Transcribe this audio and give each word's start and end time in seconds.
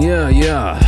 Yeah, 0.00 0.28
yeah. 0.28 0.78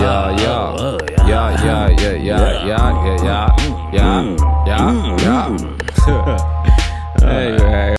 Yeah, 0.00 0.36
yeah. 0.36 0.74
Oh, 0.76 0.98
Yeah, 1.26 1.64
yeah, 1.64 1.88
yeah, 1.88 2.12
yeah, 2.12 2.66
yeah, 2.66 2.66
yeah, 2.66 3.14
yeah, 3.14 3.22
yeah, 3.22 3.92
yeah, 3.92 4.66
yeah. 4.66 4.78
Mm. 4.78 5.18
Mm. 5.18 5.68
Mm. 6.06 7.20
Hey, 7.24 7.56
hey. 7.56 7.96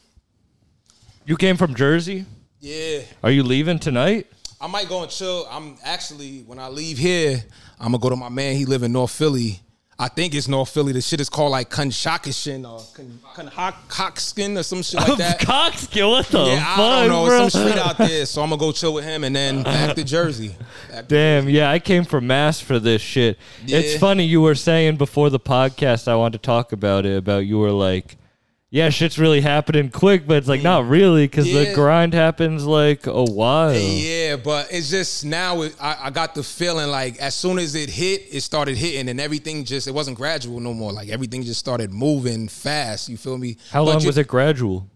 You 1.25 1.37
came 1.37 1.57
from 1.57 1.73
Jersey? 1.73 2.25
Yeah, 2.59 2.99
Are 3.23 3.31
you 3.31 3.43
leaving 3.43 3.79
tonight? 3.79 4.27
I 4.59 4.67
might 4.67 4.89
go 4.89 5.01
and 5.01 5.09
chill. 5.09 5.47
I'm 5.49 5.77
actually 5.83 6.41
when 6.45 6.59
I 6.59 6.67
leave 6.67 6.97
here, 6.97 7.43
I'm 7.79 7.87
gonna 7.93 7.99
go 7.99 8.09
to 8.09 8.15
my 8.15 8.29
man. 8.29 8.55
He 8.55 8.65
live 8.65 8.83
in 8.83 8.91
North 8.91 9.11
Philly. 9.11 9.61
I 9.97 10.09
think 10.09 10.35
it's 10.35 10.49
North 10.49 10.69
Philly. 10.69 10.91
The 10.91 10.99
shit 11.01 11.21
is 11.21 11.29
called 11.29 11.51
like 11.51 11.69
Kunshakishin 11.69 12.69
or 12.69 12.79
Kunhokskin 13.33 14.59
or 14.59 14.63
some 14.63 14.81
shit 14.83 14.99
like 14.99 15.17
that. 15.19 15.39
Coxkill, 15.39 16.09
what 16.11 16.25
the 16.27 16.43
yeah, 16.45 16.65
fuck, 16.75 16.79
I 16.79 16.99
don't 17.07 17.09
know. 17.09 17.25
bro? 17.25 17.45
It's 17.45 17.53
some 17.53 17.69
street 17.69 17.79
out 17.81 17.97
there. 17.97 18.25
So 18.25 18.41
I'm 18.41 18.49
gonna 18.49 18.59
go 18.59 18.71
chill 18.71 18.93
with 18.93 19.05
him 19.05 19.23
and 19.23 19.33
then 19.35 19.63
back 19.63 19.95
to 19.95 20.03
Jersey. 20.03 20.55
Back 20.91 21.07
to- 21.07 21.15
Damn, 21.15 21.47
yeah, 21.49 21.69
I 21.71 21.79
came 21.79 22.03
from 22.03 22.27
Mass 22.27 22.59
for 22.59 22.77
this 22.79 23.01
shit. 23.01 23.37
It's 23.65 23.97
funny 23.99 24.25
you 24.25 24.41
were 24.41 24.55
saying 24.55 24.97
before 24.97 25.29
the 25.29 25.39
podcast 25.39 26.07
I 26.09 26.15
wanted 26.15 26.41
to 26.41 26.45
talk 26.45 26.71
about 26.73 27.05
it 27.05 27.15
about 27.17 27.45
you 27.45 27.57
were 27.59 27.71
like, 27.71 28.17
yeah, 28.75 28.89
shit's 28.89 29.17
really 29.17 29.39
happening 29.39 29.89
quick, 29.89 30.27
but 30.27 30.35
it's 30.35 30.49
like 30.49 30.61
not 30.61 30.85
really 30.89 31.23
because 31.27 31.45
the 31.45 31.71
grind 31.73 32.13
happens 32.13 32.65
like 32.65 33.07
a 33.07 33.23
while. 33.23 33.73
Yeah, 33.73 34.35
but 34.35 34.67
it's 34.69 34.89
just 34.89 35.23
now 35.23 35.61
it, 35.61 35.73
I, 35.79 35.97
I 36.03 36.09
got 36.09 36.35
the 36.35 36.43
feeling 36.43 36.89
like 36.89 37.17
as 37.19 37.35
soon 37.35 37.57
as 37.57 37.73
it 37.73 37.89
hit, 37.89 38.23
it 38.29 38.41
started 38.41 38.75
hitting 38.75 39.07
and 39.07 39.21
everything 39.21 39.63
just 39.63 39.87
it 39.87 39.93
wasn't 39.93 40.17
gradual 40.17 40.59
no 40.59 40.73
more. 40.73 40.91
Like 40.91 41.07
everything 41.07 41.43
just 41.43 41.61
started 41.61 41.93
moving 41.93 42.49
fast. 42.49 43.07
You 43.07 43.15
feel 43.15 43.37
me? 43.37 43.55
How 43.71 43.85
But 43.85 43.91
long 43.91 43.99
ju- 44.01 44.07
was 44.07 44.17
it 44.17 44.27
gradual? 44.27 44.89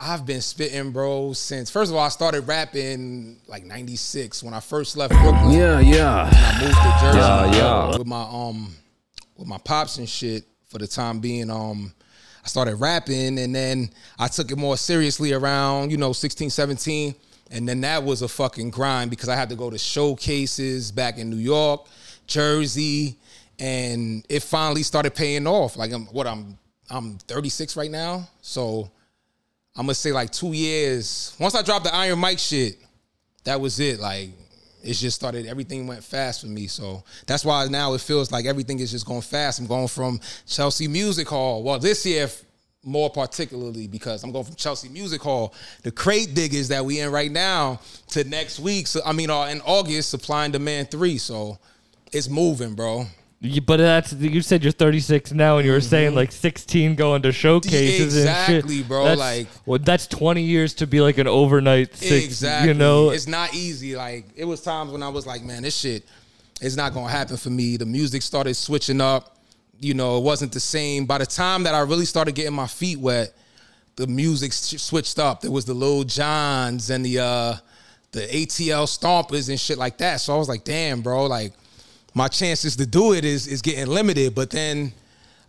I've 0.00 0.26
been 0.26 0.40
spitting, 0.40 0.90
bro, 0.90 1.32
since 1.32 1.70
first 1.70 1.92
of 1.92 1.96
all 1.96 2.04
I 2.04 2.08
started 2.08 2.40
rapping 2.48 3.38
like 3.46 3.64
'96 3.64 4.42
when 4.42 4.52
I 4.52 4.58
first 4.58 4.96
left 4.96 5.12
Brooklyn. 5.14 5.52
Yeah, 5.52 5.78
yeah. 5.78 6.28
I 6.32 6.60
moved 6.60 6.74
to 6.74 6.98
Jersey 7.00 7.18
Yeah, 7.18 7.52
yeah. 7.92 7.98
with 7.98 8.06
my 8.08 8.22
um 8.22 8.74
with 9.36 9.46
my 9.46 9.58
pops 9.58 9.98
and 9.98 10.08
shit 10.08 10.42
for 10.66 10.78
the 10.78 10.88
time 10.88 11.20
being. 11.20 11.50
Um 11.50 11.92
I 12.46 12.48
started 12.48 12.76
rapping 12.76 13.40
and 13.40 13.52
then 13.52 13.90
I 14.20 14.28
took 14.28 14.52
it 14.52 14.56
more 14.56 14.76
seriously 14.76 15.32
around, 15.32 15.90
you 15.90 15.96
know, 15.96 16.12
16, 16.12 16.48
17. 16.48 17.12
And 17.50 17.68
then 17.68 17.80
that 17.80 18.04
was 18.04 18.22
a 18.22 18.28
fucking 18.28 18.70
grind 18.70 19.10
because 19.10 19.28
I 19.28 19.34
had 19.34 19.48
to 19.48 19.56
go 19.56 19.68
to 19.68 19.76
showcases 19.76 20.92
back 20.92 21.18
in 21.18 21.28
New 21.28 21.38
York, 21.38 21.88
Jersey, 22.28 23.16
and 23.58 24.24
it 24.28 24.44
finally 24.44 24.84
started 24.84 25.12
paying 25.12 25.48
off. 25.48 25.76
Like 25.76 25.90
I'm 25.90 26.06
what 26.06 26.28
I'm 26.28 26.56
I'm 26.88 27.18
36 27.18 27.76
right 27.76 27.90
now. 27.90 28.28
So 28.42 28.92
I'm 29.74 29.86
gonna 29.86 29.94
say 29.94 30.12
like 30.12 30.30
two 30.30 30.52
years. 30.52 31.34
Once 31.40 31.56
I 31.56 31.62
dropped 31.62 31.86
the 31.86 31.94
Iron 31.96 32.20
Mike 32.20 32.38
shit, 32.38 32.78
that 33.42 33.60
was 33.60 33.80
it. 33.80 33.98
Like 33.98 34.30
it 34.86 34.94
just 34.94 35.16
started. 35.16 35.46
Everything 35.46 35.86
went 35.86 36.04
fast 36.04 36.42
for 36.42 36.46
me. 36.46 36.66
So 36.66 37.02
that's 37.26 37.44
why 37.44 37.66
now 37.66 37.94
it 37.94 38.00
feels 38.00 38.30
like 38.30 38.46
everything 38.46 38.78
is 38.78 38.90
just 38.90 39.06
going 39.06 39.22
fast. 39.22 39.58
I'm 39.58 39.66
going 39.66 39.88
from 39.88 40.20
Chelsea 40.46 40.88
Music 40.88 41.28
Hall. 41.28 41.62
Well, 41.62 41.78
this 41.78 42.06
year 42.06 42.28
more 42.86 43.10
particularly 43.10 43.88
because 43.88 44.22
I'm 44.22 44.30
going 44.30 44.44
from 44.44 44.54
Chelsea 44.54 44.88
Music 44.88 45.20
Hall, 45.20 45.52
the 45.82 45.90
crate 45.90 46.34
diggers 46.34 46.68
that 46.68 46.84
we 46.84 47.00
in 47.00 47.10
right 47.10 47.32
now, 47.32 47.80
to 48.10 48.22
next 48.24 48.60
week. 48.60 48.86
So 48.86 49.00
I 49.04 49.12
mean, 49.12 49.28
uh, 49.28 49.46
in 49.46 49.60
August, 49.62 50.10
Supply 50.10 50.44
and 50.44 50.52
Demand 50.52 50.90
three. 50.90 51.18
So 51.18 51.58
it's 52.12 52.28
moving, 52.28 52.74
bro. 52.74 53.06
You- 53.46 53.60
But 53.60 53.78
that's 53.78 54.12
you 54.12 54.42
said 54.42 54.62
you're 54.62 54.72
36 54.72 55.32
now, 55.32 55.58
and 55.58 55.66
you 55.66 55.72
were 55.72 55.80
saying 55.80 56.14
like 56.14 56.32
16 56.32 56.94
going 56.94 57.22
to 57.22 57.32
showcases 57.32 58.16
and 58.16 58.26
Mm-hmm. 58.26 58.42
Exactly, 58.42 58.76
shit. 58.78 58.88
bro, 58.88 59.04
That's, 59.04 59.18
like- 59.18 59.48
well, 59.64 59.78
that's 59.78 60.06
20 60.06 60.42
years 60.42 60.74
to 60.74 60.86
be 60.86 61.00
like 61.00 61.18
an 61.18 61.26
overnight 61.26 61.94
six. 61.96 62.24
exactly. 62.26 62.68
You 62.68 62.74
know, 62.74 63.10
it's 63.10 63.26
not 63.26 63.54
easy. 63.54 63.96
Like 63.96 64.26
it 64.36 64.44
was 64.44 64.60
times 64.62 64.90
when 64.92 65.02
I 65.02 65.08
was 65.08 65.26
like, 65.26 65.42
man, 65.42 65.62
this 65.62 65.76
shit 65.76 66.04
is 66.60 66.76
not 66.76 66.94
gonna 66.94 67.10
happen 67.10 67.36
for 67.36 67.50
me. 67.50 67.76
The 67.76 67.86
music 67.86 68.22
started 68.22 68.54
switching 68.54 69.00
up. 69.00 69.36
You 69.78 69.92
know, 69.94 70.16
it 70.16 70.22
wasn't 70.22 70.52
the 70.52 70.60
same. 70.60 71.04
By 71.04 71.18
the 71.18 71.26
time 71.26 71.64
that 71.64 71.74
I 71.74 71.80
really 71.80 72.06
started 72.06 72.34
getting 72.34 72.54
my 72.54 72.66
feet 72.66 72.98
wet, 72.98 73.34
the 73.96 74.06
music 74.06 74.52
switched 74.54 75.18
up. 75.18 75.42
There 75.42 75.50
was 75.50 75.66
the 75.66 75.74
Lil 75.74 76.04
Jons 76.04 76.88
and 76.90 77.04
the 77.04 77.18
uh 77.18 77.56
the 78.12 78.20
ATL 78.22 78.86
Stompers 78.86 79.50
and 79.50 79.60
shit 79.60 79.76
like 79.76 79.98
that. 79.98 80.20
So 80.22 80.34
I 80.34 80.38
was 80.38 80.48
like, 80.48 80.64
damn, 80.64 81.02
bro, 81.02 81.26
like 81.26 81.52
my 82.16 82.28
chances 82.28 82.76
to 82.76 82.86
do 82.86 83.12
it 83.12 83.26
is 83.26 83.46
is 83.46 83.60
getting 83.60 83.86
limited. 83.88 84.34
But 84.34 84.48
then 84.50 84.92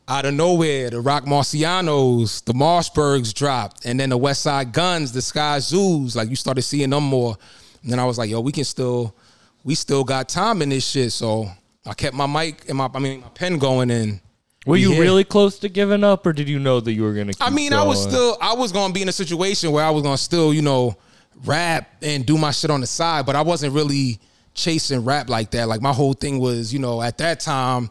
out 0.09 0.25
of 0.25 0.33
nowhere, 0.33 0.89
the 0.89 1.00
Roc 1.00 1.23
Marcianos, 1.23 2.44
the 2.44 2.53
Marcbergs 2.53 3.33
dropped, 3.33 3.85
and 3.85 3.97
then 4.00 4.09
the 4.09 4.19
Westside 4.19 4.73
Gunns, 4.73 5.13
the 5.13 5.22
Sky 5.22 5.59
Zoos, 5.59 6.16
like 6.16 6.29
you 6.29 6.35
started 6.35 6.61
seeing 6.63 6.89
them 6.89 7.03
more. 7.03 7.38
And 7.83 7.91
then 7.91 8.00
I 8.00 8.05
was 8.05 8.17
like, 8.17 8.29
yo, 8.29 8.41
we 8.41 8.51
can 8.51 8.66
still, 8.66 9.16
we 9.63 9.75
still 9.75 10.03
got 10.03 10.28
time 10.28 10.61
in 10.61 10.67
this 10.69 10.85
shit. 10.85 11.13
So 11.13 11.50
I 11.85 11.94
kept 11.94 12.13
my 12.16 12.25
mic 12.28 12.67
and 12.67 12.78
my, 12.78 12.89
I 12.94 12.99
mean, 12.99 13.22
my 13.22 13.29
pen 13.29 13.57
going 13.59 13.89
in. 13.89 14.19
were 14.66 14.75
you 14.75 14.91
Yeah. 14.91 14.99
really 14.99 15.23
close 15.23 15.59
to 15.59 15.69
giving 15.69 16.03
up, 16.03 16.25
or 16.28 16.34
did 16.34 16.49
you 16.49 16.59
know 16.59 16.81
that 16.81 16.91
you 16.91 17.03
were 17.03 17.13
gonna? 17.13 17.31
Keep 17.31 17.41
I 17.41 17.49
mean, 17.49 17.72
I 17.72 17.84
was 17.84 18.03
still, 18.03 18.38
I 18.41 18.53
was 18.53 18.73
gonna 18.73 18.91
be 18.94 19.01
in 19.01 19.07
a 19.07 19.13
situation 19.13 19.72
where 19.72 19.85
I 19.85 19.89
was 19.89 20.03
gonna 20.03 20.17
still, 20.17 20.53
you 20.53 20.61
know, 20.61 20.97
rap 21.45 21.88
and 22.01 22.25
do 22.25 22.38
my 22.38 22.51
shit 22.51 22.69
on 22.69 22.81
the 22.81 22.88
side, 22.88 23.25
but 23.25 23.35
I 23.38 23.41
wasn't 23.41 23.73
really 23.73 24.19
chasing 24.57 25.06
rap 25.06 25.29
like 25.29 25.51
that. 25.51 25.69
Like 25.69 25.81
my 25.81 25.94
whole 25.94 26.13
thing 26.13 26.40
was, 26.40 26.73
you 26.73 26.79
know, 26.79 27.01
at 27.01 27.19
that 27.19 27.40
time, 27.40 27.90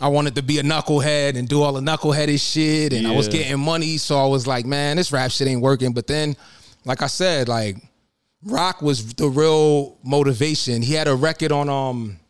I 0.00 0.08
wanted 0.08 0.34
to 0.34 0.42
be 0.42 0.58
a 0.58 0.62
knucklehead 0.62 1.36
and 1.36 1.48
do 1.48 1.62
all 1.62 1.72
the 1.72 1.80
knuckleheaded 1.80 2.40
shit, 2.40 2.92
and 2.92 3.06
I 3.06 3.16
was 3.16 3.26
getting 3.26 3.58
money, 3.58 3.96
so 3.96 4.16
I 4.16 4.26
was 4.26 4.46
like, 4.46 4.64
man, 4.64 4.96
this 4.96 5.10
rap 5.10 5.30
shit 5.30 5.48
ain't 5.48 5.62
working. 5.62 5.92
But 5.92 6.06
then, 6.06 6.36
like 6.84 7.02
I 7.02 7.08
said, 7.08 7.48
like 7.48 7.76
Roc 8.44 8.80
was 8.82 9.14
the 9.14 9.28
real 9.28 9.96
motivation. 10.04 10.82
He 10.82 10.94
had 10.94 11.08
a 11.08 11.14
record 11.16 11.50
on 11.50 11.68
um 11.68 12.20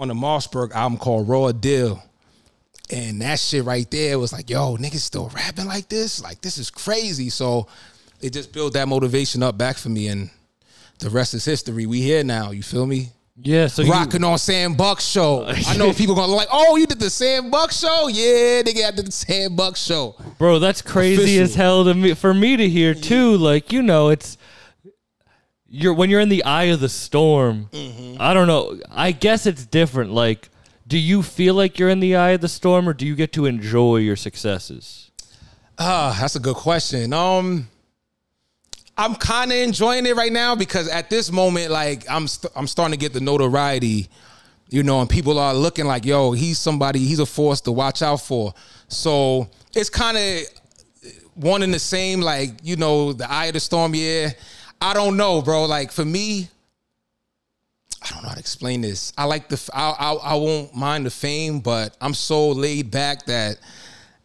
on 0.00 0.08
the 0.08 0.14
Marcberg 0.14 0.72
album 0.72 0.98
called 0.98 1.28
Raw 1.28 1.52
Deal. 1.52 2.02
And 2.90 3.22
that 3.22 3.38
shit 3.38 3.64
right 3.64 3.88
there 3.88 4.18
was 4.18 4.32
like, 4.32 4.50
yo, 4.50 4.76
niggas 4.76 4.96
still 4.96 5.28
rapping 5.28 5.66
like 5.66 5.88
this? 5.88 6.20
Like, 6.20 6.40
this 6.40 6.58
is 6.58 6.70
crazy. 6.70 7.28
So 7.28 7.68
it 8.20 8.32
just 8.32 8.52
built 8.52 8.72
that 8.72 8.88
motivation 8.88 9.44
up 9.44 9.56
back 9.56 9.76
for 9.76 9.90
me. 9.90 10.08
And 10.08 10.30
the 11.00 11.10
rest 11.10 11.34
is 11.34 11.44
history. 11.44 11.86
We 11.86 12.00
here 12.00 12.24
now. 12.24 12.50
You 12.50 12.62
feel 12.62 12.86
me? 12.86 13.10
Yeah, 13.42 13.68
so 13.68 13.82
you, 13.82 13.90
Rocking 13.90 14.22
on 14.22 14.38
Sam 14.38 14.74
Buck 14.74 15.00
show. 15.00 15.46
I 15.46 15.76
know 15.76 15.92
people 15.94 16.14
gonna 16.14 16.32
like, 16.32 16.48
oh, 16.52 16.76
you 16.76 16.86
did 16.86 17.00
the 17.00 17.08
Sam 17.08 17.50
Buck 17.50 17.72
show? 17.72 18.08
Yeah, 18.08 18.62
they 18.62 18.74
got 18.74 18.96
the 18.96 19.10
Sam 19.10 19.56
Buck 19.56 19.76
show. 19.76 20.14
bro, 20.36 20.58
that's 20.58 20.82
crazy 20.82 21.22
Official. 21.22 21.42
as 21.44 21.54
hell 21.54 21.84
to 21.84 21.94
me 21.94 22.14
for 22.14 22.34
me 22.34 22.56
to 22.58 22.68
hear 22.68 22.92
too. 22.92 23.36
Like 23.36 23.72
you 23.72 23.82
know, 23.82 24.10
it's 24.10 24.36
you're 25.68 25.94
when 25.94 26.10
you're 26.10 26.20
in 26.20 26.28
the 26.28 26.44
eye 26.44 26.64
of 26.64 26.80
the 26.80 26.88
storm. 26.88 27.70
Mm-hmm. 27.72 28.20
I 28.20 28.34
don't 28.34 28.46
know. 28.46 28.78
I 28.90 29.12
guess 29.12 29.46
it's 29.46 29.64
different. 29.64 30.12
Like, 30.12 30.50
do 30.86 30.98
you 30.98 31.22
feel 31.22 31.54
like 31.54 31.78
you're 31.78 31.88
in 31.88 32.00
the 32.00 32.16
eye 32.16 32.30
of 32.30 32.42
the 32.42 32.48
storm, 32.48 32.86
or 32.88 32.92
do 32.92 33.06
you 33.06 33.14
get 33.14 33.32
to 33.34 33.46
enjoy 33.46 33.98
your 33.98 34.16
successes? 34.16 35.10
Ah, 35.78 36.14
that's 36.20 36.36
a 36.36 36.40
good 36.40 36.56
question. 36.56 37.14
Um, 37.14 37.69
I'm 39.00 39.14
kind 39.14 39.50
of 39.50 39.56
enjoying 39.56 40.04
it 40.04 40.14
right 40.14 40.30
now 40.30 40.54
because 40.54 40.86
at 40.86 41.08
this 41.08 41.32
moment, 41.32 41.70
like 41.70 42.04
I'm, 42.10 42.28
st- 42.28 42.52
I'm 42.54 42.66
starting 42.66 42.92
to 42.92 42.98
get 42.98 43.14
the 43.14 43.20
notoriety, 43.20 44.10
you 44.68 44.82
know, 44.82 45.00
and 45.00 45.08
people 45.08 45.38
are 45.38 45.54
looking 45.54 45.86
like, 45.86 46.04
yo, 46.04 46.32
he's 46.32 46.58
somebody, 46.58 46.98
he's 46.98 47.18
a 47.18 47.24
force 47.24 47.62
to 47.62 47.72
watch 47.72 48.02
out 48.02 48.18
for. 48.20 48.52
So 48.88 49.48
it's 49.74 49.88
kind 49.88 50.18
of 50.18 51.04
one 51.32 51.62
and 51.62 51.72
the 51.72 51.78
same, 51.78 52.20
like 52.20 52.50
you 52.62 52.76
know, 52.76 53.14
the 53.14 53.30
eye 53.30 53.46
of 53.46 53.54
the 53.54 53.60
storm. 53.60 53.94
Yeah, 53.94 54.32
I 54.82 54.92
don't 54.92 55.16
know, 55.16 55.40
bro. 55.40 55.64
Like 55.64 55.92
for 55.92 56.04
me, 56.04 56.50
I 58.02 58.10
don't 58.10 58.22
know 58.22 58.28
how 58.28 58.34
to 58.34 58.40
explain 58.40 58.82
this. 58.82 59.14
I 59.16 59.24
like 59.24 59.48
the, 59.48 59.70
I, 59.72 59.92
I, 59.98 60.12
I 60.12 60.34
won't 60.34 60.76
mind 60.76 61.06
the 61.06 61.10
fame, 61.10 61.60
but 61.60 61.96
I'm 62.02 62.12
so 62.12 62.50
laid 62.50 62.90
back 62.90 63.24
that 63.24 63.56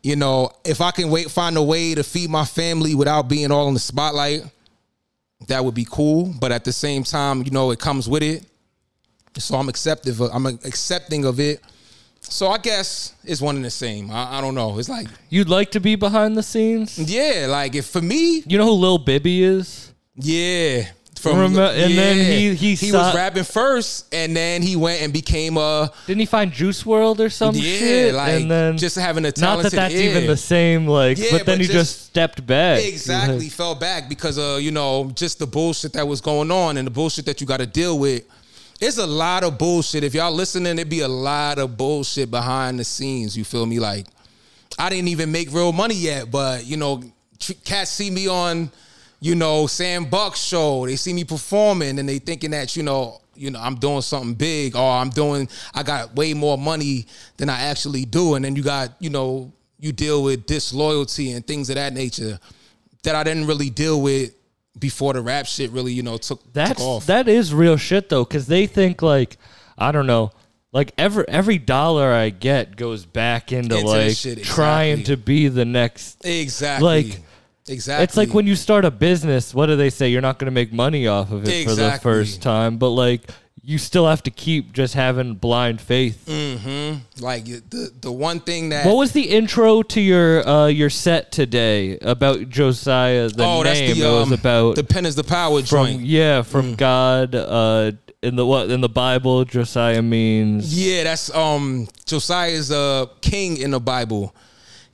you 0.04 0.18
know, 0.18 0.52
if 0.66 0.82
I 0.82 0.92
can 0.92 1.10
wait, 1.10 1.32
find 1.32 1.56
a 1.58 1.64
way 1.64 1.96
to 1.96 2.04
feed 2.04 2.30
my 2.30 2.46
family 2.46 2.94
without 2.94 3.30
being 3.30 3.52
all 3.52 3.70
in 3.70 3.74
the 3.74 3.80
spotlight, 3.80 4.44
that 5.48 5.64
would 5.64 5.76
be 5.76 5.86
cool. 5.90 6.34
But 6.40 6.52
at 6.52 6.64
the 6.64 6.74
same 6.74 7.04
time, 7.04 7.44
you 7.44 7.52
know, 7.52 7.72
it 7.72 7.80
comes 7.80 8.08
with 8.10 8.24
it. 8.24 8.46
So 9.38 9.56
I'm 9.56 9.68
acceptive. 9.70 10.22
Of, 10.22 10.32
I'm 10.34 10.46
accepting 10.46 11.26
of 11.26 11.40
it. 11.40 11.62
So 12.22 12.48
I 12.48 12.58
guess 12.58 13.14
it's 13.24 13.40
one 13.42 13.56
and 13.56 13.64
the 13.66 13.70
same. 13.70 14.10
I, 14.10 14.38
I 14.38 14.42
don't 14.42 14.56
know. 14.56 14.80
It's 14.80 14.90
like, 14.90 15.08
You'd 15.30 15.50
like 15.50 15.72
to 15.72 15.80
be 15.80 15.96
behind 15.96 16.36
the 16.36 16.42
scenes. 16.44 16.98
yeah, 16.98 17.46
like 17.50 17.76
if 17.76 17.86
for 17.86 18.02
me, 18.02 18.44
You 18.48 18.58
know 18.58 18.66
who 18.66 18.72
Lil 18.72 18.98
Bibby 18.98 19.44
is? 19.44 19.92
yeah. 20.16 20.86
From, 21.32 21.40
Remember- 21.40 21.62
and 21.76 21.98
then 21.98 22.18
he- 22.18 22.56
he 22.56 22.76
he 22.76 22.90
saw- 22.90 23.08
was 23.08 23.16
rapping 23.16 23.44
first, 23.44 24.06
and 24.14 24.36
then 24.36 24.62
he 24.62 24.76
went 24.76 25.02
and 25.02 25.12
became 25.14 25.58
a 25.58 25.92
Didn't 26.08 26.20
he 26.22 26.26
find 26.26 26.52
Juice 26.52 26.84
WRLD 26.84 27.20
or 27.20 27.30
some 27.30 27.56
yeah, 27.56 27.62
shit? 27.80 28.14
like 28.16 28.42
and 28.42 28.52
then 28.52 28.78
just 28.78 28.96
having 28.96 29.26
a 29.26 29.30
not 29.30 29.36
talented 29.36 29.72
that 29.74 29.76
that's 29.90 29.94
ear. 29.96 30.10
even 30.12 30.28
the 30.28 30.38
same. 30.38 30.88
Like, 30.88 31.18
Yeah, 31.18 31.26
but 31.32 31.46
then 31.46 31.58
but 31.58 31.62
he 31.62 31.68
just- 31.68 31.74
just 31.98 32.06
stepped 32.06 32.46
back. 32.46 32.84
Exactly, 32.84 33.50
fell 33.50 33.76
back 33.76 34.08
because 34.10 34.38
of 34.38 34.62
you 34.62 34.72
know 34.72 35.12
just 35.16 35.40
the 35.40 35.48
bullshit 35.48 35.94
that 35.94 36.08
was 36.08 36.22
going 36.22 36.52
on 36.52 36.78
and 36.78 36.86
the 36.88 36.92
bullshit 36.92 37.26
that 37.26 37.42
you 37.42 37.48
got 37.48 37.60
to 37.60 37.66
deal 37.68 37.98
with. 38.00 38.24
It's 38.82 38.98
a 38.98 39.06
lot 39.08 39.44
of 39.44 39.58
bullshit. 39.58 40.04
If 40.04 40.14
y'all 40.14 40.34
listening, 40.34 40.74
it'd 40.74 40.90
be 40.90 41.00
a 41.00 41.08
lot 41.08 41.60
of 41.60 41.78
bullshit 41.78 42.30
behind 42.30 42.78
the 42.80 42.84
scenes. 42.84 43.38
You 43.38 43.46
feel 43.46 43.66
me? 43.66 43.80
Like 43.80 44.06
I 44.78 44.90
didn't 44.90 45.08
even 45.08 45.32
make 45.32 45.54
real 45.54 45.72
money 45.72 45.96
yet, 45.96 46.30
but 46.30 46.66
you 46.66 46.76
know, 46.76 47.02
tr- 47.40 47.54
cats 47.64 47.92
see 47.92 48.10
me 48.12 48.28
on 48.28 48.70
you 49.26 49.34
know, 49.34 49.66
Sam 49.66 50.06
Buck 50.06 50.36
show. 50.36 50.86
They 50.86 50.96
see 50.96 51.12
me 51.12 51.24
performing 51.24 51.98
and 51.98 52.08
they 52.08 52.20
thinking 52.20 52.52
that, 52.52 52.76
you 52.76 52.84
know, 52.84 53.22
you 53.34 53.50
know, 53.50 53.60
I'm 53.60 53.74
doing 53.74 54.02
something 54.02 54.36
big 54.36 54.76
or 54.76 54.88
I'm 54.88 55.10
doing 55.10 55.50
I 55.74 55.82
got 55.82 56.16
way 56.16 56.36
more 56.36 56.60
money 56.60 57.08
than 57.38 57.50
I 57.50 57.60
actually 57.62 58.06
do. 58.06 58.36
And 58.36 58.46
then 58.46 58.56
you 58.56 58.62
got, 58.62 58.90
you 59.00 59.10
know, 59.10 59.52
you 59.80 59.92
deal 59.92 60.22
with 60.22 60.46
disloyalty 60.46 61.32
and 61.32 61.46
things 61.46 61.72
of 61.72 61.76
that 61.76 61.94
nature 61.94 62.40
that 63.02 63.16
I 63.16 63.24
didn't 63.24 63.48
really 63.48 63.72
deal 63.72 64.00
with 64.00 64.32
before 64.78 65.14
the 65.14 65.22
rap 65.22 65.48
shit 65.48 65.72
really, 65.72 65.92
you 65.94 66.04
know, 66.04 66.18
took, 66.18 66.54
That's 66.54 66.78
took 66.78 66.82
off. 66.82 67.08
that 67.08 67.28
is 67.28 67.52
real 67.52 67.78
shit 67.78 68.10
though, 68.10 68.26
because 68.26 68.46
they 68.46 68.68
think 68.68 69.02
like 69.02 69.38
I 69.76 69.92
don't 69.92 70.06
know, 70.06 70.34
like 70.72 70.94
every 71.00 71.28
every 71.28 71.58
dollar 71.58 72.14
I 72.14 72.30
get 72.30 72.76
goes 72.76 73.08
back 73.08 73.52
into, 73.52 73.76
Into 73.78 73.88
like 73.88 74.16
shit, 74.16 74.44
trying 74.44 75.02
to 75.06 75.18
be 75.18 75.48
the 75.48 75.66
next. 75.66 76.24
exactly. 76.24 76.86
like, 76.86 77.22
exactly. 77.68 78.04
It's 78.04 78.18
like 78.18 78.34
when 78.34 78.48
you 78.48 78.56
start 78.56 78.86
a 78.86 78.92
business. 78.92 79.54
What 79.54 79.68
do 79.68 79.76
they 79.76 79.90
say? 79.90 80.10
You're 80.10 80.22
not 80.22 80.40
going 80.40 80.46
to 80.48 80.52
make 80.52 80.72
money 80.74 81.08
off 81.08 81.32
of 81.32 81.48
it 81.48 81.68
for 81.68 81.76
the 81.76 82.00
first 82.02 82.42
time, 82.42 82.78
but 82.78 82.90
like 82.90 83.22
you 83.68 83.80
still 83.80 84.08
have 84.08 84.22
to 84.22 84.30
keep 84.32 84.74
just 84.74 84.94
having 84.94 85.34
blind 85.36 85.82
faith. 85.82 86.28
like 87.20 87.46
the 87.46 87.92
the 88.02 88.12
one 88.12 88.40
thing 88.40 88.70
that 88.70 88.86
What 88.86 88.96
was 88.98 89.12
the 89.14 89.24
intro 89.24 89.82
to 89.82 90.02
your 90.02 90.48
uh, 90.48 90.68
your 90.68 90.90
set 90.90 91.32
today 91.32 91.98
about 92.00 92.50
Josiah? 92.50 93.30
The 93.30 93.44
oh, 93.44 93.64
name 93.64 93.96
the 93.98 94.06
it 94.06 94.12
was 94.12 94.28
um, 94.28 94.34
about 94.34 94.76
the 94.76 94.84
pen 94.84 95.06
is 95.06 95.16
the 95.16 95.24
power 95.24 95.62
from 95.64 95.88
joint. 95.88 96.02
yeah 96.02 96.42
from 96.44 96.74
Mm. 96.74 96.78
God. 96.78 97.36
Uh, 97.36 97.92
in 98.22 98.36
the 98.36 98.46
what 98.46 98.70
in 98.72 98.82
the 98.82 98.90
Bible, 98.90 99.46
Josiah 99.46 100.02
means 100.02 100.76
Yeah, 100.76 101.04
that's 101.04 101.34
um 101.34 101.88
Josiah 102.06 102.50
is 102.52 102.72
a 102.72 103.08
king 103.22 103.58
in 103.58 103.72
the 103.72 103.80
Bible. 103.80 104.34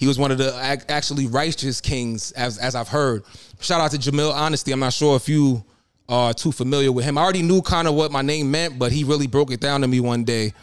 He 0.02 0.08
was 0.08 0.18
one 0.18 0.32
of 0.32 0.40
the 0.40 0.52
actually 0.90 1.28
righteous 1.28 1.80
kings, 1.80 2.32
as 2.32 2.58
as 2.58 2.74
I've 2.74 2.88
heard. 2.88 3.24
Shout 3.60 3.80
out 3.82 3.92
to 3.92 4.00
Jamil 4.00 4.34
Honesty. 4.34 4.72
I'm 4.72 4.80
not 4.80 4.94
sure 4.94 5.16
if 5.16 5.30
you 5.30 5.64
are 6.10 6.34
too 6.34 6.52
familiar 6.52 6.92
with 6.92 7.06
him. 7.06 7.20
I 7.20 7.22
already 7.22 7.44
knew 7.44 7.62
kind 7.62 7.88
of 7.88 7.94
what 7.94 8.12
my 8.12 8.24
name 8.24 8.50
meant, 8.50 8.80
but 8.80 8.92
he 8.92 9.04
really 9.04 9.28
broke 9.28 9.52
it 9.52 9.60
down 9.60 9.82
to 9.82 9.88
me 9.88 10.00
one 10.00 10.24
day 10.24 10.54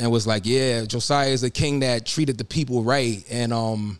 and 0.00 0.10
was 0.10 0.26
like, 0.26 0.46
"Yeah, 0.46 0.86
Josiah 0.86 1.28
is 1.28 1.42
a 1.42 1.50
king 1.50 1.80
that 1.80 2.06
treated 2.06 2.38
the 2.38 2.46
people 2.46 2.82
right 2.82 3.22
and 3.28 3.52
um 3.52 3.98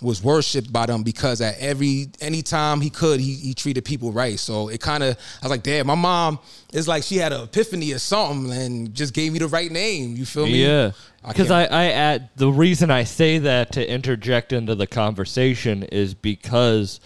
was 0.00 0.22
worshipped 0.22 0.72
by 0.72 0.86
them 0.86 1.02
because 1.02 1.40
at 1.40 1.58
every 1.58 2.06
any 2.20 2.42
time 2.42 2.80
he 2.80 2.88
could, 2.90 3.18
he 3.20 3.34
he 3.34 3.54
treated 3.54 3.84
people 3.84 4.12
right. 4.12 4.38
So 4.38 4.68
it 4.68 4.80
kind 4.80 5.02
of 5.02 5.16
I 5.42 5.46
was 5.46 5.50
like, 5.50 5.62
damn, 5.62 5.86
my 5.86 5.94
mom 5.96 6.38
is 6.72 6.86
like 6.86 7.02
she 7.02 7.16
had 7.16 7.32
an 7.32 7.42
epiphany 7.42 7.92
or 7.92 7.98
something 7.98 8.52
and 8.52 8.94
just 8.94 9.12
gave 9.14 9.32
me 9.32 9.38
the 9.40 9.48
right 9.48 9.70
name. 9.70 10.14
You 10.16 10.24
feel 10.24 10.46
me? 10.46 10.64
Yeah. 10.64 10.92
Because 11.26 11.48
can't- 11.48 11.72
I, 11.72 11.86
I 11.86 11.90
add 11.90 12.30
the 12.36 12.50
reason 12.50 12.90
I 12.90 13.04
say 13.04 13.38
that 13.38 13.72
to 13.72 13.90
interject 13.90 14.52
into 14.52 14.74
the 14.74 14.86
conversation 14.86 15.82
is 15.82 16.14
because 16.14 17.00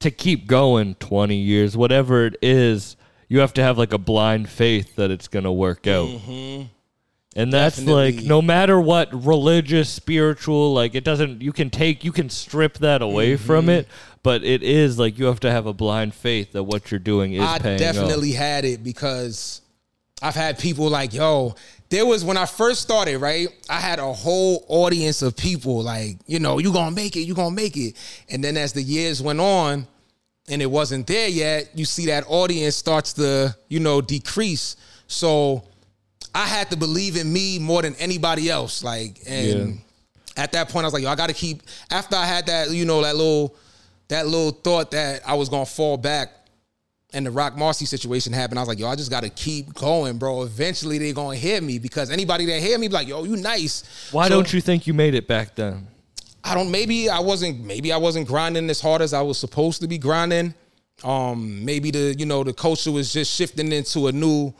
to 0.00 0.10
keep 0.10 0.46
going 0.46 0.94
20 0.96 1.36
years, 1.36 1.76
whatever 1.76 2.26
it 2.26 2.36
is, 2.42 2.96
you 3.28 3.40
have 3.40 3.52
to 3.54 3.62
have 3.62 3.78
like 3.78 3.92
a 3.92 3.98
blind 3.98 4.48
faith 4.48 4.96
that 4.96 5.10
it's 5.10 5.26
going 5.28 5.44
to 5.44 5.52
work 5.52 5.86
out. 5.86 6.08
Mm-hmm. 6.08 6.66
And 7.36 7.52
that's 7.52 7.80
like 7.84 8.16
no 8.22 8.40
matter 8.42 8.80
what 8.80 9.12
religious, 9.24 9.88
spiritual, 9.88 10.72
like 10.72 10.94
it 10.94 11.04
doesn't, 11.04 11.42
you 11.42 11.52
can 11.52 11.70
take, 11.70 12.02
you 12.02 12.10
can 12.10 12.30
strip 12.30 12.78
that 12.78 13.02
away 13.02 13.34
mm-hmm. 13.34 13.44
from 13.44 13.68
it, 13.68 13.86
but 14.22 14.42
it 14.42 14.62
is 14.62 14.98
like 14.98 15.18
you 15.18 15.26
have 15.26 15.40
to 15.40 15.50
have 15.50 15.66
a 15.66 15.72
blind 15.72 16.14
faith 16.14 16.52
that 16.52 16.64
what 16.64 16.90
you're 16.90 16.98
doing 16.98 17.34
is 17.34 17.42
I 17.42 17.58
paying 17.58 17.74
off. 17.74 17.80
definitely 17.80 18.32
had 18.32 18.64
it 18.64 18.82
because 18.82 19.60
I've 20.22 20.34
had 20.34 20.58
people 20.58 20.88
like, 20.88 21.14
yo, 21.14 21.54
there 21.90 22.04
was 22.04 22.24
when 22.24 22.36
I 22.36 22.46
first 22.46 22.82
started, 22.82 23.18
right? 23.18 23.48
I 23.68 23.78
had 23.78 23.98
a 23.98 24.12
whole 24.12 24.64
audience 24.68 25.22
of 25.22 25.36
people 25.36 25.82
like, 25.82 26.18
you 26.26 26.38
know, 26.38 26.58
you 26.58 26.72
gonna 26.72 26.94
make 26.94 27.16
it, 27.16 27.20
you 27.20 27.34
gonna 27.34 27.54
make 27.54 27.76
it. 27.76 27.94
And 28.30 28.42
then 28.42 28.56
as 28.56 28.72
the 28.72 28.82
years 28.82 29.22
went 29.22 29.40
on 29.40 29.86
and 30.48 30.60
it 30.60 30.70
wasn't 30.70 31.06
there 31.06 31.28
yet, 31.28 31.70
you 31.74 31.84
see 31.84 32.06
that 32.06 32.24
audience 32.26 32.74
starts 32.74 33.12
to, 33.14 33.54
you 33.68 33.80
know, 33.80 34.00
decrease. 34.00 34.76
So 35.06 35.64
I 36.34 36.46
had 36.46 36.70
to 36.70 36.76
believe 36.76 37.16
in 37.16 37.32
me 37.32 37.58
more 37.58 37.82
than 37.82 37.94
anybody 37.96 38.50
else. 38.50 38.84
Like, 38.84 39.18
and 39.26 39.80
at 40.36 40.52
that 40.52 40.68
point, 40.68 40.84
I 40.84 40.86
was 40.86 40.94
like, 40.94 41.02
yo, 41.02 41.10
I 41.10 41.14
gotta 41.16 41.34
keep 41.34 41.62
after 41.90 42.16
I 42.16 42.26
had 42.26 42.46
that, 42.46 42.70
you 42.70 42.84
know, 42.84 43.02
that 43.02 43.16
little 43.16 43.54
that 44.08 44.26
little 44.26 44.52
thought 44.52 44.90
that 44.92 45.22
I 45.26 45.34
was 45.34 45.48
gonna 45.48 45.66
fall 45.66 45.96
back 45.96 46.32
and 47.14 47.24
the 47.24 47.30
Roc 47.30 47.54
Marci 47.54 47.86
situation 47.86 48.32
happened, 48.34 48.58
I 48.58 48.62
was 48.62 48.68
like, 48.68 48.78
yo, 48.78 48.86
I 48.86 48.94
just 48.94 49.10
gotta 49.10 49.30
keep 49.30 49.72
going, 49.74 50.18
bro. 50.18 50.42
Eventually 50.42 50.98
they're 50.98 51.14
gonna 51.14 51.36
hear 51.36 51.60
me 51.60 51.78
because 51.78 52.10
anybody 52.10 52.44
that 52.46 52.60
hear 52.60 52.78
me 52.78 52.88
be 52.88 52.94
like, 52.94 53.08
yo, 53.08 53.24
you 53.24 53.36
nice. 53.36 54.10
Why 54.12 54.28
So, 54.28 54.34
don't 54.34 54.52
you 54.52 54.60
think 54.60 54.86
you 54.86 54.94
made 54.94 55.14
it 55.14 55.26
back 55.26 55.54
then? 55.54 55.86
I 56.44 56.54
don't 56.54 56.70
maybe 56.70 57.08
I 57.10 57.18
wasn't 57.18 57.64
maybe 57.64 57.92
I 57.92 57.96
wasn't 57.96 58.28
grinding 58.28 58.70
as 58.70 58.80
hard 58.80 59.02
as 59.02 59.12
I 59.12 59.22
was 59.22 59.38
supposed 59.38 59.80
to 59.80 59.88
be 59.88 59.98
grinding. 59.98 60.54
Um, 61.04 61.64
maybe 61.64 61.90
the, 61.92 62.14
you 62.18 62.26
know, 62.26 62.42
the 62.42 62.52
culture 62.52 62.90
was 62.90 63.12
just 63.12 63.32
shifting 63.34 63.70
into 63.70 64.08
a 64.08 64.12
new 64.12 64.52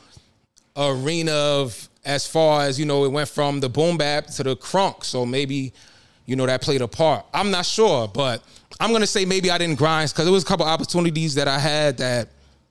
arena 0.79 1.33
of 1.33 1.89
as 2.05 2.27
far 2.27 2.63
as, 2.63 2.79
you 2.79 2.87
know, 2.87 3.05
it 3.05 3.13
went 3.13 3.29
from 3.29 3.61
the 3.61 3.69
boom 3.69 3.97
bap 3.97 4.27
to 4.27 4.43
the 4.43 4.57
crunk. 4.57 5.05
So 5.05 5.27
maybe, 5.27 5.73
you 6.27 6.37
know, 6.37 6.47
that 6.47 6.63
played 6.63 6.81
a 6.81 6.89
part. 6.89 7.27
I'm 7.35 7.51
not 7.51 7.67
sure, 7.67 8.09
but 8.09 8.43
I'm 8.81 8.93
gonna 8.93 9.07
say 9.07 9.25
maybe 9.25 9.51
I 9.51 9.59
didn't 9.59 9.77
grind 9.77 10.11
because 10.11 10.25
there 10.25 10.33
was 10.33 10.45
a 10.45 10.47
couple 10.47 10.67
opportunities 10.67 11.35
that 11.35 11.49
I 11.49 11.59
had 11.59 11.99
that 11.99 12.29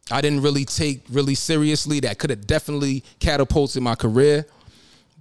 I 0.09 0.21
didn't 0.21 0.41
really 0.41 0.65
take 0.65 1.01
really 1.09 1.35
seriously 1.35 1.99
that 2.01 2.17
could 2.17 2.29
have 2.29 2.47
definitely 2.47 3.03
catapulted 3.19 3.83
my 3.83 3.95
career. 3.95 4.45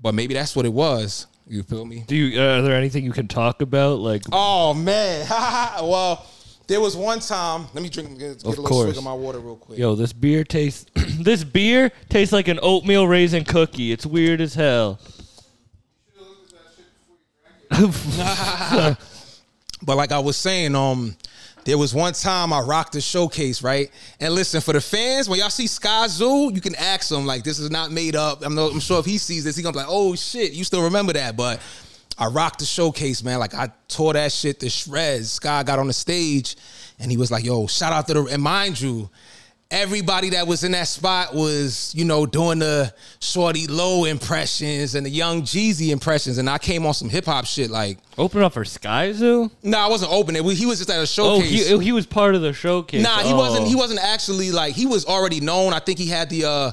But 0.01 0.15
maybe 0.15 0.35
that's 0.35 0.55
what 0.55 0.67
it 0.67 0.73
was. 0.73 1.27
You 1.49 1.63
feel 1.63 1.85
me? 1.85 2.05
Do 2.07 2.17
you, 2.17 2.41
uh, 2.41 2.59
are 2.59 2.63
there 2.63 2.77
anything 2.77 3.05
you 3.05 3.13
can 3.13 3.29
talk 3.29 3.63
about? 3.63 3.99
Like, 3.99 4.23
Oh 4.33 4.75
man. 4.75 5.27
well, 5.83 6.27
there 6.67 6.81
was 6.81 6.97
one 6.97 7.21
time. 7.21 7.67
Let 7.75 7.83
me 7.83 7.89
drink 7.89 8.19
get, 8.19 8.37
get 8.37 8.45
a 8.45 8.49
little 8.49 8.65
course. 8.65 8.87
swig 8.87 8.97
of 8.97 9.05
my 9.05 9.13
water 9.13 9.39
real 9.39 9.57
quick. 9.57 9.79
Yo, 9.79 9.95
this 9.95 10.13
beer 10.13 10.45
tastes. 10.45 10.91
this 11.21 11.45
beer 11.45 11.91
tastes 12.09 12.33
like 12.33 12.49
an 12.49 12.59
oatmeal 12.63 13.07
raisin 13.07 13.45
cookie. 13.45 13.93
It's 13.93 14.07
weird 14.07 14.41
as 14.41 14.55
hell. 14.55 15.01
But 19.83 19.97
like 19.97 20.11
I 20.11 20.19
was 20.19 20.37
saying, 20.37 20.75
um, 20.75 21.17
there 21.65 21.77
was 21.77 21.95
one 21.95 22.13
time 22.13 22.53
I 22.53 22.61
rocked 22.61 22.93
the 22.93 23.01
showcase, 23.01 23.63
right? 23.63 23.91
And 24.21 24.35
listen, 24.35 24.61
for 24.61 24.73
the 24.73 24.81
fans, 24.81 25.29
when 25.29 25.39
y'all 25.39 25.51
see 25.51 25.67
Sky 25.67 26.07
Zoo, 26.09 26.51
you 26.53 26.61
can 26.61 26.75
ask 26.77 27.11
him 27.11 27.27
like, 27.27 27.45
"This 27.45 27.59
is 27.59 27.71
not 27.71 27.91
made 27.91 28.17
up." 28.17 28.45
I'm, 28.45 28.57
I'm 28.59 28.81
sure 28.81 29.01
if 29.01 29.05
he 29.05 29.19
sees 29.19 29.45
this, 29.45 29.57
he 29.57 29.63
gonna 29.63 29.73
be 29.73 29.79
like, 29.79 29.89
"Oh 29.89 30.15
shit, 30.15 30.53
you 30.53 30.65
still 30.65 30.83
remember 30.83 31.13
that?" 31.13 31.37
But 31.37 31.61
I 32.19 32.27
rocked 32.29 32.61
the 32.61 32.65
showcase, 32.65 33.23
man. 33.23 33.39
Like 33.39 33.55
I 33.55 33.69
tore 33.89 34.15
that 34.15 34.33
shit 34.33 34.61
to 34.61 34.71
shreds. 34.71 35.33
Sky 35.33 35.63
got 35.63 35.79
on 35.79 35.87
the 35.87 35.93
stage, 35.93 36.57
and 36.99 37.11
he 37.11 37.17
was 37.17 37.31
like, 37.31 37.45
"Yo, 37.45 37.67
shout 37.67 37.93
out 37.93 38.07
to 38.09 38.15
the." 38.15 38.25
And 38.25 38.43
mind 38.43 38.81
you. 38.81 39.11
Everybody 39.69 40.31
that 40.31 40.47
was 40.47 40.63
in 40.63 40.71
that 40.73 40.87
spot 40.87 41.35
was, 41.35 41.93
you 41.93 42.05
know, 42.05 42.25
doing 42.25 42.61
the 42.61 42.95
Shawty 43.19 43.67
Lo 43.69 44.05
impressions 44.05 44.95
and 44.95 45.05
the 45.05 45.11
Young 45.11 45.43
Jeezy 45.43 45.89
impressions, 45.91 46.39
and 46.39 46.49
I 46.49 46.57
came 46.59 46.87
on 46.87 46.95
some 46.95 47.09
hip 47.09 47.25
hop 47.25 47.47
shit 47.47 47.69
like, 47.69 47.99
Open 48.17 48.43
up 48.43 48.53
for 48.53 48.65
Sky 48.65 49.11
Zoo? 49.11 49.51
no, 49.65 49.77
I 49.77 49.89
wasn't 49.89 50.13
opening. 50.13 50.45
He 50.51 50.67
was 50.67 50.79
just 50.79 50.89
at 50.89 50.99
a 50.99 51.01
Oh, 51.01 51.05
showcase. 51.05 51.69
he, 51.69 51.79
he 51.81 51.91
was 51.91 52.07
part 52.07 52.37
of 52.37 52.43
the 52.43 52.53
showcase. 52.53 53.03
nah, 53.03 53.19
he 53.23 53.33
Oh. 53.33 53.37
wasn't. 53.37 53.67
He 53.67 53.75
wasn't 53.75 53.99
actually 54.05 54.53
like 54.53 54.77
he 54.77 54.87
was 54.87 55.05
already 55.05 55.41
known. 55.41 55.73
I 55.73 55.81
think 55.81 55.99
he 55.99 56.07
had 56.07 56.31
the. 56.31 56.45
uh 56.45 56.71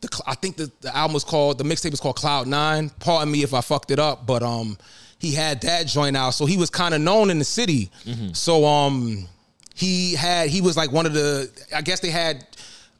the, 0.00 0.22
I 0.26 0.34
think 0.34 0.56
the, 0.56 0.70
the 0.80 0.94
album 0.96 1.14
was 1.14 1.24
called 1.24 1.58
the 1.58 1.64
mixtape 1.64 1.90
was 1.90 2.00
called 2.00 2.16
Cloud 2.16 2.46
Nine. 2.46 2.90
Pardon 3.00 3.30
me 3.30 3.42
if 3.42 3.52
I 3.54 3.60
fucked 3.60 3.90
it 3.90 3.98
up, 3.98 4.26
but 4.26 4.42
um, 4.42 4.78
he 5.18 5.32
had 5.34 5.60
that 5.62 5.86
joint 5.86 6.16
out, 6.16 6.30
so 6.30 6.46
he 6.46 6.56
was 6.56 6.70
kind 6.70 6.94
of 6.94 7.00
known 7.00 7.30
in 7.30 7.38
the 7.38 7.44
city. 7.44 7.90
So 8.32 8.64
um, 8.64 9.28
he 9.74 10.14
had 10.14 10.48
he 10.48 10.60
was 10.60 10.76
like 10.76 10.90
one 10.92 11.06
of 11.06 11.12
the. 11.14 11.50
I 11.74 11.82
guess 11.82 12.00
they 12.00 12.10
had 12.10 12.46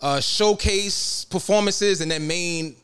uh 0.02 0.20
showcase 0.20 1.26
performances 1.26 2.00
and 2.00 2.10
then 2.10 2.26
main 2.26 2.74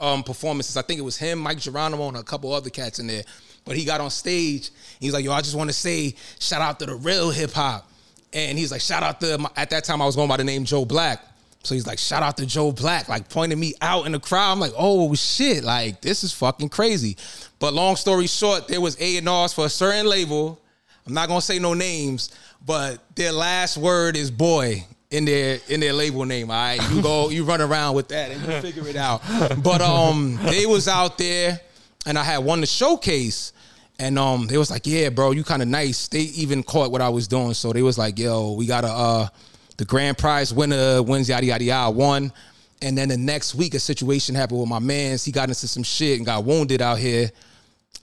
um 0.00 0.22
performances. 0.22 0.76
I 0.76 0.82
think 0.82 0.98
it 0.98 1.02
was 1.04 1.16
him, 1.16 1.38
Mike 1.38 1.58
Geronimo, 1.58 2.08
and 2.08 2.16
a 2.16 2.22
couple 2.22 2.52
other 2.52 2.70
cats 2.70 2.98
in 2.98 3.06
there. 3.06 3.22
But 3.64 3.76
he 3.76 3.84
got 3.84 4.00
on 4.00 4.10
stage. 4.10 4.70
He's 5.00 5.12
like, 5.12 5.24
"Yo, 5.24 5.32
I 5.32 5.40
just 5.40 5.56
want 5.56 5.68
to 5.70 5.74
say 5.74 6.14
shout 6.38 6.62
out 6.62 6.78
to 6.80 6.86
the 6.86 6.94
real 6.94 7.30
hip 7.30 7.52
hop." 7.52 7.90
And 8.32 8.58
he's 8.58 8.70
like, 8.72 8.80
"Shout 8.80 9.02
out 9.02 9.20
to." 9.20 9.38
My, 9.38 9.50
at 9.56 9.70
that 9.70 9.84
time, 9.84 10.00
I 10.00 10.06
was 10.06 10.16
going 10.16 10.28
by 10.28 10.36
the 10.36 10.44
name 10.44 10.64
Joe 10.64 10.84
Black. 10.84 11.20
So 11.66 11.74
he's 11.74 11.86
like, 11.86 11.98
"Shout 11.98 12.22
out 12.22 12.36
to 12.38 12.46
Joe 12.46 12.72
Black!" 12.72 13.08
Like 13.08 13.28
pointing 13.28 13.58
me 13.58 13.74
out 13.80 14.06
in 14.06 14.12
the 14.12 14.20
crowd. 14.20 14.52
I'm 14.52 14.60
like, 14.60 14.72
"Oh 14.76 15.14
shit! 15.14 15.64
Like 15.64 16.00
this 16.00 16.24
is 16.24 16.32
fucking 16.32 16.68
crazy." 16.68 17.16
But 17.58 17.74
long 17.74 17.96
story 17.96 18.26
short, 18.26 18.68
there 18.68 18.80
was 18.80 18.96
A 19.00 19.18
and 19.18 19.28
R's 19.28 19.52
for 19.52 19.66
a 19.66 19.68
certain 19.68 20.06
label. 20.06 20.60
I'm 21.06 21.14
not 21.14 21.28
gonna 21.28 21.40
say 21.40 21.58
no 21.58 21.74
names, 21.74 22.30
but 22.64 22.98
their 23.14 23.32
last 23.32 23.76
word 23.76 24.16
is 24.16 24.30
"boy." 24.30 24.84
In 25.08 25.24
their 25.24 25.60
in 25.68 25.78
their 25.78 25.92
label 25.92 26.24
name, 26.24 26.50
all 26.50 26.56
right. 26.56 26.90
You 26.90 27.00
go, 27.00 27.28
you 27.30 27.44
run 27.44 27.60
around 27.60 27.94
with 27.94 28.08
that 28.08 28.32
and 28.32 28.40
you 28.42 28.60
figure 28.60 28.88
it 28.88 28.96
out. 28.96 29.22
But 29.62 29.80
um, 29.80 30.36
they 30.42 30.66
was 30.66 30.88
out 30.88 31.16
there, 31.16 31.60
and 32.06 32.18
I 32.18 32.24
had 32.24 32.38
won 32.38 32.60
the 32.60 32.66
showcase, 32.66 33.52
and 34.00 34.18
um, 34.18 34.48
they 34.48 34.58
was 34.58 34.68
like, 34.68 34.84
"Yeah, 34.84 35.10
bro, 35.10 35.30
you 35.30 35.44
kind 35.44 35.62
of 35.62 35.68
nice." 35.68 36.08
They 36.08 36.20
even 36.20 36.64
caught 36.64 36.90
what 36.90 37.00
I 37.02 37.08
was 37.08 37.28
doing, 37.28 37.54
so 37.54 37.72
they 37.72 37.82
was 37.82 37.96
like, 37.96 38.18
"Yo, 38.18 38.52
we 38.52 38.66
got 38.66 38.82
a 38.82 38.88
uh, 38.88 39.28
the 39.76 39.84
grand 39.84 40.18
prize 40.18 40.52
winner 40.52 41.02
wins 41.02 41.28
yada 41.28 41.46
yada 41.46 41.64
yada 41.64 41.90
one." 41.90 42.32
And 42.82 42.96
then 42.96 43.08
the 43.08 43.16
next 43.16 43.54
week, 43.54 43.74
a 43.74 43.80
situation 43.80 44.34
happened 44.34 44.60
with 44.60 44.68
my 44.68 44.78
man's. 44.78 45.24
He 45.24 45.32
got 45.32 45.48
into 45.48 45.66
some 45.66 45.82
shit 45.82 46.18
and 46.18 46.26
got 46.26 46.44
wounded 46.44 46.82
out 46.82 46.98
here, 46.98 47.30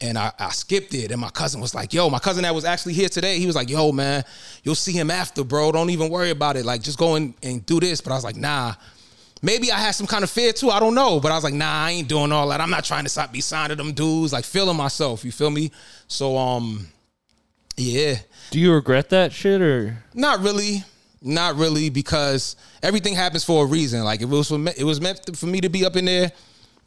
and 0.02 0.18
I, 0.18 0.32
I 0.40 0.50
skipped 0.50 0.96
it. 0.96 1.12
And 1.12 1.22
my 1.22 1.30
cousin 1.30 1.62
was 1.62 1.76
like, 1.76 1.94
"Yo, 1.94 2.10
my 2.10 2.20
cousin 2.20 2.44
that 2.44 2.56
was 2.56 2.66
actually 2.66 2.94
here 2.94 3.10
today, 3.10 3.38
he 3.38 3.46
was 3.46 3.56
like, 3.56 3.70
"Yo, 3.70 3.92
man, 3.92 4.24
you'll 4.64 4.76
see 4.76 4.94
him 4.94 5.12
after, 5.12 5.44
bro. 5.44 5.72
Don't 5.72 5.92
even 5.92 6.10
worry 6.10 6.32
about 6.32 6.56
it. 6.56 6.66
Like, 6.66 6.82
just 6.82 6.98
go 6.98 7.16
and, 7.16 7.36
and 7.44 7.66
do 7.66 7.80
this." 7.80 8.02
But 8.02 8.14
I 8.14 8.16
was 8.16 8.24
like, 8.24 8.36
"Nah." 8.36 8.74
Maybe 9.46 9.74
I 9.74 9.78
had 9.78 9.92
some 9.92 10.08
kind 10.08 10.24
of 10.24 10.30
fear 10.30 10.54
too. 10.54 10.70
I 10.70 10.80
don't 10.80 10.96
know, 10.96 11.20
but 11.20 11.30
I 11.30 11.36
was 11.36 11.44
like, 11.44 11.54
"Nah, 11.54 11.86
I 11.86 11.92
ain't 11.92 12.08
doing 12.08 12.32
all 12.32 12.48
that. 12.48 12.62
I'm 12.62 12.70
not 12.70 12.86
trying 12.86 13.04
to 13.06 13.30
be 13.32 13.42
signed 13.42 13.72
to 13.72 13.76
them 13.76 13.92
dudes. 13.92 14.32
Like, 14.32 14.46
feeling 14.46 14.78
myself. 14.78 15.26
You 15.26 15.34
feel 15.34 15.50
me?" 15.50 15.70
So, 16.08 16.38
um, 16.38 16.88
yeah. 17.76 18.16
Do 18.52 18.60
you 18.60 18.74
regret 18.74 19.10
that 19.10 19.34
shit 19.34 19.62
or? 19.62 19.98
Not 20.14 20.40
really. 20.40 20.84
Not 21.26 21.56
really, 21.56 21.90
because 21.90 22.58
everything 22.82 23.16
happens 23.16 23.46
for 23.46 23.64
a 23.64 23.68
reason. 23.68 24.04
Like 24.04 24.22
if 24.22 24.30
it 24.30 24.36
was 24.36 24.50
for 24.50 24.58
me, 24.58 24.74
it 24.78 24.84
was 24.84 25.00
meant 25.00 25.36
for 25.38 25.46
me 25.46 25.62
to 25.62 25.70
be 25.70 25.86
up 25.86 25.96
in 25.96 26.06
there, 26.06 26.32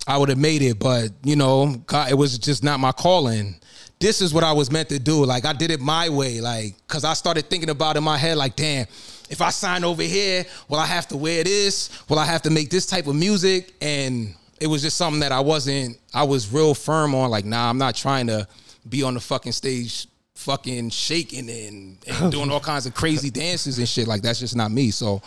I 0.07 0.19
would 0.19 0.29
have 0.29 0.39
made 0.39 0.61
it. 0.61 0.79
But 0.79 1.13
you 1.25 1.37
know, 1.37 1.75
God, 1.87 2.11
it 2.11 2.15
was 2.15 2.39
just 2.39 2.63
not 2.63 2.79
my 2.79 2.93
calling. 2.93 3.57
This 3.99 4.21
is 4.21 4.35
what 4.35 4.45
I 4.45 4.53
was 4.53 4.71
meant 4.71 4.91
to 4.91 4.99
do. 4.99 5.25
Like 5.25 5.47
I 5.47 5.55
did 5.55 5.71
it 5.71 5.81
my 5.81 6.11
way. 6.11 6.43
Like 6.43 6.75
because 6.87 7.03
I 7.03 7.15
started 7.15 7.49
thinking 7.49 7.71
about 7.71 7.97
in 7.97 8.05
my 8.05 8.19
head, 8.19 8.37
like, 8.37 8.57
damn, 8.57 8.87
if 9.31 9.41
I 9.41 9.49
sign 9.49 9.85
over 9.85 10.03
here, 10.03 10.45
will 10.69 10.79
I 10.79 10.87
have 10.87 11.09
to 11.09 11.17
wear 11.17 11.43
this? 11.43 11.89
Will 12.11 12.19
I 12.19 12.27
have 12.27 12.43
to 12.43 12.51
make 12.51 12.69
this 12.69 12.85
type 12.85 13.07
of 13.07 13.17
music? 13.17 13.75
And 13.81 14.35
it 14.61 14.67
was 14.67 14.83
just 14.83 14.99
something 14.99 15.21
that 15.21 15.33
I 15.33 15.41
wasn't. 15.41 15.99
I 16.13 16.25
was 16.25 16.53
real 16.53 16.75
firm 16.75 17.15
on. 17.15 17.31
Like, 17.31 17.47
nah, 17.47 17.71
I'm 17.71 17.79
not 17.79 17.95
trying 17.95 18.27
to 18.27 18.47
be 18.87 19.03
on 19.03 19.15
the 19.15 19.21
fucking 19.21 19.53
stage 19.53 20.09
fucking 20.37 20.91
shaking 20.91 21.51
and, 21.51 21.99
and 22.07 22.31
doing 22.33 22.51
all 22.51 22.61
kinds 22.61 22.87
of 22.87 22.95
crazy 22.95 23.31
dances 23.31 23.79
and 23.79 23.89
shit. 23.89 24.07
Like 24.07 24.23
that's 24.23 24.39
just 24.39 24.55
not 24.55 24.71
me. 24.71 24.91
So 24.91 25.23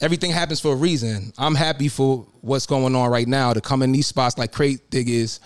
everything 0.00 0.30
happens 0.30 0.60
for 0.60 0.72
a 0.72 0.76
reason. 0.76 1.32
I'm 1.38 1.54
happy 1.54 1.88
for 1.88 2.26
what's 2.40 2.66
going 2.66 2.94
on 2.94 3.10
right 3.10 3.28
now 3.28 3.52
to 3.52 3.60
come 3.60 3.82
in 3.82 3.92
these 3.92 4.06
spots 4.06 4.36
like 4.38 4.52
Crate 4.52 4.90
Diggers 4.90 5.40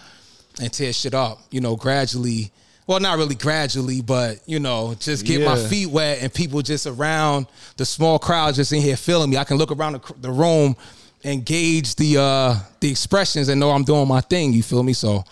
and 0.60 0.72
tear 0.72 0.92
shit 0.92 1.14
up, 1.14 1.38
you 1.50 1.60
know, 1.60 1.76
gradually. 1.76 2.50
Well, 2.86 3.00
not 3.00 3.18
really 3.18 3.34
gradually, 3.34 4.00
but 4.00 4.38
you 4.46 4.60
know, 4.60 4.94
just 4.98 5.26
get 5.26 5.44
my 5.44 5.56
feet 5.56 5.88
wet 5.88 6.22
and 6.22 6.32
people 6.32 6.62
just 6.62 6.86
around 6.86 7.46
the 7.76 7.84
small 7.84 8.18
crowd 8.18 8.54
just 8.54 8.72
in 8.72 8.80
here 8.80 8.96
feeling 8.96 9.28
me. 9.28 9.36
I 9.36 9.44
can 9.44 9.56
look 9.56 9.72
around 9.72 9.94
the, 9.94 10.14
the 10.20 10.30
room 10.30 10.76
and 11.24 11.44
gauge 11.44 11.96
the 11.96 12.16
uh 12.18 12.56
the 12.80 12.88
expressions 12.88 13.48
and 13.48 13.58
know 13.58 13.70
I'm 13.70 13.82
doing 13.82 14.06
my 14.06 14.20
thing. 14.20 14.52
You 14.52 14.62
feel 14.62 14.84
me? 14.84 14.92
So 14.92 15.24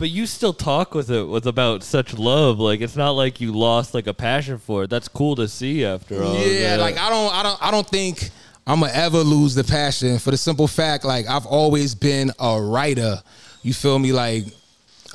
But 0.00 0.08
you 0.08 0.24
still 0.24 0.54
talk 0.54 0.94
with 0.94 1.10
it 1.10 1.24
with 1.24 1.46
about 1.46 1.82
such 1.82 2.14
love. 2.16 2.58
Like 2.58 2.80
it's 2.80 2.96
not 2.96 3.10
like 3.10 3.38
you 3.38 3.52
lost 3.52 3.92
like 3.92 4.06
a 4.06 4.14
passion 4.14 4.56
for 4.56 4.84
it. 4.84 4.90
That's 4.90 5.08
cool 5.08 5.36
to 5.36 5.46
see 5.46 5.84
after 5.84 6.22
all. 6.22 6.38
Yeah, 6.38 6.76
like 6.80 6.96
I 6.96 7.10
don't, 7.10 7.34
I 7.34 7.42
don't, 7.42 7.62
I 7.62 7.70
don't 7.70 7.86
think 7.86 8.30
I'm 8.66 8.80
gonna 8.80 8.92
ever 8.94 9.18
lose 9.18 9.54
the 9.54 9.62
passion 9.62 10.18
for 10.18 10.30
the 10.30 10.38
simple 10.38 10.66
fact, 10.66 11.04
like 11.04 11.28
I've 11.28 11.44
always 11.44 11.94
been 11.94 12.32
a 12.38 12.58
writer. 12.58 13.22
You 13.60 13.74
feel 13.74 13.98
me? 13.98 14.12
Like, 14.12 14.44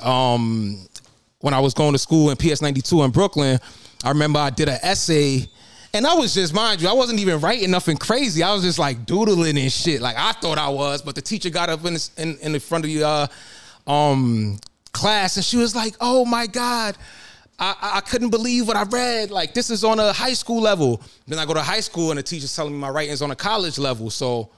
um, 0.00 0.86
when 1.40 1.52
I 1.52 1.58
was 1.58 1.74
going 1.74 1.92
to 1.92 1.98
school 1.98 2.30
in 2.30 2.36
PS 2.36 2.62
'92 2.62 3.02
in 3.02 3.10
Brooklyn, 3.10 3.58
I 4.04 4.10
remember 4.10 4.38
I 4.38 4.50
did 4.50 4.68
an 4.68 4.78
essay. 4.82 5.48
And 5.94 6.06
I 6.06 6.14
was 6.14 6.34
just, 6.34 6.54
mind 6.54 6.80
you, 6.80 6.88
I 6.88 6.92
wasn't 6.92 7.18
even 7.18 7.40
writing 7.40 7.70
nothing 7.72 7.96
crazy. 7.96 8.42
I 8.42 8.52
was 8.52 8.62
just 8.62 8.78
like 8.78 9.04
doodling 9.04 9.58
and 9.58 9.72
shit. 9.72 10.00
Like 10.00 10.16
I 10.16 10.30
thought 10.30 10.58
I 10.58 10.68
was, 10.68 11.02
but 11.02 11.16
the 11.16 11.22
teacher 11.22 11.50
got 11.50 11.70
up 11.70 11.84
in 11.84 11.94
the, 11.94 12.10
in, 12.18 12.38
in 12.38 12.52
the 12.52 12.60
front 12.60 12.84
of 12.84 12.90
the 12.90 13.02
uh, 13.02 13.26
um, 13.90 14.58
class 14.96 15.36
and 15.36 15.44
she 15.44 15.56
was 15.56 15.74
like, 15.74 15.94
"Oh 16.00 16.24
my 16.24 16.46
god, 16.46 16.96
I, 17.58 17.74
I 17.96 18.00
couldn't 18.00 18.30
believe 18.30 18.66
what 18.66 18.76
I 18.76 18.84
read. 18.84 19.30
Like 19.30 19.54
this 19.54 19.70
is 19.70 19.84
on 19.84 20.00
a 20.00 20.12
high 20.12 20.32
school 20.32 20.60
level. 20.60 21.02
Then 21.26 21.38
I 21.38 21.44
go 21.46 21.54
to 21.54 21.62
high 21.62 21.80
school 21.80 22.10
and 22.10 22.18
the 22.18 22.22
teacher's 22.22 22.54
telling 22.54 22.72
me 22.72 22.78
my 22.78 22.88
writing's 22.88 23.22
on 23.22 23.30
a 23.30 23.36
college 23.36 23.78
level. 23.78 24.10
So 24.10 24.50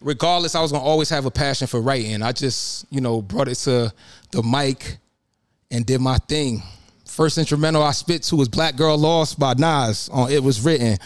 regardless, 0.00 0.54
I 0.54 0.60
was 0.60 0.72
gonna 0.72 0.84
always 0.84 1.08
have 1.10 1.26
a 1.26 1.30
passion 1.30 1.66
for 1.66 1.80
writing. 1.80 2.22
I 2.22 2.32
just, 2.32 2.86
you 2.90 3.00
know, 3.00 3.22
brought 3.22 3.48
it 3.48 3.56
to 3.66 3.92
the 4.30 4.42
mic 4.42 4.98
and 5.70 5.84
did 5.84 6.00
my 6.00 6.18
thing. 6.18 6.62
First 7.06 7.36
instrumental 7.36 7.82
I 7.82 7.92
spit 7.92 8.22
to 8.24 8.36
was 8.36 8.48
Black 8.48 8.76
Girl 8.76 8.96
Lost 8.96 9.38
by 9.38 9.54
Nas 9.54 10.08
on 10.10 10.30
It 10.30 10.42
Was 10.42 10.60
Written. 10.62 10.96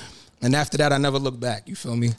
And 0.43 0.55
after 0.55 0.77
that 0.79 0.93
I 0.93 0.99
never 0.99 1.19
looked 1.19 1.41
back. 1.41 1.69
You 1.69 1.75
feel 1.75 1.97
me? 1.97 2.11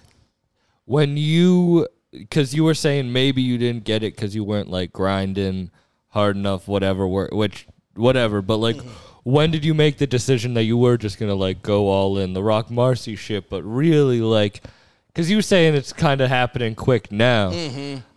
when 0.88 1.18
you 1.18 1.86
because 2.12 2.54
you 2.54 2.64
were 2.64 2.74
saying 2.74 3.12
maybe 3.12 3.42
you 3.42 3.58
didn't 3.58 3.84
get 3.84 4.04
it 4.04 4.16
because 4.16 4.34
you 4.34 4.44
weren't 4.44 4.70
like 4.70 4.92
grinding 4.92 5.70
hard 6.18 6.36
enough 6.36 6.68
whatever 6.68 7.08
wor- 7.08 7.30
which 7.32 7.68
whatever 7.96 8.42
but 8.42 8.58
like 8.58 8.78
when 9.24 9.52
did 9.52 9.64
you 9.64 9.74
make 9.76 9.98
the 10.00 10.08
decision 10.08 10.56
that 10.56 10.64
you 10.64 10.76
were 10.78 10.98
just 10.98 11.20
gonna 11.20 11.36
like 11.36 11.62
go 11.62 11.88
all 11.90 12.18
in 12.18 12.34
the 12.34 12.42
rock 12.42 12.72
marcy 12.72 13.16
shit 13.16 13.50
but 13.52 13.62
really 13.64 14.20
like 14.22 14.64
because 15.08 15.30
you 15.30 15.36
were 15.36 15.44
saying 15.44 15.76
it's 15.76 15.94
kind 15.94 16.20
of 16.22 16.28
happening 16.30 16.74
quick 16.74 17.12
now 17.12 17.52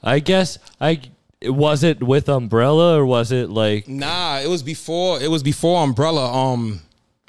i 0.03 0.19
guess 0.19 0.59
i 0.81 0.99
was 1.43 1.83
it 1.83 2.03
with 2.03 2.29
umbrella 2.29 2.97
or 2.99 3.05
was 3.05 3.33
it 3.33 3.51
like 3.51 3.87
Nah, 3.89 4.39
it 4.39 4.49
was 4.49 4.63
before 4.63 5.21
it 5.23 5.31
was 5.31 5.43
before 5.43 5.83
Umbrella. 5.83 6.25
Um 6.53 6.81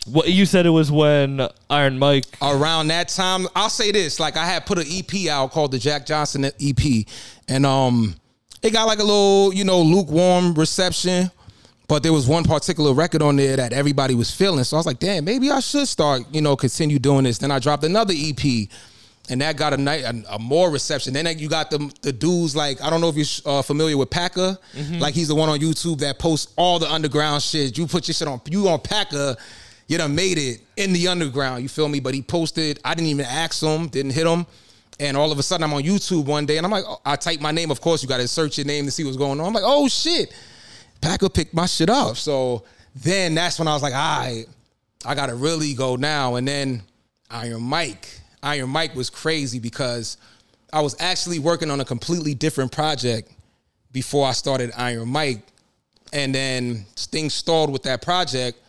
what 0.08 0.28
you 0.30 0.46
said 0.46 0.66
it 0.66 0.70
was 0.82 0.92
when 0.92 1.48
iron 1.70 2.00
mike 2.00 2.26
around 2.42 2.88
that 2.88 3.08
time 3.08 3.48
i'll 3.56 3.70
say 3.70 3.92
this 3.92 4.20
like 4.20 4.36
i 4.36 4.46
had 4.46 4.66
put 4.66 4.80
an 4.80 4.86
ep 4.90 5.14
out 5.30 5.52
called 5.52 5.72
the 5.72 5.78
jack 5.78 6.08
johnson 6.08 6.44
ep 6.44 6.84
and 7.48 7.66
um 7.68 8.16
it 8.64 8.72
got 8.72 8.86
like 8.86 9.00
a 9.00 9.04
little 9.04 9.54
you 9.54 9.64
know 9.64 9.82
lukewarm 9.82 10.54
reception 10.54 11.30
but 11.88 12.04
there 12.04 12.14
was 12.14 12.28
one 12.28 12.44
particular 12.44 12.94
record 12.94 13.22
on 13.22 13.36
there 13.36 13.58
that 13.58 13.74
everybody 13.74 14.16
was 14.16 14.32
feeling 14.32 14.64
so 14.64 14.78
i 14.78 14.80
was 14.80 14.86
like 14.86 15.00
damn 15.00 15.24
maybe 15.26 15.50
i 15.52 15.60
should 15.60 15.88
start 15.88 16.24
you 16.32 16.42
know 16.42 16.56
continue 16.56 17.00
doing 17.00 17.24
this 17.24 17.38
then 17.38 17.52
i 17.52 17.60
dropped 17.60 17.84
another 17.84 18.14
ep 18.16 18.70
and 19.30 19.40
that 19.42 19.56
got 19.56 19.74
a 19.74 19.78
night 19.78 20.04
a, 20.04 20.36
a 20.36 20.40
more 20.40 20.70
reception. 20.70 21.14
Then 21.14 21.38
you 21.38 21.48
got 21.48 21.70
the 21.70 21.94
the 22.02 22.12
dudes 22.12 22.56
like 22.56 22.82
I 22.82 22.90
don't 22.90 23.02
know 23.02 23.10
if 23.10 23.16
you're 23.16 23.54
uh, 23.54 23.62
familiar 23.62 23.96
with 23.96 24.10
Packer, 24.10 24.58
like 25.00 25.14
he's 25.14 25.28
the 25.28 25.36
one 25.36 25.48
on 25.48 25.60
YouTube 25.60 26.00
that 26.00 26.20
posts 26.20 26.52
all 26.58 26.80
the 26.80 26.92
underground 26.92 27.42
shit. 27.44 27.78
You 27.78 27.88
put 27.88 28.08
your 28.08 28.16
shit 28.16 28.28
on 28.28 28.42
you 28.48 28.68
on 28.68 28.80
Packer, 28.80 29.36
you 29.88 29.98
done 29.98 30.16
made 30.16 30.38
it 30.38 30.62
in 30.76 30.92
the 30.92 31.08
underground. 31.08 31.62
You 31.64 31.70
feel 31.70 31.88
me? 31.88 32.00
But 32.00 32.14
he 32.14 32.22
posted. 32.22 32.80
I 32.84 32.94
didn't 32.96 33.10
even 33.10 33.26
ask 33.26 33.62
him, 33.64 33.88
didn't 33.88 34.12
hit 34.12 34.26
him, 34.26 34.46
and 35.02 35.18
all 35.18 35.32
of 35.32 35.40
a 35.40 35.44
sudden 35.44 35.64
I'm 35.64 35.74
on 35.74 35.82
YouTube 35.82 36.26
one 36.26 36.46
day 36.46 36.58
and 36.58 36.66
I'm 36.66 36.72
like, 36.72 36.84
oh, 36.88 37.02
I 37.04 37.16
type 37.16 37.42
my 37.42 37.52
name. 37.52 37.72
Of 37.72 37.82
course, 37.82 38.04
you 38.04 38.08
got 38.08 38.18
to 38.18 38.28
search 38.28 38.60
your 38.60 38.68
name 38.68 38.86
to 38.86 38.92
see 38.92 39.04
what's 39.04 39.18
going 39.18 39.40
on. 39.40 39.48
I'm 39.48 39.54
like, 39.54 39.64
oh 39.66 39.88
shit, 39.88 40.32
Packer 41.02 41.28
picked 41.28 41.56
my 41.56 41.66
shit 41.66 41.90
up. 41.90 42.18
So 42.18 42.64
then 42.96 43.34
that's 43.34 43.58
when 43.58 43.68
I 43.68 43.74
was 43.74 43.82
like, 43.82 43.96
all 43.96 44.20
right, 44.20 44.46
I 45.04 45.16
gotta 45.16 45.34
really 45.34 45.74
go 45.74 45.96
now. 45.96 46.36
And 46.36 46.48
then 46.48 46.84
Iron 47.32 47.64
Mike. 47.64 48.08
Iron 48.44 48.70
Mike 48.70 48.96
was 48.96 49.10
crazy 49.10 49.58
because 49.58 50.18
I 50.72 50.82
was 50.82 50.96
actually 51.00 51.40
working 51.40 51.72
on 51.72 51.82
a 51.82 51.86
completely 51.86 52.36
different 52.36 52.72
project 52.72 53.32
before 53.92 54.28
I 54.28 54.34
started 54.34 54.72
Iron 54.78 55.10
Mike. 55.10 55.42
And 56.14 56.36
then 56.36 56.86
things 56.96 57.34
stalled 57.34 57.72
with 57.72 57.84
that 57.84 58.04
project. 58.04 58.60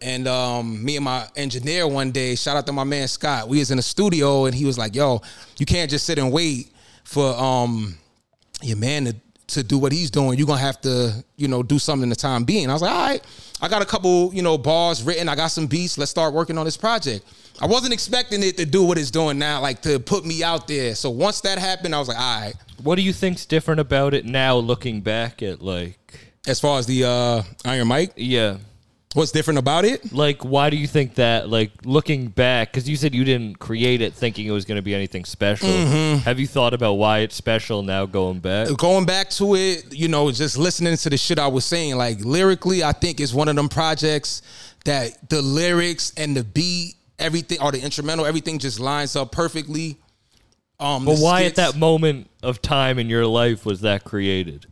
And 0.00 0.28
um, 0.28 0.84
me 0.84 0.96
and 0.96 1.04
my 1.04 1.26
engineer 1.34 1.88
one 1.88 2.12
day, 2.12 2.36
shout 2.36 2.56
out 2.56 2.66
to 2.66 2.72
my 2.72 2.84
man 2.84 3.08
Scott, 3.08 3.48
we 3.48 3.58
was 3.58 3.70
in 3.70 3.78
the 3.78 3.82
studio 3.82 4.44
and 4.44 4.54
he 4.54 4.64
was 4.64 4.78
like, 4.78 4.94
yo, 4.94 5.20
you 5.58 5.66
can't 5.66 5.90
just 5.90 6.06
sit 6.06 6.18
and 6.18 6.32
wait 6.32 6.70
for 7.02 7.34
um, 7.34 7.96
your 8.62 8.76
man 8.76 9.06
to, 9.06 9.16
to 9.48 9.62
do 9.64 9.76
what 9.76 9.90
he's 9.90 10.10
doing. 10.10 10.38
You're 10.38 10.46
gonna 10.46 10.60
have 10.60 10.80
to, 10.82 11.24
you 11.36 11.48
know, 11.48 11.64
do 11.64 11.80
something 11.80 12.04
in 12.04 12.08
the 12.10 12.16
time 12.16 12.44
being. 12.44 12.70
I 12.70 12.74
was 12.74 12.82
like, 12.82 12.92
all 12.92 13.06
right, 13.06 13.26
I 13.60 13.66
got 13.68 13.82
a 13.82 13.86
couple, 13.86 14.32
you 14.32 14.42
know, 14.42 14.56
bars 14.56 15.02
written. 15.02 15.28
I 15.28 15.34
got 15.34 15.48
some 15.48 15.66
beats. 15.66 15.98
Let's 15.98 16.12
start 16.12 16.32
working 16.32 16.58
on 16.58 16.64
this 16.64 16.76
project. 16.76 17.26
I 17.60 17.66
wasn't 17.66 17.92
expecting 17.92 18.44
it 18.44 18.56
to 18.58 18.66
do 18.66 18.84
what 18.84 18.98
it's 18.98 19.10
doing 19.10 19.36
now, 19.36 19.60
like 19.60 19.82
to 19.82 19.98
put 19.98 20.24
me 20.24 20.44
out 20.44 20.68
there. 20.68 20.94
So 20.94 21.10
once 21.10 21.40
that 21.40 21.58
happened, 21.58 21.92
I 21.92 21.98
was 21.98 22.06
like, 22.06 22.18
all 22.18 22.40
right. 22.40 22.54
what 22.84 22.96
do 22.96 23.02
you 23.02 23.12
think's 23.12 23.46
different 23.46 23.80
about 23.80 24.14
it 24.14 24.24
now 24.24 24.56
looking 24.58 25.00
back 25.00 25.42
at 25.42 25.60
like 25.60 25.98
As 26.46 26.60
far 26.60 26.78
as 26.78 26.86
the 26.86 27.04
uh, 27.04 27.42
Iron 27.64 27.88
Mike, 27.88 28.12
yeah 28.14 28.58
what's 29.14 29.32
different 29.32 29.58
about 29.58 29.84
it? 29.84 30.12
like 30.12 30.44
why 30.44 30.68
do 30.70 30.76
you 30.76 30.86
think 30.86 31.14
that 31.14 31.48
like 31.48 31.70
looking 31.84 32.28
back 32.28 32.70
because 32.70 32.88
you 32.88 32.96
said 32.96 33.14
you 33.14 33.24
didn't 33.24 33.58
create 33.58 34.00
it 34.00 34.12
thinking 34.12 34.46
it 34.46 34.50
was 34.50 34.64
going 34.64 34.76
to 34.76 34.82
be 34.82 34.94
anything 34.94 35.24
special 35.24 35.68
Mm-hmm. 35.68 36.18
have 36.18 36.38
you 36.38 36.46
thought 36.46 36.74
about 36.74 36.94
why 36.94 37.20
it's 37.20 37.34
special 37.34 37.82
now 37.82 38.04
going 38.06 38.40
back 38.40 38.68
going 38.76 39.06
back 39.06 39.30
to 39.30 39.54
it, 39.54 39.94
you 39.94 40.08
know, 40.08 40.30
just 40.30 40.58
listening 40.58 40.96
to 40.96 41.10
the 41.10 41.16
shit 41.16 41.38
I 41.38 41.46
was 41.48 41.64
saying, 41.64 41.96
like 41.96 42.20
lyrically, 42.20 42.84
I 42.84 42.92
think 42.92 43.20
it's 43.20 43.32
one 43.32 43.48
of 43.48 43.56
them 43.56 43.68
projects 43.68 44.42
that 44.84 45.28
the 45.30 45.42
lyrics 45.42 46.12
and 46.16 46.36
the 46.36 46.44
beat, 46.44 46.94
everything, 47.18 47.60
or 47.60 47.72
the 47.72 47.80
instrumental, 47.82 48.24
everything 48.26 48.58
just 48.58 48.78
lines 48.78 49.16
up 49.16 49.32
perfectly. 49.32 49.98
Um, 50.80 51.04
but 51.04 51.18
why 51.18 51.42
at 51.44 51.56
that 51.56 51.76
moment 51.76 52.30
of 52.42 52.62
time 52.62 52.98
in 52.98 53.08
your 53.08 53.26
life 53.26 53.66
was 53.66 53.80
that 53.80 54.04
created 54.04 54.66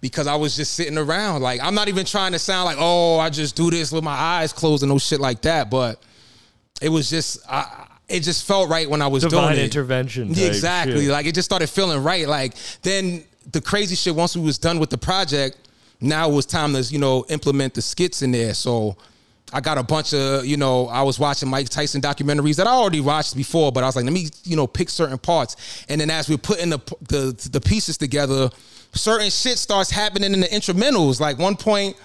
Because 0.00 0.26
I 0.26 0.34
was 0.34 0.56
just 0.56 0.74
sitting 0.74 0.96
around. 0.96 1.42
Like, 1.42 1.60
I'm 1.62 1.74
not 1.74 1.88
even 1.88 2.06
trying 2.06 2.32
to 2.32 2.38
sound 2.38 2.64
like, 2.64 2.78
oh, 2.80 3.18
I 3.18 3.28
just 3.28 3.54
do 3.54 3.70
this 3.70 3.92
with 3.92 4.02
my 4.02 4.12
eyes 4.12 4.52
closed 4.52 4.82
and 4.82 4.90
no 4.90 4.98
shit 4.98 5.20
like 5.20 5.42
that. 5.42 5.70
But 5.70 6.02
it 6.80 6.88
was 6.88 7.10
just, 7.10 7.40
I, 7.48 7.86
it 8.10 8.20
just 8.20 8.46
felt 8.46 8.68
right 8.68 8.88
when 8.90 9.00
I 9.00 9.06
was 9.06 9.22
divine 9.22 9.54
doing 9.54 9.60
it. 9.60 9.64
intervention 9.64 10.30
exactly. 10.30 11.02
shit. 11.02 11.10
Like 11.10 11.26
it 11.26 11.34
just 11.34 11.46
started 11.46 11.68
feeling 11.68 12.02
right. 12.02 12.26
Like 12.26 12.54
then 12.82 13.24
the 13.52 13.60
crazy 13.60 13.94
shit. 13.94 14.14
Once 14.14 14.36
we 14.36 14.42
was 14.42 14.58
done 14.58 14.78
with 14.78 14.90
the 14.90 14.98
project, 14.98 15.56
now 16.00 16.28
it 16.28 16.34
was 16.34 16.44
time 16.46 16.74
to 16.74 16.82
you 16.82 16.98
know 16.98 17.24
implement 17.28 17.74
the 17.74 17.82
skits 17.82 18.22
in 18.22 18.32
there. 18.32 18.52
So 18.54 18.96
I 19.52 19.60
got 19.60 19.78
a 19.78 19.82
bunch 19.82 20.12
of 20.12 20.44
you 20.44 20.56
know 20.56 20.88
I 20.88 21.02
was 21.02 21.18
watching 21.18 21.48
Mike 21.48 21.68
Tyson 21.68 22.00
documentaries 22.00 22.56
that 22.56 22.66
I 22.66 22.72
already 22.72 23.00
watched 23.00 23.36
before, 23.36 23.70
but 23.72 23.84
I 23.84 23.86
was 23.86 23.96
like, 23.96 24.04
let 24.04 24.12
me 24.12 24.28
you 24.44 24.56
know 24.56 24.66
pick 24.66 24.90
certain 24.90 25.18
parts. 25.18 25.84
And 25.88 26.00
then 26.00 26.10
as 26.10 26.28
we're 26.28 26.38
putting 26.38 26.70
the 26.70 26.78
the 27.08 27.48
the 27.52 27.60
pieces 27.60 27.96
together. 27.96 28.50
Certain 28.94 29.30
shit 29.30 29.58
starts 29.58 29.90
happening 29.90 30.32
in 30.34 30.40
the 30.40 30.46
instrumentals. 30.48 31.20
Like 31.20 31.38
one 31.38 31.56
point, 31.56 31.96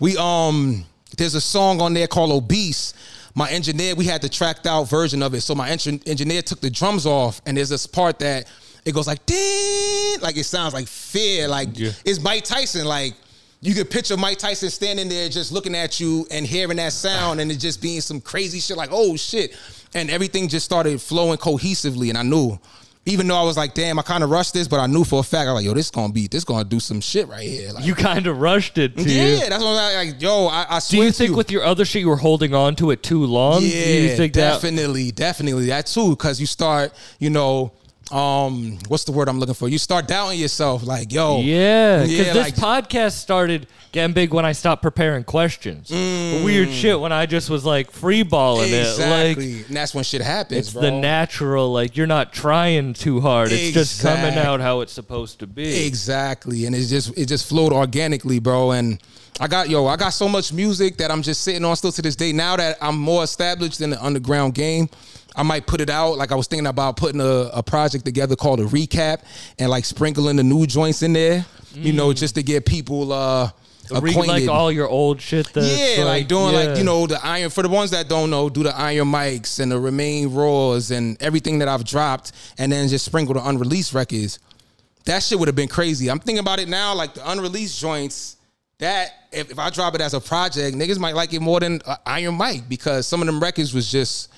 we 0.00 0.16
um 0.16 0.84
there's 1.16 1.34
a 1.34 1.40
song 1.40 1.80
on 1.80 1.94
there 1.94 2.06
called 2.06 2.30
Obese. 2.32 2.94
My 3.36 3.50
engineer, 3.50 3.94
we 3.96 4.04
had 4.04 4.22
the 4.22 4.28
tracked 4.28 4.66
out 4.66 4.84
version 4.88 5.22
of 5.22 5.34
it. 5.34 5.40
So 5.40 5.54
my 5.54 5.68
engin- 5.68 6.06
engineer 6.08 6.42
took 6.42 6.60
the 6.60 6.70
drums 6.70 7.04
off, 7.06 7.40
and 7.46 7.56
there's 7.56 7.68
this 7.68 7.86
part 7.86 8.18
that 8.20 8.46
it 8.84 8.92
goes 8.94 9.06
like 9.06 9.24
ding, 9.26 10.20
like 10.20 10.36
it 10.36 10.44
sounds 10.44 10.74
like 10.74 10.86
fear, 10.86 11.48
like 11.48 11.76
Yeah. 11.78 11.90
it's 12.04 12.20
Mike 12.20 12.44
Tyson. 12.44 12.84
Like 12.84 13.14
you 13.60 13.74
could 13.74 13.90
picture 13.90 14.16
Mike 14.16 14.38
Tyson 14.38 14.70
standing 14.70 15.08
there 15.08 15.28
just 15.28 15.50
looking 15.50 15.74
at 15.74 15.98
you 15.98 16.26
and 16.30 16.46
hearing 16.46 16.76
that 16.76 16.92
sound, 16.92 17.40
and 17.40 17.50
it 17.50 17.56
just 17.56 17.80
being 17.82 18.00
some 18.00 18.20
crazy 18.20 18.60
shit 18.60 18.76
like 18.76 18.90
oh 18.92 19.16
shit, 19.16 19.56
and 19.94 20.10
everything 20.10 20.48
just 20.48 20.64
started 20.66 21.00
flowing 21.00 21.38
cohesively, 21.38 22.08
and 22.10 22.18
I 22.18 22.22
knew. 22.22 22.58
Even 23.06 23.26
though 23.26 23.36
I 23.36 23.42
was 23.42 23.56
like, 23.56 23.74
damn, 23.74 23.98
I 23.98 24.02
kind 24.02 24.24
of 24.24 24.30
rushed 24.30 24.54
this, 24.54 24.66
but 24.66 24.80
I 24.80 24.86
knew 24.86 25.04
for 25.04 25.20
a 25.20 25.22
fact, 25.22 25.46
I 25.48 25.52
was 25.52 25.60
like, 25.62 25.66
yo, 25.66 25.74
this 25.74 25.90
gonna 25.90 26.12
be, 26.12 26.26
this 26.26 26.42
gonna 26.42 26.64
do 26.64 26.80
some 26.80 27.02
shit 27.02 27.28
right 27.28 27.42
here. 27.46 27.70
Like, 27.72 27.84
You 27.84 27.94
kind 27.94 28.26
of 28.26 28.38
rushed 28.40 28.78
it, 28.78 28.96
too. 28.96 29.02
yeah, 29.04 29.48
that's 29.50 29.62
what 29.62 29.76
I'm 29.78 30.08
like. 30.08 30.22
Yo, 30.22 30.46
I, 30.46 30.64
I 30.70 30.80
Do 30.88 30.96
you 30.96 31.12
think 31.12 31.36
with 31.36 31.50
your 31.50 31.64
other 31.64 31.84
shit 31.84 32.00
you 32.00 32.08
were 32.08 32.16
holding 32.16 32.54
on 32.54 32.76
to 32.76 32.90
it 32.92 33.02
too 33.02 33.24
long? 33.26 33.60
yeah, 33.62 33.68
you 33.68 34.16
think 34.16 34.32
that 34.34 34.54
definitely, 34.62 35.10
definitely 35.10 35.66
that 35.66 35.86
too. 35.86 36.10
Because 36.10 36.40
you 36.40 36.46
start, 36.46 36.92
you 37.18 37.28
know, 37.28 37.72
um, 38.12 38.78
what's 38.88 39.04
the 39.04 39.12
word 39.12 39.28
I'm 39.28 39.38
looking 39.40 39.54
for? 39.54 39.68
You 39.68 39.78
start 39.78 40.06
doubting 40.06 40.38
yourself, 40.38 40.82
like, 40.84 41.12
yo, 41.12 41.40
Yeah, 41.40 42.02
because 42.02 42.12
Yeah, 42.12 42.32
this 42.32 42.36
like- 42.36 42.54
podcast 42.56 43.12
started 43.12 43.66
getting 43.92 44.12
big 44.12 44.34
when 44.34 44.44
I 44.44 44.52
stopped 44.52 44.82
preparing 44.82 45.24
questions. 45.24 45.90
Weird 45.90 46.70
shit 46.70 46.98
when 46.98 47.12
I 47.12 47.26
just 47.26 47.48
was 47.48 47.64
like 47.64 47.92
freeballing 47.92 48.68
it. 48.72 48.80
exactly. 48.88 49.56
Like 49.58 49.68
and 49.68 49.76
that's 49.76 49.94
when 49.94 50.04
shit 50.04 50.20
happens, 50.20 50.58
it's 50.66 50.72
bro. 50.72 50.82
the 50.82 50.90
natural, 50.90 51.72
like 51.72 51.96
you're 51.96 52.06
not 52.06 52.32
trying 52.32 52.92
too 52.94 53.20
hard. 53.20 53.52
It's 53.52 53.72
just 53.72 54.02
coming 54.02 54.36
out 54.36 54.60
how 54.60 54.80
it's 54.80 54.92
supposed 54.92 55.38
to 55.40 55.46
be. 55.46 55.86
Exactly, 55.86 56.66
and 56.66 56.74
it 56.74 56.84
just 56.86 57.16
it 57.16 57.26
just 57.26 57.48
flowed 57.48 57.72
organically, 57.72 58.38
bro. 58.40 58.72
And 58.72 59.00
I 59.40 59.46
got 59.46 59.70
yo, 59.70 59.86
I 59.86 59.96
got 59.96 60.10
so 60.10 60.28
much 60.28 60.52
music 60.52 60.96
that 60.98 61.10
I'm 61.12 61.22
just 61.22 61.42
sitting 61.42 61.64
on 61.64 61.74
still 61.76 61.92
to 61.92 62.02
this 62.02 62.16
day. 62.16 62.32
Now 62.32 62.56
that 62.56 62.76
I'm 62.82 62.98
more 62.98 63.22
established 63.24 63.80
in 63.80 63.90
the 63.90 64.04
underground 64.04 64.54
game, 64.54 64.88
I 65.36 65.42
might 65.42 65.66
put 65.66 65.80
it 65.80 65.90
out. 65.90 66.16
Like 66.16 66.32
I 66.32 66.34
was 66.34 66.46
thinking 66.46 66.66
about 66.66 66.96
putting 66.96 67.20
a, 67.20 67.50
a 67.52 67.62
project 67.62 68.04
together 68.04 68.36
called 68.36 68.60
a 68.60 68.64
recap 68.64 69.22
and 69.58 69.70
like 69.70 69.84
sprinkling 69.84 70.36
the 70.36 70.44
new 70.44 70.66
joints 70.66 71.02
in 71.02 71.12
there. 71.12 71.44
You 71.72 71.92
know, 71.92 72.12
just 72.12 72.36
to 72.36 72.42
get 72.42 72.66
people 72.66 73.12
uh 73.12 73.50
acquainted. 73.90 74.26
like 74.26 74.48
all 74.48 74.70
your 74.70 74.88
old 74.88 75.20
shit. 75.20 75.52
That's 75.52 75.96
yeah, 75.96 76.04
like, 76.04 76.28
doing 76.28 76.54
like 76.54 76.78
you 76.78 76.84
know 76.84 77.06
the 77.06 77.24
iron 77.24 77.50
for 77.50 77.62
the 77.62 77.68
ones 77.68 77.90
that 77.90 78.08
don't 78.08 78.30
know, 78.30 78.48
do 78.48 78.62
the 78.62 78.76
iron 78.76 79.08
mics 79.08 79.60
and 79.60 79.72
the 79.72 79.78
remain 79.78 80.32
raws 80.32 80.90
and 80.90 81.20
everything 81.20 81.58
that 81.58 81.68
I've 81.68 81.84
dropped, 81.84 82.32
and 82.58 82.70
then 82.70 82.88
just 82.88 83.04
sprinkle 83.04 83.34
the 83.34 83.46
unreleased 83.46 83.92
records. 83.92 84.38
That 85.04 85.22
shit 85.22 85.38
would 85.38 85.48
have 85.48 85.56
been 85.56 85.68
crazy. 85.68 86.10
I'm 86.10 86.18
thinking 86.18 86.40
about 86.40 86.60
it 86.60 86.68
now, 86.68 86.94
like 86.94 87.14
the 87.14 87.30
unreleased 87.30 87.78
joints. 87.78 88.36
That 88.78 89.10
if, 89.30 89.52
if 89.52 89.58
I 89.58 89.70
drop 89.70 89.94
it 89.94 90.00
as 90.00 90.14
a 90.14 90.20
project, 90.20 90.76
niggas 90.76 90.98
might 90.98 91.14
like 91.14 91.32
it 91.32 91.40
more 91.40 91.60
than 91.60 91.80
uh, 91.86 91.96
Iron 92.06 92.34
Mike 92.34 92.68
because 92.68 93.06
some 93.06 93.20
of 93.20 93.26
them 93.26 93.40
records 93.40 93.72
was 93.72 93.90
just 93.90 94.32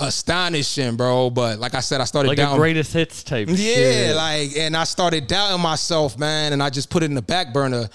astonishing, 0.00 0.96
bro. 0.96 1.30
But 1.30 1.58
like 1.58 1.74
I 1.74 1.80
said, 1.80 2.00
I 2.00 2.04
started 2.04 2.28
like 2.28 2.36
down. 2.36 2.54
a 2.54 2.56
greatest 2.56 2.92
hits 2.92 3.22
type. 3.22 3.48
Yeah, 3.48 3.54
shit. 3.56 4.16
like, 4.16 4.56
and 4.56 4.76
I 4.76 4.84
started 4.84 5.26
doubting 5.26 5.60
myself, 5.60 6.18
man, 6.18 6.52
and 6.52 6.62
I 6.62 6.70
just 6.70 6.90
put 6.90 7.02
it 7.02 7.06
in 7.06 7.14
the 7.14 7.22
back 7.22 7.52
burner, 7.52 7.88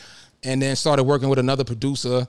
and 0.43 0.61
then 0.61 0.75
started 0.75 1.03
working 1.03 1.29
with 1.29 1.39
another 1.39 1.63
producer. 1.63 2.25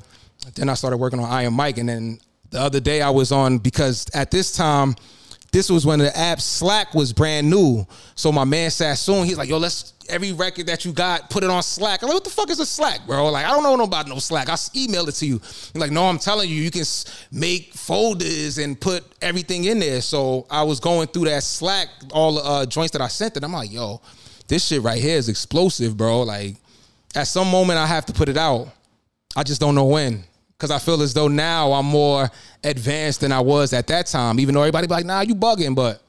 Then 0.54 0.68
I 0.68 0.74
started 0.74 0.98
working 0.98 1.20
on 1.20 1.30
Iron 1.30 1.54
Mike, 1.54 1.78
and 1.78 1.88
then 1.88 2.18
the 2.50 2.60
other 2.60 2.80
day 2.80 3.02
I 3.02 3.10
was 3.10 3.32
on 3.32 3.58
because 3.58 4.06
at 4.14 4.30
this 4.30 4.52
time, 4.52 4.94
this 5.54 5.70
was 5.70 5.86
when 5.86 6.00
the 6.00 6.18
app 6.18 6.40
Slack 6.40 6.94
was 6.94 7.12
brand 7.12 7.48
new. 7.48 7.86
So 8.16 8.32
my 8.32 8.42
man 8.42 8.72
Sassoon, 8.72 9.24
he's 9.24 9.38
like, 9.38 9.48
"Yo, 9.48 9.56
let's 9.58 9.92
every 10.08 10.32
record 10.32 10.66
that 10.66 10.84
you 10.84 10.92
got, 10.92 11.30
put 11.30 11.44
it 11.44 11.48
on 11.48 11.62
Slack." 11.62 12.02
I'm 12.02 12.08
like, 12.08 12.14
"What 12.14 12.24
the 12.24 12.30
fuck 12.30 12.50
is 12.50 12.58
a 12.58 12.66
Slack, 12.66 13.06
bro? 13.06 13.30
Like, 13.30 13.46
I 13.46 13.50
don't 13.50 13.62
know 13.62 13.84
about 13.84 14.08
no 14.08 14.18
Slack. 14.18 14.48
I 14.48 14.54
emailed 14.54 15.06
it 15.06 15.12
to 15.12 15.26
you." 15.26 15.38
He's 15.38 15.76
like, 15.76 15.92
"No, 15.92 16.06
I'm 16.06 16.18
telling 16.18 16.50
you, 16.50 16.56
you 16.56 16.72
can 16.72 16.84
make 17.30 17.72
folders 17.72 18.58
and 18.58 18.78
put 18.80 19.04
everything 19.22 19.66
in 19.66 19.78
there." 19.78 20.00
So 20.00 20.44
I 20.50 20.64
was 20.64 20.80
going 20.80 21.06
through 21.06 21.26
that 21.26 21.44
Slack, 21.44 21.86
all 22.10 22.34
the 22.34 22.42
uh, 22.42 22.66
joints 22.66 22.90
that 22.90 23.00
I 23.00 23.06
sent, 23.06 23.36
and 23.36 23.44
I'm 23.44 23.52
like, 23.52 23.70
"Yo, 23.70 24.00
this 24.48 24.66
shit 24.66 24.82
right 24.82 25.00
here 25.00 25.16
is 25.16 25.28
explosive, 25.28 25.96
bro. 25.96 26.22
Like, 26.22 26.56
at 27.14 27.28
some 27.28 27.48
moment 27.48 27.78
I 27.78 27.86
have 27.86 28.06
to 28.06 28.12
put 28.12 28.28
it 28.28 28.36
out. 28.36 28.70
I 29.36 29.44
just 29.44 29.60
don't 29.60 29.76
know 29.76 29.84
when." 29.84 30.24
Cause 30.58 30.70
I 30.70 30.78
feel 30.78 31.02
as 31.02 31.12
though 31.12 31.28
now 31.28 31.72
I'm 31.72 31.84
more 31.86 32.30
advanced 32.62 33.20
than 33.20 33.32
I 33.32 33.40
was 33.40 33.72
at 33.72 33.86
that 33.88 34.06
time. 34.06 34.38
Even 34.40 34.54
though 34.54 34.62
everybody 34.62 34.86
be 34.86 34.94
like, 34.94 35.04
"Nah, 35.04 35.20
you 35.20 35.34
bugging," 35.34 35.74
but 35.74 36.00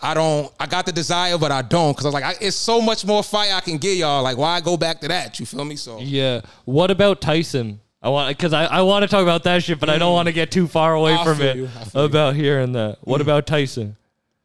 I 0.00 0.14
don't. 0.14 0.50
I 0.58 0.66
got 0.66 0.86
the 0.86 0.92
desire, 0.92 1.36
but 1.36 1.52
I 1.52 1.62
don't. 1.62 1.94
Cause 1.94 2.04
I 2.06 2.08
was 2.08 2.14
like, 2.14 2.24
I, 2.24 2.34
it's 2.40 2.56
so 2.56 2.80
much 2.80 3.04
more 3.04 3.22
fire 3.22 3.52
I 3.54 3.60
can 3.60 3.78
get 3.78 3.96
y'all. 3.98 4.22
Like, 4.22 4.36
why 4.38 4.60
go 4.60 4.76
back 4.76 5.00
to 5.00 5.08
that? 5.08 5.38
You 5.40 5.46
feel 5.46 5.64
me? 5.64 5.76
So 5.76 5.98
Yeah. 6.00 6.40
What 6.64 6.90
about 6.90 7.20
Tyson? 7.20 7.80
I 8.00 8.08
want 8.08 8.36
because 8.36 8.52
I, 8.52 8.64
I 8.64 8.82
want 8.82 9.02
to 9.02 9.08
talk 9.08 9.22
about 9.22 9.42
that 9.44 9.62
shit, 9.62 9.78
but 9.78 9.88
I 9.90 9.98
don't 9.98 10.12
want 10.14 10.26
to 10.26 10.32
get 10.32 10.50
too 10.50 10.66
far 10.68 10.94
away 10.94 11.12
Mm. 11.12 11.18
I 11.18 11.24
from 11.24 11.40
it 11.42 11.70
about 11.94 12.34
you. 12.34 12.40
Mm. 12.40 12.44
hearing 12.44 12.72
that. 12.72 12.98
What 13.02 13.20
about 13.20 13.46
Tyson 13.46 13.96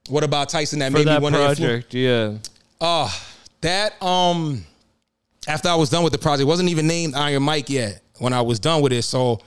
what 0.10 0.24
about 0.24 0.48
Tyson 0.50 0.80
that 0.80 0.92
for 0.92 1.00
made 1.00 1.06
me 1.06 1.12
that 1.12 1.22
want 1.22 1.36
to 1.36 1.42
influ- 1.42 1.46
project? 1.58 1.94
Yeah. 1.94 2.34
Uh, 2.80 3.12
that 3.62 4.02
um 4.02 4.64
after 5.48 5.70
I 5.70 5.76
was 5.76 5.90
done 5.90 6.04
with 6.04 6.14
the 6.14 6.20
project, 6.20 6.42
it 6.42 6.46
wasn't 6.46 6.70
even 6.70 6.88
named 6.88 7.16
Iron 7.16 7.44
Mike 7.44 7.70
yet 7.70 8.02
when 8.20 8.34
I 8.34 8.42
was 8.42 8.60
done 8.60 8.82
with 8.82 8.94
it. 8.94 9.04
So 9.04 9.40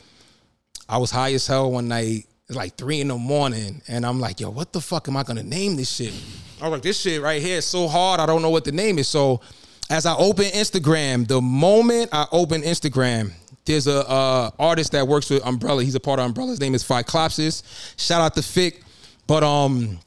I 0.88 0.98
was 0.98 1.10
high 1.10 1.32
as 1.32 1.46
hell 1.46 1.70
one 1.72 1.88
night. 1.88 2.26
Like 2.48 2.74
three 2.74 3.00
in 3.00 3.06
the 3.06 3.16
morning, 3.16 3.80
and 3.86 4.04
I'm 4.04 4.18
like, 4.18 4.40
yo, 4.40 4.50
what 4.50 4.72
the 4.72 4.80
fuck 4.80 5.06
am 5.06 5.16
I 5.16 5.22
gonna 5.22 5.44
name 5.44 5.76
this 5.76 5.88
shit? 5.88 6.12
I 6.60 6.64
was 6.64 6.72
like, 6.72 6.82
this 6.82 7.00
shit 7.00 7.22
right 7.22 7.40
here 7.40 7.58
is 7.58 7.64
so 7.64 7.86
hard, 7.86 8.18
I 8.18 8.26
don't 8.26 8.42
know 8.42 8.50
what 8.50 8.64
the 8.64 8.72
name 8.72 8.98
is. 8.98 9.06
So 9.06 9.40
as 9.88 10.04
I 10.04 10.16
open 10.16 10.46
Instagram, 10.46 11.28
the 11.28 11.40
moment 11.40 12.10
I 12.12 12.26
open 12.32 12.62
Instagram, 12.62 13.32
there's 13.66 13.86
a 13.86 14.08
uh, 14.08 14.50
artist 14.58 14.92
that 14.92 15.06
works 15.06 15.30
with 15.30 15.46
Umbrella. 15.46 15.84
He's 15.84 15.94
a 15.94 16.00
part 16.00 16.18
of 16.18 16.26
Umbrella. 16.26 16.50
His 16.50 16.60
name 16.60 16.74
is 16.74 16.82
Phyclopsis. 16.82 17.62
Shout 17.96 18.20
out 18.20 18.34
to 18.34 18.42
Fick. 18.42 18.82
But 19.26 19.44
um, 19.44 19.98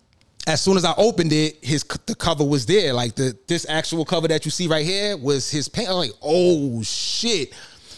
as 0.47 0.61
soon 0.61 0.77
as 0.77 0.85
I 0.85 0.93
opened 0.97 1.31
it, 1.31 1.63
his 1.63 1.83
the 2.05 2.15
cover 2.15 2.43
was 2.43 2.65
there. 2.65 2.93
Like 2.93 3.15
the 3.15 3.37
this 3.47 3.65
actual 3.69 4.05
cover 4.05 4.27
that 4.27 4.45
you 4.45 4.51
see 4.51 4.67
right 4.67 4.85
here 4.85 5.15
was 5.15 5.49
his 5.49 5.69
paint. 5.69 5.89
I 5.89 5.93
was 5.93 6.09
like, 6.09 6.17
oh 6.21 6.81
shit. 6.81 7.53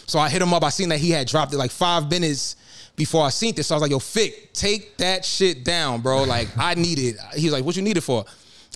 So 0.07 0.19
I 0.19 0.29
hit 0.29 0.41
him 0.41 0.53
up. 0.53 0.63
I 0.63 0.69
seen 0.69 0.89
that 0.89 0.99
he 0.99 1.11
had 1.11 1.27
dropped 1.27 1.53
it 1.53 1.57
like 1.57 1.71
five 1.71 2.09
minutes 2.09 2.55
before 2.95 3.25
I 3.25 3.29
seen 3.29 3.55
this. 3.55 3.67
So 3.67 3.75
I 3.75 3.77
was 3.77 3.81
like, 3.81 3.91
yo, 3.91 3.99
Fick, 3.99 4.53
take 4.53 4.97
that 4.97 5.25
shit 5.25 5.63
down, 5.63 6.01
bro. 6.01 6.23
Like 6.23 6.47
I 6.57 6.75
need 6.75 6.99
it. 6.99 7.15
He 7.35 7.45
was 7.45 7.53
like, 7.53 7.63
what 7.65 7.75
you 7.75 7.81
need 7.81 7.97
it 7.97 8.01
for? 8.01 8.25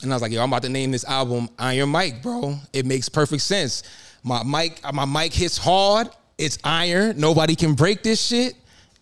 And 0.01 0.11
I 0.11 0.15
was 0.15 0.21
like, 0.21 0.31
yo, 0.31 0.41
I'm 0.41 0.49
about 0.49 0.63
to 0.63 0.69
name 0.69 0.91
this 0.91 1.03
album 1.05 1.49
Iron 1.59 1.89
Mike, 1.89 2.21
bro. 2.21 2.55
It 2.73 2.85
makes 2.85 3.09
perfect 3.09 3.41
sense. 3.41 3.83
My 4.23 4.43
mic, 4.43 4.81
my 4.93 5.05
mic 5.05 5.33
hits 5.33 5.57
hard. 5.57 6.09
It's 6.37 6.57
iron. 6.63 7.19
Nobody 7.19 7.55
can 7.55 7.73
break 7.73 8.01
this 8.01 8.25
shit. 8.25 8.55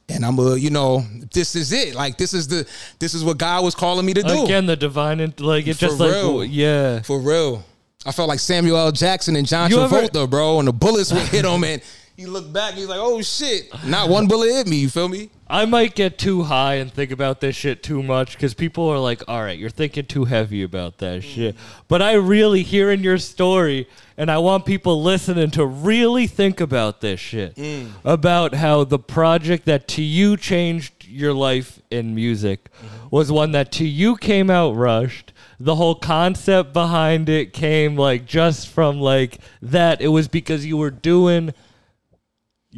And 0.10 0.26
I'm 0.26 0.40
a, 0.40 0.56
you 0.56 0.70
know, 0.70 1.04
this 1.34 1.56
is 1.56 1.72
it. 1.74 1.94
Like 1.94 2.18
this 2.18 2.34
is 2.34 2.48
the, 2.48 2.68
this 3.00 3.14
is 3.14 3.24
what 3.24 3.38
God 3.38 3.64
was 3.64 3.76
calling 3.76 4.06
me 4.06 4.14
to 4.14 4.24
do. 4.24 4.44
Again, 4.46 4.66
the 4.66 4.76
divine, 4.76 5.20
like 5.40 5.68
it 5.68 5.78
just 5.78 5.98
For 5.98 6.08
like 6.08 6.50
yeah. 6.52 7.02
For 7.02 7.20
real. 7.20 7.64
I 8.06 8.12
felt 8.12 8.30
like 8.30 8.40
Samuel 8.40 8.78
L. 8.78 8.92
Jackson 8.92 9.36
and 9.36 9.46
John 9.46 9.70
You 9.70 9.82
ever- 9.82 10.04
Travolta, 10.04 10.30
bro, 10.30 10.60
and 10.60 10.68
the 10.68 10.74
bullets 10.74 11.12
would 11.12 11.24
hit 11.24 11.44
him, 11.44 11.64
and 11.64 11.82
he 12.18 12.26
looked 12.26 12.52
back, 12.52 12.72
and 12.72 12.80
he's 12.80 12.88
like, 12.88 13.00
oh 13.00 13.22
shit, 13.22 13.70
not 13.86 14.10
one 14.10 14.28
bullet 14.28 14.52
hit 14.52 14.68
me. 14.68 14.78
You 14.78 14.90
feel 14.90 15.08
me? 15.08 15.30
I 15.48 15.66
might 15.66 15.94
get 15.94 16.18
too 16.18 16.44
high 16.44 16.74
and 16.74 16.92
think 16.92 17.12
about 17.12 17.42
this 17.42 17.56
shit 17.56 17.84
too 17.84 18.02
much 18.02 18.34
because 18.34 18.56
people 18.56 18.90
are 18.90 18.98
like, 18.98 19.22
all 19.28 19.42
right, 19.42 19.58
you're 19.58 19.70
thinking 19.70 20.06
too 20.06 20.26
heavy 20.26 20.64
about 20.64 20.98
that 20.98 21.24
shit. 21.24 21.56
But 21.88 22.02
I 22.02 22.14
really 22.14 22.64
hearing 22.64 23.02
your 23.02 23.20
story, 23.20 23.88
and 24.18 24.32
I 24.32 24.40
want 24.40 24.66
people 24.66 25.02
listening 25.04 25.52
to 25.52 25.66
really 25.66 26.26
think 26.26 26.60
about 26.60 27.02
this 27.02 27.20
shit 27.20 27.56
mm. 27.56 27.92
about 28.04 28.56
how 28.56 28.84
the 28.84 29.00
project 29.00 29.66
that 29.66 29.88
to 29.90 30.02
you 30.02 30.38
changed 30.38 31.06
your 31.08 31.34
life 31.34 31.80
in 31.92 32.16
music 32.16 32.72
mm-hmm. 32.74 33.08
was 33.12 33.32
one 33.32 33.52
that 33.52 33.72
to 33.74 33.86
you 33.86 34.18
came 34.18 34.50
out 34.50 34.72
rushed. 34.76 35.34
The 35.60 35.76
whole 35.76 35.96
concept 35.96 36.74
behind 36.74 37.30
it 37.30 37.54
came 37.54 37.96
like 37.96 38.26
just 38.26 38.68
from 38.70 39.00
like 39.00 39.38
that. 39.62 40.02
It 40.02 40.08
was 40.08 40.28
because 40.28 40.66
you 40.66 40.78
were 40.78 40.92
doing. 40.92 41.54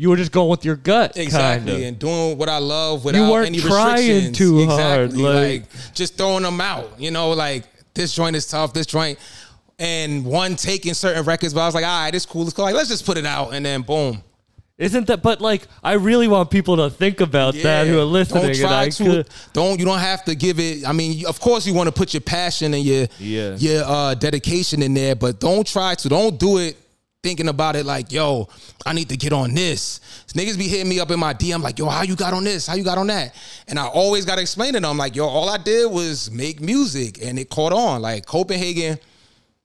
You 0.01 0.09
were 0.09 0.15
just 0.15 0.31
going 0.31 0.49
with 0.49 0.63
your 0.63 0.77
gut, 0.77 1.17
Exactly, 1.17 1.71
Kinda. 1.73 1.87
and 1.87 1.99
doing 1.99 2.37
what 2.37 2.47
I 2.47 2.59
love 2.59 3.03
without 3.03 3.29
weren't 3.29 3.47
any 3.47 3.59
trying 3.59 3.97
restrictions. 3.97 4.37
too 4.37 4.59
exactly. 4.61 5.21
hard, 5.21 5.35
like- 5.35 5.63
just 5.93 6.15
throwing 6.15 6.43
them 6.43 6.61
out. 6.61 6.89
You 6.97 7.11
know, 7.11 7.31
like 7.31 7.65
this 7.93 8.13
joint 8.13 8.37
is 8.37 8.47
tough. 8.47 8.71
This 8.73 8.85
joint, 8.85 9.19
and 9.77 10.23
one 10.23 10.55
taking 10.55 10.93
certain 10.93 11.25
records, 11.25 11.53
but 11.53 11.61
I 11.61 11.65
was 11.65 11.75
like, 11.75 11.83
all 11.85 12.03
right, 12.03 12.15
it's 12.15 12.25
cool. 12.25 12.43
It's 12.43 12.53
cool. 12.53 12.63
Like, 12.63 12.75
let's 12.75 12.87
just 12.87 13.05
put 13.05 13.17
it 13.17 13.25
out, 13.25 13.53
and 13.53 13.65
then 13.65 13.81
boom. 13.81 14.23
Isn't 14.77 15.07
that? 15.07 15.21
But 15.21 15.41
like, 15.41 15.63
I 15.83 15.93
really 15.93 16.29
want 16.29 16.49
people 16.49 16.77
to 16.77 16.89
think 16.89 17.19
about 17.19 17.53
that 17.55 17.85
who 17.85 17.99
are 17.99 18.05
listening. 18.05 18.43
Don't 18.43 18.51
and 18.51 18.59
try 18.61 18.81
I 18.83 18.89
to. 18.89 19.03
could- 19.03 19.29
Don't. 19.51 19.77
You 19.79 19.85
don't 19.85 19.99
have 19.99 20.23
to 20.23 20.33
give 20.35 20.61
it. 20.61 20.87
I 20.87 20.93
mean, 20.93 21.25
of 21.25 21.41
course, 21.41 21.67
you 21.67 21.73
want 21.73 21.87
to 21.87 21.91
put 21.91 22.13
your 22.13 22.21
passion 22.21 22.73
and 22.73 22.85
your 22.85 23.07
Yeah. 23.19 23.55
your 23.57 23.83
uh, 23.83 24.13
dedication 24.15 24.81
in 24.81 24.93
there, 24.93 25.15
but 25.15 25.41
don't 25.41 25.67
try 25.67 25.95
to. 25.95 26.07
Don't 26.07 26.39
do 26.39 26.59
it 26.59 26.77
thinking 27.21 27.49
about 27.49 27.75
it 27.75 27.85
like, 27.85 28.13
yo, 28.13 28.47
I 28.85 28.93
need 28.93 29.09
to 29.09 29.17
get 29.17 29.33
on 29.33 29.53
this. 29.53 29.99
Niggas 30.29 30.57
be 30.57 30.69
hitting 30.69 30.87
me 30.87 31.01
up 31.01 31.11
in 31.11 31.19
my 31.19 31.33
DM 31.33 31.61
like, 31.61 31.77
yo, 31.77 31.89
how 31.89 32.03
you 32.03 32.15
got 32.15 32.33
on 32.33 32.45
this? 32.45 32.65
How 32.65 32.75
you 32.75 32.83
got 32.83 32.97
on 32.97 33.07
that? 33.07 33.35
And 33.67 33.77
I 33.77 33.87
always 33.87 34.23
got 34.23 34.35
to 34.35 34.41
explain 34.41 34.73
to 34.73 34.79
them 34.79 34.97
like, 34.97 35.17
yo, 35.17 35.27
all 35.27 35.49
I 35.49 35.57
did 35.57 35.91
was 35.91 36.31
make 36.31 36.61
music 36.61 37.21
and 37.21 37.37
it 37.37 37.49
caught 37.49 37.73
on. 37.73 38.01
Like 38.01 38.25
Copenhagen. 38.25 38.99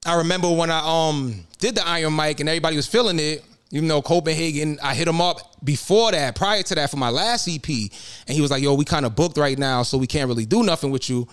I 0.05 0.17
remember 0.17 0.53
when 0.53 0.71
I 0.71 0.81
um 0.85 1.45
did 1.59 1.77
the 1.77 1.87
Iron 1.87 2.12
Mike 2.14 2.40
and 2.40 2.49
everybody 2.49 2.75
was 2.75 2.88
feeling 2.88 3.19
it. 3.21 3.45
Even 3.71 3.88
though 3.88 4.03
Copenhagen, 4.03 4.79
I 4.83 4.95
hit 4.95 5.09
him 5.09 5.21
up 5.21 5.38
before 5.64 6.12
that, 6.12 6.37
prior 6.37 6.62
to 6.62 6.75
that, 6.77 6.90
for 6.90 6.97
my 6.97 7.09
last 7.09 7.49
EP, 7.49 7.67
and 7.67 7.90
he 8.29 8.40
was 8.40 8.51
like, 8.51 8.62
"Yo, 8.62 8.75
we 8.75 8.85
kind 8.85 9.05
of 9.05 9.17
booked 9.17 9.37
right 9.37 9.59
now, 9.59 9.83
so 9.83 9.99
we 9.99 10.07
can't 10.07 10.29
really 10.29 10.47
do 10.47 10.62
nothing 10.62 10.93
with 10.93 11.11
you." 11.11 11.27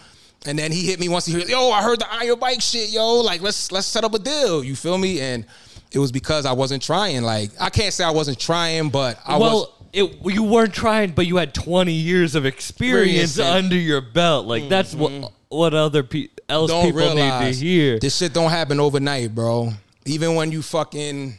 And 0.47 0.57
then 0.57 0.71
he 0.71 0.87
hit 0.87 0.99
me 0.99 1.07
once 1.07 1.27
he 1.27 1.33
heard, 1.33 1.47
"Yo, 1.49 1.69
I 1.69 1.83
heard 1.83 1.99
the 1.99 2.11
Iron 2.11 2.39
Mike 2.39 2.61
shit, 2.61 2.89
yo. 2.89 3.19
Like, 3.19 3.41
let's 3.41 3.71
let's 3.71 3.85
set 3.85 4.03
up 4.03 4.15
a 4.15 4.19
deal." 4.19 4.63
You 4.63 4.75
feel 4.75 4.97
me? 4.97 5.19
And 5.19 5.45
it 5.91 5.99
was 5.99 6.11
because 6.11 6.45
I 6.45 6.53
wasn't 6.53 6.81
trying. 6.81 7.23
Like, 7.23 7.51
I 7.59 7.69
can't 7.69 7.93
say 7.93 8.03
I 8.03 8.11
wasn't 8.11 8.39
trying, 8.39 8.89
but 8.89 9.19
I 9.25 9.37
was. 9.37 9.51
well, 9.51 9.81
it, 9.93 10.25
you 10.25 10.43
weren't 10.43 10.73
trying, 10.73 11.11
but 11.11 11.27
you 11.27 11.37
had 11.37 11.53
20 11.53 11.91
years 11.91 12.35
of 12.35 12.45
experience 12.45 13.37
under 13.39 13.75
your 13.75 14.01
belt. 14.01 14.47
Like 14.47 14.69
that's 14.69 14.95
what 14.95 15.11
mm-hmm. 15.11 15.25
what 15.49 15.73
other 15.73 16.03
pe- 16.03 16.29
else 16.47 16.71
don't 16.71 16.85
people 16.85 17.13
need 17.13 17.29
to 17.29 17.51
hear. 17.51 17.99
this 17.99 18.17
shit 18.17 18.33
don't 18.33 18.49
happen 18.49 18.79
overnight, 18.79 19.35
bro. 19.35 19.73
Even 20.05 20.35
when 20.35 20.51
you 20.51 20.61
fucking, 20.61 21.37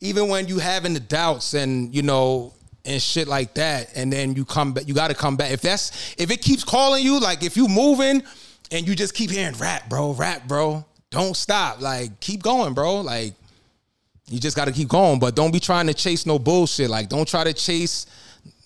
even 0.00 0.28
when 0.28 0.48
you 0.48 0.58
having 0.58 0.94
the 0.94 1.00
doubts 1.00 1.54
and 1.54 1.94
you 1.94 2.02
know 2.02 2.52
and 2.84 3.02
shit 3.02 3.28
like 3.28 3.54
that, 3.54 3.90
and 3.94 4.12
then 4.12 4.34
you 4.34 4.44
come 4.44 4.72
back, 4.72 4.88
you 4.88 4.94
got 4.94 5.08
to 5.08 5.14
come 5.14 5.36
back. 5.36 5.50
If 5.50 5.60
that's 5.60 6.14
if 6.18 6.30
it 6.30 6.40
keeps 6.40 6.64
calling 6.64 7.04
you, 7.04 7.20
like 7.20 7.42
if 7.42 7.56
you 7.56 7.68
moving 7.68 8.22
and 8.70 8.88
you 8.88 8.94
just 8.94 9.14
keep 9.14 9.30
hearing 9.30 9.56
rap, 9.58 9.88
bro, 9.88 10.12
rap, 10.12 10.48
bro, 10.48 10.84
don't 11.10 11.36
stop. 11.36 11.80
Like 11.80 12.20
keep 12.20 12.42
going, 12.42 12.72
bro. 12.72 13.00
Like 13.00 13.34
you 14.28 14.40
just 14.40 14.56
got 14.56 14.64
to 14.66 14.72
keep 14.72 14.88
going, 14.88 15.18
but 15.18 15.36
don't 15.36 15.52
be 15.52 15.60
trying 15.60 15.86
to 15.86 15.94
chase 15.94 16.26
no 16.26 16.38
bullshit. 16.38 16.90
Like 16.90 17.08
don't 17.08 17.26
try 17.28 17.44
to 17.44 17.52
chase. 17.52 18.06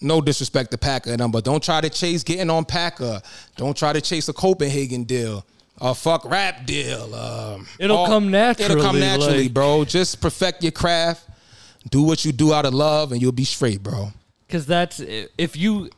No 0.03 0.21
disrespect 0.21 0.71
to 0.73 0.79
Packer 0.79 1.11
and 1.11 1.21
them, 1.21 1.31
but 1.31 1.45
don't 1.45 1.63
try 1.63 1.81
to 1.81 1.89
chase 1.91 2.23
getting 2.23 2.49
on 2.51 2.65
Packer. 2.65 3.21
Don't 3.57 3.77
try 3.77 3.93
to 3.93 4.01
chase 4.01 4.29
a 4.29 4.33
Copenhagen 4.33 5.05
deal. 5.05 5.45
A 5.81 5.95
fuck 5.95 6.25
rap 6.27 6.67
deal. 6.67 7.15
Um, 7.15 7.67
It'll 7.79 8.07
come 8.07 8.31
naturally. 8.31 8.71
It'll 8.73 8.83
come 8.83 8.99
naturally, 9.01 9.19
naturally, 9.27 9.43
like- 9.45 9.55
bro. 9.55 9.85
Just 9.87 10.21
perfect 10.21 10.63
your 10.63 10.73
craft. 10.73 11.27
Do 11.91 12.03
what 12.03 12.25
you 12.27 12.33
do 12.33 12.53
out 12.53 12.67
of 12.67 12.75
love, 12.75 13.13
and 13.13 13.23
you'll 13.23 13.33
be 13.33 13.45
straight, 13.45 13.83
bro. 13.83 14.13
Because 14.47 14.67
that's 14.67 15.01
if 15.01 15.57
you 15.57 15.89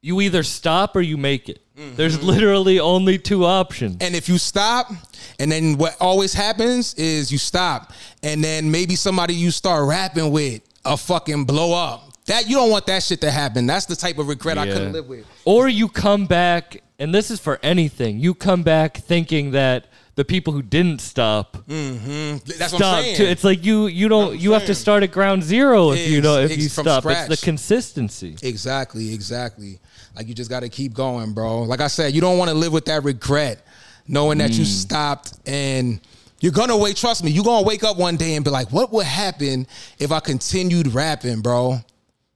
you 0.00 0.20
either 0.22 0.42
stop 0.42 0.96
or 0.96 1.02
you 1.02 1.16
make 1.18 1.48
it. 1.50 1.60
Mm-hmm. 1.76 1.96
There's 1.96 2.22
literally 2.22 2.80
only 2.80 3.18
two 3.18 3.44
options. 3.44 3.98
And 4.00 4.14
if 4.14 4.28
you 4.28 4.38
stop, 4.38 4.90
and 5.38 5.52
then 5.52 5.76
what 5.76 5.96
always 6.00 6.32
happens 6.32 6.94
is 6.94 7.30
you 7.30 7.38
stop, 7.38 7.92
and 8.22 8.42
then 8.42 8.70
maybe 8.70 8.96
somebody 8.96 9.34
you 9.34 9.50
start 9.50 9.86
rapping 9.86 10.30
with 10.30 10.62
a 10.84 10.96
fucking 10.96 11.44
blow 11.44 11.74
up. 11.74 12.04
That 12.26 12.48
you 12.48 12.56
don't 12.56 12.70
want 12.70 12.86
that 12.86 13.02
shit 13.02 13.20
to 13.20 13.30
happen. 13.30 13.66
That's 13.66 13.86
the 13.86 13.94
type 13.94 14.18
of 14.18 14.26
regret 14.28 14.58
I 14.58 14.66
couldn't 14.66 14.92
live 14.92 15.06
with. 15.06 15.26
Or 15.44 15.68
you 15.68 15.88
come 15.88 16.26
back, 16.26 16.82
and 16.98 17.14
this 17.14 17.30
is 17.30 17.40
for 17.40 17.60
anything. 17.62 18.18
You 18.18 18.34
come 18.34 18.62
back 18.62 18.96
thinking 18.96 19.50
that 19.52 19.86
the 20.16 20.24
people 20.24 20.52
who 20.52 20.62
didn't 20.62 21.00
stop 21.00 21.52
That's 21.68 22.72
what 22.72 22.82
I'm 22.82 23.04
stop 23.04 23.04
too. 23.16 23.24
It's 23.24 23.44
like 23.44 23.64
you 23.64 23.86
you 23.86 24.08
don't 24.08 24.38
you 24.38 24.52
have 24.52 24.66
to 24.66 24.74
start 24.74 25.02
at 25.02 25.12
ground 25.12 25.42
zero 25.42 25.92
if 25.92 26.08
you 26.08 26.18
Ex- 26.18 26.24
know 26.24 26.38
if 26.40 26.56
you 26.56 26.68
stop. 26.68 27.04
It's 27.06 27.28
the 27.28 27.36
consistency. 27.44 28.36
Exactly, 28.42 29.12
exactly. 29.14 29.78
Like 30.16 30.26
you 30.26 30.34
just 30.34 30.50
got 30.50 30.60
to 30.60 30.68
keep 30.70 30.94
going, 30.94 31.32
bro. 31.34 31.62
Like 31.62 31.80
I 31.82 31.88
said, 31.88 32.14
you 32.14 32.20
don't 32.22 32.38
want 32.38 32.48
to 32.50 32.56
live 32.56 32.72
with 32.72 32.86
that 32.86 33.04
regret, 33.04 33.64
knowing 34.08 34.38
that 34.38 34.52
you 34.52 34.64
Mm. 34.64 34.80
stopped 34.82 35.34
and 35.46 36.00
you're 36.40 36.52
gonna 36.52 36.76
wait. 36.76 36.96
Trust 36.96 37.22
me, 37.22 37.30
you're 37.30 37.44
gonna 37.44 37.66
wake 37.66 37.84
up 37.84 37.96
one 37.98 38.16
day 38.16 38.34
and 38.36 38.44
be 38.44 38.50
like, 38.50 38.72
"What 38.72 38.92
would 38.92 39.06
happen 39.06 39.66
if 39.98 40.12
I 40.12 40.20
continued 40.20 40.88
rapping, 40.94 41.40
bro?" 41.40 41.80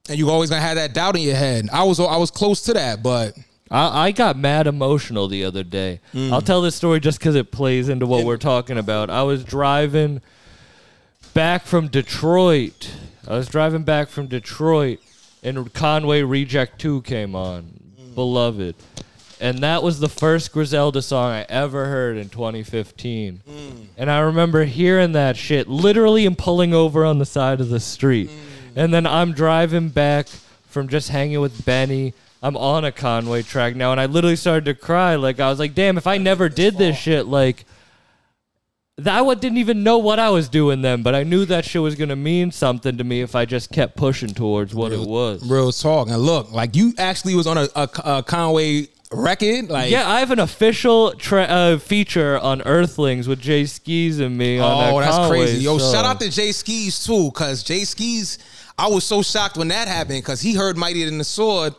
And 0.09 0.19
you're 0.19 0.31
always 0.31 0.51
gonna 0.51 0.63
have 0.63 0.77
that 0.77 0.93
doubt 0.93 1.17
in 1.17 1.23
your 1.23 1.37
head. 1.37 1.69
I 1.73 1.85
was, 1.85 2.01
I 2.01 2.17
was 2.17 2.31
close 2.31 2.61
to 2.63 2.75
that, 2.75 3.03
but 3.03 3.35
I, 3.71 4.07
I 4.07 4.13
got 4.13 4.37
mad 4.37 4.67
emotional 4.67 5.29
the 5.29 5.45
other 5.45 5.63
day. 5.63 6.01
Mm. 6.13 6.33
I'll 6.33 6.43
tell 6.43 6.61
this 6.61 6.75
story 6.75 7.01
just 7.01 7.19
because 7.19 7.37
it 7.37 7.51
plays 7.51 7.89
into 7.89 8.07
what 8.07 8.25
we're 8.25 8.37
talking 8.37 8.79
about. 8.79 9.11
I 9.11 9.23
was 9.23 9.45
driving 9.45 10.21
back 11.35 11.65
from 11.65 11.89
Detroit. 11.89 12.91
I 13.29 13.35
was 13.35 13.49
driving 13.49 13.85
back 13.85 14.09
from 14.09 14.27
Detroit, 14.27 14.99
and 15.43 15.73
Conway 15.73 16.23
Reject 16.23 16.81
2 16.81 17.03
came 17.03 17.35
on. 17.35 17.63
Hmm. 17.63 18.15
Beloved. 18.15 18.75
And 19.41 19.61
that 19.61 19.83
was 19.83 20.01
the 20.01 20.09
first 20.09 20.53
Griselda 20.53 21.01
song 21.01 21.31
I 21.31 21.47
ever 21.49 21.87
heard 21.87 22.19
in 22.19 22.29
2015. 22.29 23.43
Hmm. 23.47 23.83
And 23.97 24.11
I 24.11 24.19
remember 24.21 24.65
hearing 24.65 25.13
that 25.13 25.37
shit 25.37 25.69
literally 25.69 26.27
and 26.27 26.37
pulling 26.37 26.75
over 26.75 27.05
on 27.05 27.19
the 27.19 27.25
side 27.25 27.61
of 27.61 27.69
the 27.69 27.81
street. 27.81 28.31
Hmm. 28.31 28.79
And 28.79 28.95
then 28.95 29.07
I'm 29.07 29.33
driving 29.33 29.89
back 29.89 30.27
from 30.67 30.89
just 30.89 31.09
hanging 31.09 31.41
with 31.41 31.65
Benny. 31.65 32.15
I'm 32.43 32.57
on 32.57 32.85
a 32.85 32.93
Conway 32.93 33.43
track 33.43 33.77
now, 33.77 33.93
and 33.93 34.01
I 34.01 34.07
literally 34.07 34.37
started 34.37 34.65
to 34.67 34.75
cry. 34.75 35.17
Like, 35.17 35.41
I 35.41 35.51
was 35.51 35.59
like, 35.59 35.75
damn, 35.75 35.99
if 35.99 36.07
I 36.07 36.17
never 36.19 36.49
did 36.49 36.79
this 36.79 36.97
shit, 36.97 37.27
like, 37.27 37.67
that 38.97 39.23
I 39.23 39.35
didn't 39.35 39.59
even 39.59 39.83
know 39.83 39.99
what 39.99 40.19
I 40.19 40.31
was 40.31 40.49
doing 40.49 40.83
then, 40.83 41.03
but 41.03 41.15
I 41.15 41.23
knew 41.23 41.45
that 41.47 41.65
shit 41.65 41.81
was 41.81 41.95
gonna 41.95 42.17
mean 42.17 42.51
something 42.51 42.99
to 42.99 43.05
me 43.05 43.23
if 43.23 43.35
I 43.35 43.45
just 43.47 43.71
kept 43.73 43.97
pushing 43.97 44.31
towards 44.31 44.75
what 44.75 44.93
it 44.93 45.01
was. 45.01 45.49
real 45.49 45.73
talk. 45.73 46.09
And 46.09 46.19
look, 46.19 46.53
like 46.53 46.77
you 46.77 46.93
actually 46.99 47.35
was 47.35 47.47
on 47.47 47.57
a, 47.57 47.69
a, 47.75 47.89
a 48.05 48.23
Conway 48.23 48.89
record, 49.11 49.71
like 49.71 49.91
Yeah, 49.91 50.07
I 50.09 50.21
have 50.21 50.31
an 50.31 50.39
official 50.39 51.13
tra- 51.13 51.45
uh, 51.45 51.79
feature 51.79 52.39
on 52.39 52.61
Earthlings 52.63 53.27
with 53.27 53.41
Jay 53.41 53.65
Skis 53.65 54.21
and 54.21 54.37
me. 54.37 54.59
on 54.59 54.71
Oh, 54.71 54.99
that 55.01 55.05
that's 55.07 55.17
Conway 55.17 55.39
crazy. 55.45 55.63
Yo, 55.65 55.79
song. 55.79 55.93
shout 55.95 56.05
out 56.05 56.21
to 56.21 56.31
Jay 56.31 56.53
Skis 56.53 57.03
too, 57.05 57.31
cause 57.33 57.63
Jay 57.63 57.85
Skis, 57.85 58.39
I 58.79 58.89
was 58.89 59.05
so 59.05 59.23
shocked 59.23 59.57
when 59.57 59.69
that 59.69 59.89
happened, 59.89 60.23
cause 60.27 60.43
he 60.43 60.55
heard 60.55 60.77
Mighty 60.77 61.05
than 61.07 61.17
the 61.17 61.25
Sword, 61.25 61.75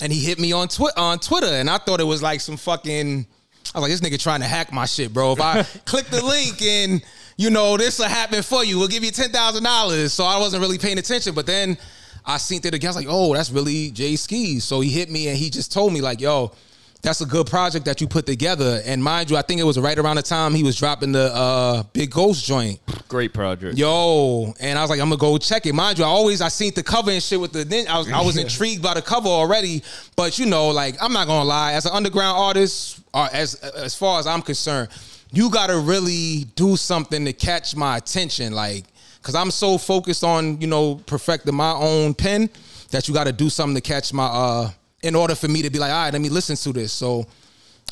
and 0.00 0.12
he 0.12 0.20
hit 0.20 0.38
me 0.38 0.52
on 0.52 0.68
Twi- 0.68 0.92
on 0.96 1.18
Twitter, 1.18 1.46
and 1.46 1.68
I 1.68 1.78
thought 1.78 2.00
it 2.00 2.04
was 2.04 2.22
like 2.22 2.40
some 2.40 2.56
fucking. 2.56 3.26
I 3.74 3.80
was 3.80 3.82
like, 3.82 3.90
this 3.90 4.00
nigga 4.00 4.22
trying 4.22 4.40
to 4.40 4.46
hack 4.46 4.72
my 4.72 4.86
shit, 4.86 5.12
bro. 5.12 5.32
If 5.32 5.40
I 5.40 5.62
click 5.84 6.06
the 6.06 6.24
link 6.24 6.62
and 6.62 7.02
you 7.36 7.50
know 7.50 7.76
this 7.76 7.98
will 7.98 8.06
happen 8.06 8.42
for 8.42 8.64
you, 8.64 8.78
we'll 8.78 8.88
give 8.88 9.04
you 9.04 9.10
ten 9.10 9.30
thousand 9.30 9.64
dollars. 9.64 10.12
So 10.14 10.24
I 10.24 10.38
wasn't 10.38 10.62
really 10.62 10.78
paying 10.78 10.98
attention, 10.98 11.34
but 11.34 11.46
then 11.46 11.76
I 12.24 12.38
seen 12.38 12.60
it 12.64 12.74
again. 12.74 12.88
I 12.88 12.90
was 12.90 12.96
like, 12.96 13.06
oh, 13.08 13.34
that's 13.34 13.50
really 13.50 13.90
Jay 13.90 14.16
Skis. 14.16 14.64
So 14.64 14.80
he 14.80 14.90
hit 14.90 15.10
me 15.10 15.28
and 15.28 15.36
he 15.36 15.50
just 15.50 15.72
told 15.72 15.92
me 15.92 16.00
like, 16.00 16.20
yo. 16.20 16.52
That's 17.00 17.20
a 17.20 17.26
good 17.26 17.46
project 17.46 17.84
that 17.84 18.00
you 18.00 18.08
put 18.08 18.26
together, 18.26 18.82
and 18.84 19.02
mind 19.02 19.30
you, 19.30 19.36
I 19.36 19.42
think 19.42 19.60
it 19.60 19.64
was 19.64 19.78
right 19.78 19.96
around 19.96 20.16
the 20.16 20.22
time 20.22 20.52
he 20.52 20.64
was 20.64 20.76
dropping 20.76 21.12
the 21.12 21.32
uh, 21.32 21.84
Big 21.92 22.10
Ghost 22.10 22.44
joint. 22.44 22.80
Great 23.06 23.32
project. 23.32 23.78
Yo, 23.78 24.52
and 24.58 24.76
I 24.76 24.82
was 24.82 24.90
like, 24.90 24.98
I'm 24.98 25.08
gonna 25.08 25.16
go 25.18 25.38
check 25.38 25.64
it. 25.66 25.74
Mind 25.74 25.98
you, 25.98 26.04
I 26.04 26.08
always 26.08 26.40
I 26.40 26.48
seen 26.48 26.74
the 26.74 26.82
cover 26.82 27.12
and 27.12 27.22
shit 27.22 27.40
with 27.40 27.52
the. 27.52 27.62
Then 27.62 27.86
I 27.86 27.98
was 27.98 28.10
I 28.10 28.20
was 28.20 28.36
intrigued 28.44 28.82
by 28.82 28.94
the 28.94 29.02
cover 29.02 29.28
already, 29.28 29.84
but 30.16 30.40
you 30.40 30.46
know, 30.46 30.68
like 30.70 30.96
I'm 31.00 31.12
not 31.12 31.28
gonna 31.28 31.48
lie, 31.48 31.74
as 31.74 31.86
an 31.86 31.92
underground 31.92 32.36
artist, 32.36 33.00
or 33.14 33.28
as 33.32 33.54
as 33.54 33.94
far 33.94 34.18
as 34.18 34.26
I'm 34.26 34.42
concerned, 34.42 34.88
you 35.30 35.50
gotta 35.50 35.78
really 35.78 36.46
do 36.56 36.76
something 36.76 37.24
to 37.24 37.32
catch 37.32 37.76
my 37.76 37.96
attention, 37.98 38.52
like, 38.52 38.84
cause 39.22 39.36
I'm 39.36 39.52
so 39.52 39.78
focused 39.78 40.24
on 40.24 40.60
you 40.60 40.66
know 40.66 40.96
perfecting 41.06 41.54
my 41.54 41.72
own 41.72 42.12
pen 42.12 42.50
that 42.90 43.06
you 43.06 43.14
gotta 43.14 43.32
do 43.32 43.48
something 43.48 43.76
to 43.76 43.80
catch 43.80 44.12
my 44.12 44.26
uh 44.26 44.70
in 45.02 45.14
order 45.14 45.34
for 45.34 45.48
me 45.48 45.62
to 45.62 45.70
be 45.70 45.78
like, 45.78 45.90
all 45.92 46.04
right, 46.04 46.12
let 46.12 46.20
me 46.22 46.28
listen 46.28 46.56
to 46.56 46.72
this. 46.72 46.92
So. 46.92 47.26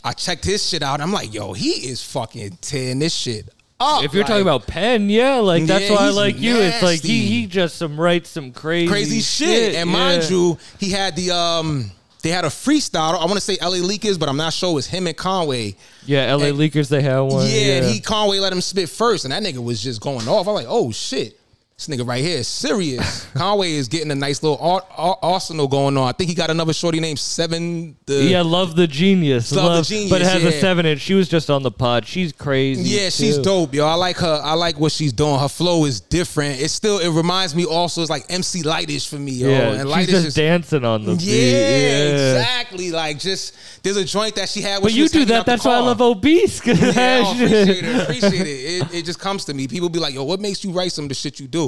I 0.04 0.12
checked 0.12 0.44
his 0.44 0.64
shit 0.64 0.82
out. 0.82 1.00
I'm 1.00 1.10
like, 1.10 1.34
yo, 1.34 1.52
he 1.52 1.70
is 1.90 2.00
fucking 2.00 2.58
tearing 2.60 3.00
this 3.00 3.12
shit 3.14 3.48
up. 3.80 4.04
If 4.04 4.12
you're 4.14 4.22
like- 4.22 4.28
talking 4.28 4.42
about 4.42 4.66
Penn, 4.66 5.10
yeah, 5.10 5.36
like 5.36 5.64
that's 5.64 5.88
Yeah, 5.88 5.96
why 5.96 6.06
I 6.06 6.10
like 6.10 6.38
you. 6.38 6.58
It's 6.58 6.82
like 6.82 7.00
he 7.00 7.26
he 7.26 7.46
just 7.46 7.76
some 7.76 7.98
writes 7.98 8.28
some 8.28 8.52
crazy 8.52 8.86
crazy 8.88 9.20
shit. 9.20 9.74
And 9.74 9.90
mind 9.90 10.30
you, 10.30 10.58
he 10.78 10.90
had 10.90 11.16
the 11.16 11.32
um 11.34 11.90
they 12.22 12.28
had 12.28 12.44
a 12.44 12.48
freestyle. 12.48 13.14
I 13.18 13.24
want 13.24 13.32
to 13.34 13.40
say 13.40 13.56
LA 13.60 13.78
Leakers, 13.78 14.16
but 14.16 14.28
I'm 14.28 14.36
not 14.36 14.52
sure 14.52 14.70
it 14.70 14.74
was 14.74 14.86
him 14.86 15.08
and 15.08 15.16
Conway. 15.16 15.74
yeah, 16.04 16.32
LA 16.34 16.44
and- 16.48 16.58
Leakers 16.58 16.88
they 16.88 17.02
had 17.02 17.18
one. 17.20 17.44
yeah, 17.46 17.52
Yeah, 17.52 17.72
and 17.78 17.86
he 17.86 18.00
Conway 18.00 18.38
let 18.38 18.52
him 18.52 18.60
spit 18.60 18.88
first, 18.88 19.24
and 19.24 19.32
that 19.32 19.42
nigga 19.42 19.64
was 19.64 19.82
just 19.82 20.00
going 20.00 20.28
off. 20.28 20.46
I'm 20.46 20.54
like, 20.54 20.66
oh 20.68 20.92
shit. 20.92 21.35
This 21.78 21.88
nigga 21.88 22.08
right 22.08 22.24
here 22.24 22.38
is 22.38 22.48
serious. 22.48 23.26
Conway 23.34 23.72
is 23.72 23.86
getting 23.86 24.10
a 24.10 24.14
nice 24.14 24.42
little 24.42 24.56
ar- 24.56 24.86
ar- 24.96 25.18
arsenal 25.20 25.68
going 25.68 25.98
on. 25.98 26.08
I 26.08 26.12
think 26.12 26.30
he 26.30 26.34
got 26.34 26.48
another 26.48 26.72
shorty 26.72 27.00
named 27.00 27.18
Seven. 27.18 27.94
The, 28.06 28.14
yeah, 28.14 28.40
love 28.40 28.76
the 28.76 28.86
genius, 28.86 29.52
Love 29.52 29.84
the 29.86 29.94
Genius, 29.94 30.10
but 30.10 30.22
it 30.22 30.26
has 30.26 30.42
a 30.42 30.52
seven 30.52 30.86
inch. 30.86 31.02
She 31.02 31.12
was 31.12 31.28
just 31.28 31.50
on 31.50 31.62
the 31.62 31.70
pod. 31.70 32.06
She's 32.06 32.32
crazy. 32.32 32.88
Yeah, 32.88 33.10
she's 33.10 33.36
dope, 33.36 33.74
yo. 33.74 33.84
I 33.84 33.92
like 33.92 34.16
her. 34.16 34.40
I 34.42 34.54
like 34.54 34.80
what 34.80 34.90
she's 34.90 35.12
doing. 35.12 35.38
Her 35.38 35.50
flow 35.50 35.84
is 35.84 36.00
different. 36.00 36.62
It 36.62 36.70
still. 36.70 36.98
It 36.98 37.10
reminds 37.10 37.54
me 37.54 37.66
also. 37.66 38.00
It's 38.00 38.08
like 38.08 38.24
MC 38.30 38.62
Lightish 38.62 39.06
for 39.06 39.16
me, 39.16 39.32
yo. 39.32 39.48
Yeah, 39.50 39.72
and 39.72 39.90
she's 39.90 40.06
just 40.08 40.26
is 40.28 40.34
dancing 40.34 40.82
on 40.82 41.04
the 41.04 41.12
Yeah, 41.12 41.16
beat. 41.18 41.52
Yeah, 41.52 42.38
exactly. 42.38 42.90
Like 42.90 43.18
just 43.18 43.54
there's 43.82 43.98
a 43.98 44.04
joint 44.06 44.36
that 44.36 44.48
she 44.48 44.62
had. 44.62 44.76
When 44.76 44.84
But 44.84 44.94
you 44.94 45.08
do 45.08 45.26
that. 45.26 45.44
That's 45.44 45.66
why 45.66 45.74
I 45.74 45.80
love 45.80 46.00
obese. 46.00 46.64
Yeah, 46.66 46.72
I 46.72 47.32
appreciate 47.34 47.84
it. 47.84 48.02
Appreciate 48.02 48.46
it. 48.46 48.46
it. 48.46 48.94
It 48.94 49.04
just 49.04 49.20
comes 49.20 49.44
to 49.44 49.52
me. 49.52 49.68
People 49.68 49.90
be 49.90 49.98
like, 49.98 50.14
"Yo, 50.14 50.24
what 50.24 50.40
makes 50.40 50.64
you 50.64 50.70
write 50.70 50.92
some 50.92 51.04
of 51.04 51.08
the 51.10 51.14
shit 51.14 51.38
you 51.38 51.46
do?" 51.46 51.65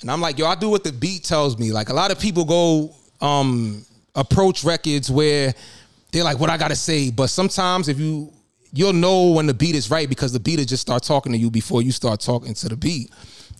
And 0.00 0.10
I'm 0.10 0.20
like, 0.20 0.38
"Yo, 0.38 0.46
I 0.46 0.54
do 0.54 0.68
what 0.68 0.84
the 0.84 0.92
beat 0.92 1.24
tells 1.24 1.58
me." 1.58 1.72
Like 1.72 1.88
a 1.88 1.94
lot 1.94 2.10
of 2.10 2.18
people 2.18 2.44
go 2.44 2.94
um 3.20 3.84
approach 4.14 4.64
records 4.64 5.10
where 5.10 5.54
they're 6.10 6.24
like, 6.24 6.38
"What 6.38 6.50
I 6.50 6.56
gotta 6.56 6.76
say," 6.76 7.10
but 7.10 7.28
sometimes 7.28 7.88
if 7.88 7.98
you 7.98 8.32
you'll 8.72 8.92
know 8.92 9.32
when 9.32 9.46
the 9.46 9.54
beat 9.54 9.74
is 9.74 9.90
right 9.90 10.08
because 10.08 10.32
the 10.32 10.40
beat 10.40 10.58
will 10.58 10.64
just 10.64 10.82
start 10.82 11.02
talking 11.02 11.32
to 11.32 11.38
you 11.38 11.50
before 11.50 11.82
you 11.82 11.92
start 11.92 12.20
talking 12.20 12.54
to 12.54 12.68
the 12.68 12.76
beat, 12.76 13.10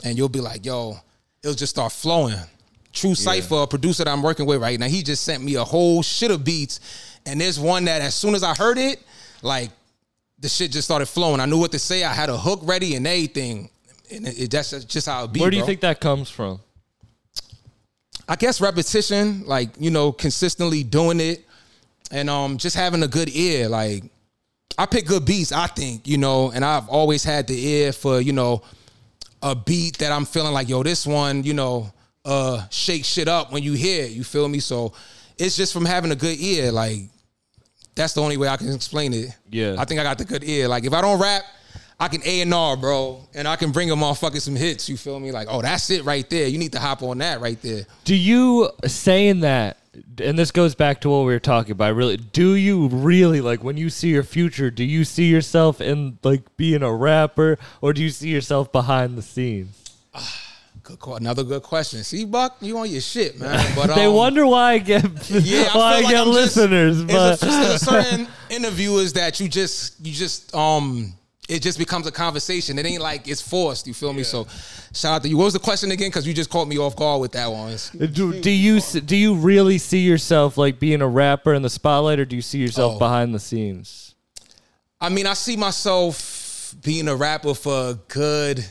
and 0.05 0.17
you'll 0.17 0.29
be 0.29 0.41
like, 0.41 0.65
"Yo," 0.65 0.99
it'll 1.43 1.55
just 1.55 1.71
start 1.71 1.93
flowing. 1.93 2.39
True 2.93 3.15
Cipher, 3.15 3.63
a 3.63 3.67
producer 3.67 4.05
that 4.05 4.11
I'm 4.11 4.23
working 4.23 4.45
with 4.45 4.61
right 4.61 4.79
now, 4.79 4.87
he 4.87 5.03
just 5.03 5.25
sent 5.25 5.43
me 5.43 5.55
a 5.55 5.65
whole 5.65 6.03
shit 6.03 6.31
of 6.31 6.45
beats, 6.45 6.81
and 7.25 7.41
there's 7.41 7.59
one 7.59 7.87
that 7.87 8.03
as 8.03 8.15
soon 8.15 8.35
as 8.35 8.43
I 8.43 8.55
heard 8.55 8.79
it, 8.79 9.03
like 9.43 9.71
the 10.39 10.49
shit 10.49 10.73
just 10.73 10.87
started 10.89 11.07
flowing. 11.07 11.41
I 11.41 11.47
knew 11.47 11.59
what 11.59 11.73
to 11.73 11.79
say. 11.79 12.05
I 12.05 12.13
had 12.13 12.29
a 12.29 12.37
hook 12.37 12.61
ready 12.65 12.97
and 12.97 13.07
everything. 13.07 13.71
And 14.13 14.27
it, 14.27 14.43
it, 14.43 14.51
that's 14.51 14.71
just 14.85 15.07
how 15.07 15.25
it 15.25 15.33
be. 15.33 15.41
Where 15.41 15.51
do 15.51 15.57
you 15.57 15.63
bro. 15.63 15.67
think 15.67 15.81
that 15.81 16.01
comes 16.01 16.31
from? 16.31 16.61
I 18.29 18.37
guess 18.37 18.61
repetition, 18.61 19.45
like 19.47 19.71
you 19.79 19.91
know, 19.91 20.13
consistently 20.13 20.85
doing 20.85 21.21
it, 21.21 21.45
and 22.11 22.31
um, 22.31 22.57
just 22.57 22.77
having 22.77 23.03
a 23.03 23.09
good 23.09 23.29
ear. 23.35 23.69
Like 23.69 24.05
I 24.79 24.87
pick 24.87 25.07
good 25.07 25.25
beats, 25.25 25.53
I 25.53 25.67
think 25.67 26.07
you 26.07 26.19
know, 26.19 26.51
and 26.53 26.65
I've 26.65 26.89
always 26.89 27.25
had 27.25 27.47
the 27.47 27.67
ear 27.67 27.93
for 27.93 28.21
you 28.21 28.33
know 28.33 28.63
a 29.43 29.55
beat 29.55 29.99
that 29.99 30.13
I'm 30.13 30.25
feeling 30.25 30.53
like 30.53 30.69
yo, 30.69 30.83
this 30.83 31.07
one, 31.07 31.43
you 31.43 31.55
know, 31.55 31.93
uh, 32.25 32.67
shake 32.71 33.05
shit 33.05 33.29
up 33.29 33.53
when 33.53 33.63
you 33.63 33.73
hear 33.73 34.05
it. 34.05 34.13
You 34.13 34.25
feel 34.25 34.49
me? 34.49 34.61
So 34.61 34.93
it's 35.37 35.57
just 35.57 35.73
from 35.73 35.85
having 35.85 36.13
a 36.13 36.17
good 36.17 36.39
ear. 36.39 36.71
Like 36.71 37.01
that's 37.95 38.15
the 38.15 38.23
only 38.23 38.37
way 38.37 38.49
I 38.49 38.57
can 38.57 38.73
explain 38.73 39.13
it. 39.13 39.37
Yeah. 39.51 39.77
I 39.79 39.85
think 39.85 40.01
I 40.01 40.05
got 40.05 40.19
the 40.19 40.25
good 40.25 40.45
ear. 40.45 40.69
Like 40.69 40.85
if 40.85 40.93
I 40.93 41.01
don't 41.01 41.21
rap. 41.21 41.43
I 41.99 42.09
can 42.09 42.21
A 42.25 42.41
and 42.41 42.53
R, 42.53 42.77
bro, 42.77 43.29
and 43.35 43.47
I 43.47 43.57
can 43.57 43.71
bring 43.71 43.91
a 43.91 43.95
motherfucker 43.95 44.41
some 44.41 44.57
hits. 44.57 44.89
You 44.89 44.97
feel 44.97 45.19
me? 45.21 45.31
Like, 45.33 45.49
oh, 45.51 45.63
that's 45.63 45.91
it 45.91 46.05
right 46.05 46.29
there. 46.29 46.49
You 46.49 46.59
need 46.59 46.73
to 46.73 46.81
hop 46.81 47.03
on 47.03 47.19
that 47.19 47.41
right 47.41 47.61
there. 47.63 47.87
Do 48.05 48.17
you 48.17 48.71
saying 48.87 49.41
that, 49.41 49.79
and 50.19 50.39
this 50.39 50.51
goes 50.51 50.75
back 50.75 51.01
to 51.03 51.11
what 51.11 51.21
we 51.21 51.33
were 51.33 51.39
talking 51.39 51.73
about. 51.73 51.95
Really, 51.95 52.17
do 52.17 52.55
you 52.55 52.89
really 52.89 53.41
like 53.41 53.63
when 53.63 53.77
you 53.77 53.91
see 53.91 54.09
your 54.09 54.23
future? 54.23 54.71
Do 54.71 54.85
you 54.85 55.05
see 55.05 55.27
yourself 55.27 55.81
in 55.81 56.19
like 56.23 56.57
being 56.57 56.83
a 56.83 56.93
rapper, 56.93 57.59
or 57.81 57.93
do 57.93 58.03
you 58.03 58.11
see 58.11 58.31
yourself 58.31 58.73
behind 58.73 59.17
the 59.17 59.23
scenes? 59.23 59.97
Good 60.83 60.99
call. 60.99 61.15
Another 61.15 61.45
good 61.45 61.63
question. 61.63 62.03
See, 62.03 62.25
Buck, 62.25 62.57
you 62.61 62.77
on 62.77 62.91
your 62.91 63.01
shit, 63.01 63.39
man. 63.39 63.73
But 63.77 63.95
they 63.95 64.07
um, 64.07 64.15
wonder 64.15 64.45
why 64.45 64.73
I 64.73 64.79
get 64.79 65.05
Yeah, 65.31 65.69
I 65.73 65.77
why 65.79 65.93
I, 65.93 65.95
feel 65.95 66.05
like 66.05 66.13
get 66.13 66.27
I'm 66.27 66.33
listeners, 66.33 67.05
there's 67.05 67.41
but 67.41 67.43
a, 67.43 67.47
there's 67.47 67.75
a 67.75 67.79
certain 67.79 68.29
interviewers 68.51 69.13
that 69.13 69.39
you 69.39 69.49
just 69.49 70.05
you 70.05 70.13
just 70.13 70.53
um 70.57 71.15
it 71.53 71.63
just 71.63 71.79
becomes 71.79 72.07
a 72.07 72.13
conversation. 72.13 72.79
It 72.79 72.87
ain't 72.87 73.03
like 73.03 73.29
it's 73.29 73.41
forced. 73.43 73.87
You 73.87 73.95
feel 73.95 74.13
me? 74.13 74.23
So 74.23 74.47
shout 74.93 75.17
out 75.17 75.23
to 75.23 75.29
you. 75.29 75.37
What 75.37 75.45
was 75.45 75.53
the 75.53 75.59
question 75.61 75.91
again? 75.91 76.09
Because 76.09 76.27
you 76.27 76.35
just 76.35 76.51
caught 76.51 76.67
me 76.69 76.79
off 76.79 76.97
guard 76.97 77.21
with 77.21 77.33
that 77.33 77.51
one. 77.51 77.73
Uh, 77.73 78.07
do, 78.07 78.41
do 78.41 78.51
you 78.51 78.81
do 78.81 79.17
you 79.17 79.35
really 79.35 79.79
see 79.79 80.01
yourself 80.01 80.57
like 80.57 80.79
being 80.79 81.03
a 81.03 81.09
rapper 81.09 81.55
in 81.55 81.63
the 81.63 81.71
spotlight, 81.71 82.19
or 82.19 82.25
do 82.25 82.35
you 82.37 82.43
see 82.43 82.59
yourself 82.59 82.95
Oh. 82.97 82.99
behind 82.99 83.35
the 83.35 83.39
scenes? 83.39 84.15
I 85.01 85.09
mean, 85.09 85.27
I 85.27 85.35
see 85.35 85.57
myself 85.57 86.75
being 86.83 87.09
a 87.09 87.15
rapper 87.17 87.55
for 87.55 87.91
a 87.91 87.95
good 88.09 88.65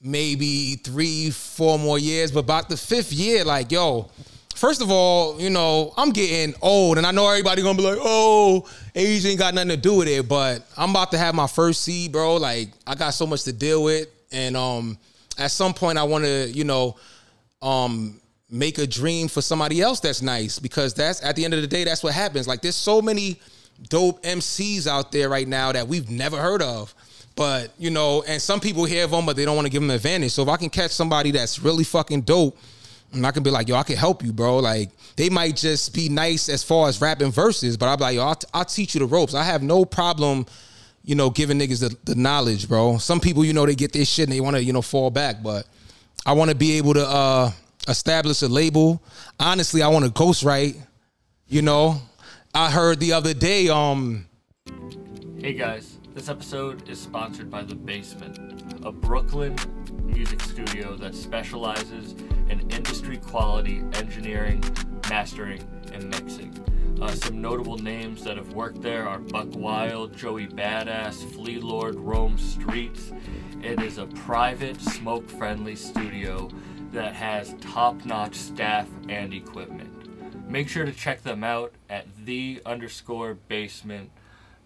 maybe 0.00 0.76
three, 0.76 1.30
four 1.30 1.78
more 1.78 1.98
years. 1.98 2.30
But 2.30 2.40
about 2.40 2.68
the 2.68 2.76
fifth 2.76 3.12
year, 3.12 3.44
like, 3.44 3.70
yo, 3.72 4.10
first 4.54 4.82
of 4.82 4.90
all, 4.90 5.40
you 5.40 5.50
know, 5.50 5.92
I'm 5.96 6.10
getting 6.10 6.54
old, 6.62 6.98
and 6.98 7.06
I 7.06 7.10
know 7.10 7.28
everybody 7.28 7.62
gonna 7.62 7.76
be 7.76 7.84
like, 7.84 7.98
oh, 8.00 8.68
age 8.94 9.24
ain't 9.26 9.38
got 9.38 9.54
nothing 9.54 9.70
to 9.70 9.76
do 9.76 9.96
with 9.96 10.08
it. 10.08 10.28
But 10.28 10.66
I'm 10.76 10.90
about 10.90 11.10
to 11.12 11.18
have 11.18 11.34
my 11.34 11.46
first 11.46 11.82
seed, 11.82 12.12
bro. 12.12 12.36
Like, 12.36 12.68
I 12.86 12.94
got 12.94 13.10
so 13.10 13.26
much 13.26 13.44
to 13.44 13.52
deal 13.52 13.82
with. 13.82 14.08
And 14.32 14.56
um 14.56 14.98
at 15.38 15.50
some 15.50 15.74
point 15.74 15.98
I 15.98 16.04
wanna, 16.04 16.46
you 16.46 16.64
know, 16.64 16.96
um 17.62 18.20
make 18.50 18.78
a 18.78 18.86
dream 18.86 19.28
for 19.28 19.40
somebody 19.40 19.80
else 19.80 20.00
that's 20.00 20.22
nice 20.22 20.58
because 20.58 20.92
that's 20.92 21.22
at 21.22 21.36
the 21.36 21.44
end 21.44 21.54
of 21.54 21.60
the 21.60 21.66
day 21.66 21.84
that's 21.84 22.02
what 22.02 22.12
happens 22.12 22.48
like 22.48 22.60
there's 22.60 22.74
so 22.74 23.00
many 23.00 23.38
dope 23.88 24.20
MCs 24.24 24.88
out 24.88 25.12
there 25.12 25.28
right 25.28 25.46
now 25.46 25.70
that 25.70 25.86
we've 25.86 26.10
never 26.10 26.36
heard 26.36 26.60
of 26.60 26.92
but 27.36 27.72
you 27.78 27.90
know 27.90 28.24
and 28.26 28.42
some 28.42 28.58
people 28.58 28.84
hear 28.84 29.04
of 29.04 29.12
them 29.12 29.24
but 29.24 29.36
they 29.36 29.44
don't 29.44 29.54
want 29.54 29.66
to 29.66 29.70
give 29.70 29.80
them 29.80 29.90
advantage 29.90 30.32
so 30.32 30.42
if 30.42 30.48
I 30.48 30.56
can 30.56 30.68
catch 30.68 30.90
somebody 30.90 31.30
that's 31.30 31.60
really 31.60 31.84
fucking 31.84 32.22
dope 32.22 32.58
I 33.22 33.30
can 33.30 33.42
be 33.42 33.50
like 33.50 33.68
yo 33.68 33.76
I 33.76 33.82
can 33.82 33.96
help 33.96 34.22
you 34.22 34.32
bro 34.32 34.58
like 34.58 34.90
they 35.16 35.28
might 35.28 35.56
just 35.56 35.94
be 35.94 36.08
nice 36.08 36.48
as 36.48 36.62
far 36.62 36.88
as 36.88 37.00
rapping 37.00 37.32
verses 37.32 37.76
but 37.76 37.88
I'll 37.88 37.96
be 37.96 38.02
like 38.04 38.16
yo 38.16 38.22
I'll, 38.22 38.38
I'll 38.54 38.64
teach 38.64 38.94
you 38.94 39.00
the 39.00 39.06
ropes 39.06 39.34
I 39.34 39.44
have 39.44 39.62
no 39.62 39.84
problem 39.84 40.46
you 41.02 41.14
know 41.14 41.30
giving 41.30 41.58
niggas 41.58 41.80
the, 41.80 41.96
the 42.04 42.14
knowledge 42.14 42.68
bro 42.68 42.98
some 42.98 43.20
people 43.20 43.44
you 43.44 43.52
know 43.52 43.66
they 43.66 43.74
get 43.74 43.92
this 43.92 44.08
shit 44.08 44.28
and 44.28 44.32
they 44.32 44.40
want 44.40 44.56
to 44.56 44.62
you 44.62 44.72
know 44.72 44.82
fall 44.82 45.10
back 45.10 45.42
but 45.42 45.66
I 46.26 46.34
want 46.34 46.50
to 46.50 46.56
be 46.56 46.76
able 46.76 46.94
to 46.94 47.06
uh, 47.08 47.50
establish 47.88 48.42
a 48.42 48.48
label. 48.48 49.02
Honestly, 49.38 49.82
I 49.82 49.88
want 49.88 50.04
to 50.04 50.10
ghostwrite. 50.10 50.76
You 51.48 51.62
know, 51.62 52.00
I 52.54 52.70
heard 52.70 53.00
the 53.00 53.12
other 53.12 53.34
day. 53.34 53.68
Um, 53.68 54.26
Hey 55.38 55.54
guys, 55.54 55.96
this 56.14 56.28
episode 56.28 56.86
is 56.90 57.00
sponsored 57.00 57.50
by 57.50 57.62
The 57.62 57.74
Basement, 57.74 58.38
a 58.84 58.92
Brooklyn 58.92 59.56
music 60.12 60.42
studio 60.42 60.96
that 60.96 61.14
specializes 61.14 62.14
in 62.48 62.60
industry 62.70 63.16
quality 63.16 63.82
engineering, 63.94 64.62
mastering, 65.08 65.62
and 65.92 66.08
mixing. 66.10 66.52
Uh, 67.00 67.10
some 67.12 67.40
notable 67.40 67.78
names 67.78 68.22
that 68.24 68.36
have 68.36 68.52
worked 68.52 68.82
there 68.82 69.08
are 69.08 69.18
Buck 69.18 69.48
Wild, 69.54 70.16
Joey 70.16 70.46
Badass, 70.46 71.24
Flee 71.32 71.58
Lord, 71.58 71.94
Rome 71.94 72.36
Streetz. 72.36 73.16
It 73.64 73.80
is 73.82 73.98
a 73.98 74.06
private, 74.06 74.80
smoke 74.80 75.28
friendly 75.30 75.76
studio 75.76 76.50
that 76.92 77.14
has 77.14 77.54
top 77.60 78.04
notch 78.04 78.34
staff 78.34 78.88
and 79.08 79.32
equipment. 79.32 79.90
Make 80.50 80.68
sure 80.68 80.84
to 80.84 80.92
check 80.92 81.22
them 81.22 81.44
out 81.44 81.72
at 81.88 82.06
the 82.24 82.60
underscore 82.66 83.34
basement 83.34 84.10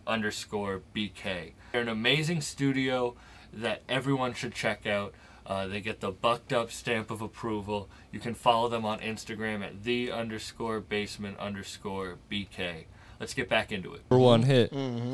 underscore 0.06 0.80
BK. 0.94 1.52
They're 1.72 1.82
an 1.82 1.88
amazing 1.88 2.40
studio 2.40 3.14
that 3.52 3.82
everyone 3.88 4.34
should 4.34 4.54
check 4.54 4.86
out. 4.86 5.14
Uh, 5.46 5.66
they 5.66 5.80
get 5.80 6.00
the 6.00 6.10
bucked 6.10 6.52
up 6.52 6.70
stamp 6.72 7.10
of 7.10 7.20
approval. 7.20 7.88
You 8.12 8.18
can 8.20 8.34
follow 8.34 8.68
them 8.68 8.84
on 8.86 9.00
Instagram 9.00 9.62
at 9.62 9.84
the 9.84 10.10
underscore 10.10 10.80
basement 10.80 11.38
underscore 11.38 12.16
BK. 12.30 12.84
Let's 13.20 13.34
get 13.34 13.48
back 13.48 13.70
into 13.70 13.92
it. 13.94 14.00
For 14.08 14.18
one 14.18 14.42
hit. 14.42 14.72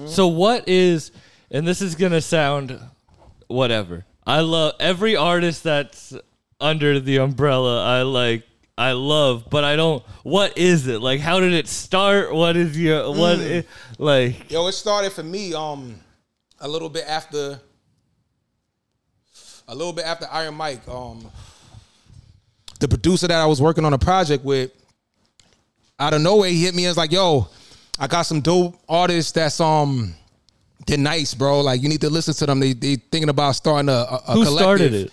So, 0.09 0.29
what 0.29 0.69
is, 0.69 1.11
and 1.51 1.67
this 1.67 1.83
is 1.83 1.95
going 1.97 2.13
to 2.13 2.21
sound 2.21 2.79
whatever. 3.49 4.05
I 4.27 4.41
love 4.41 4.75
every 4.79 5.17
artist 5.17 5.65
that's 5.65 6.15
under 6.61 7.01
the 7.01 7.19
umbrella. 7.19 7.85
I 7.85 8.03
like, 8.03 8.45
I 8.79 8.93
love, 8.93 9.47
but 9.51 9.65
I 9.65 9.77
don't. 9.77 10.03
What 10.23 10.57
is 10.57 10.87
it 10.87 11.01
like? 11.01 11.21
How 11.21 11.41
did 11.41 11.53
it 11.53 11.67
start? 11.69 12.33
What 12.33 12.57
is 12.57 12.79
your 12.79 13.11
what? 13.11 13.39
i- 13.41 13.65
like 13.99 14.51
yo, 14.51 14.67
it 14.69 14.73
started 14.73 15.13
for 15.13 15.23
me. 15.23 15.53
Um, 15.55 15.97
a 16.61 16.69
little 16.69 16.89
bit 16.89 17.05
after, 17.07 17.61
a 19.71 19.75
little 19.75 19.93
bit 19.93 20.05
after 20.05 20.27
Iron 20.31 20.55
Mike. 20.55 20.87
Um, 20.89 21.31
the 22.81 22.89
producer 22.89 23.29
that 23.29 23.39
I 23.41 23.47
was 23.47 23.61
working 23.63 23.85
on 23.85 23.93
a 23.93 23.99
project 23.99 24.45
with, 24.45 24.71
out 25.99 26.13
of 26.15 26.21
nowhere, 26.23 26.51
he 26.51 26.63
hit 26.65 26.75
me 26.75 26.85
and 26.85 26.91
was 26.91 26.97
like, 26.97 27.13
"Yo, 27.13 27.49
I 27.99 28.07
got 28.07 28.23
some 28.23 28.41
dope 28.41 28.79
artists 28.89 29.33
that's 29.33 29.61
um." 29.61 30.15
They're 30.87 30.97
nice, 30.97 31.35
bro. 31.35 31.61
Like 31.61 31.83
you 31.83 31.89
need 31.91 32.01
to 32.01 32.11
listen 32.11 32.33
to 32.35 32.47
them. 32.47 32.59
They 32.59 32.73
they 32.73 32.97
thinking 32.97 33.29
about 33.29 33.55
starting 33.55 33.91
a, 33.91 33.93
a, 33.93 34.23
a 34.29 34.33
Who 34.33 34.45
collective. 34.45 34.57
started 34.57 34.95
it? 34.95 35.13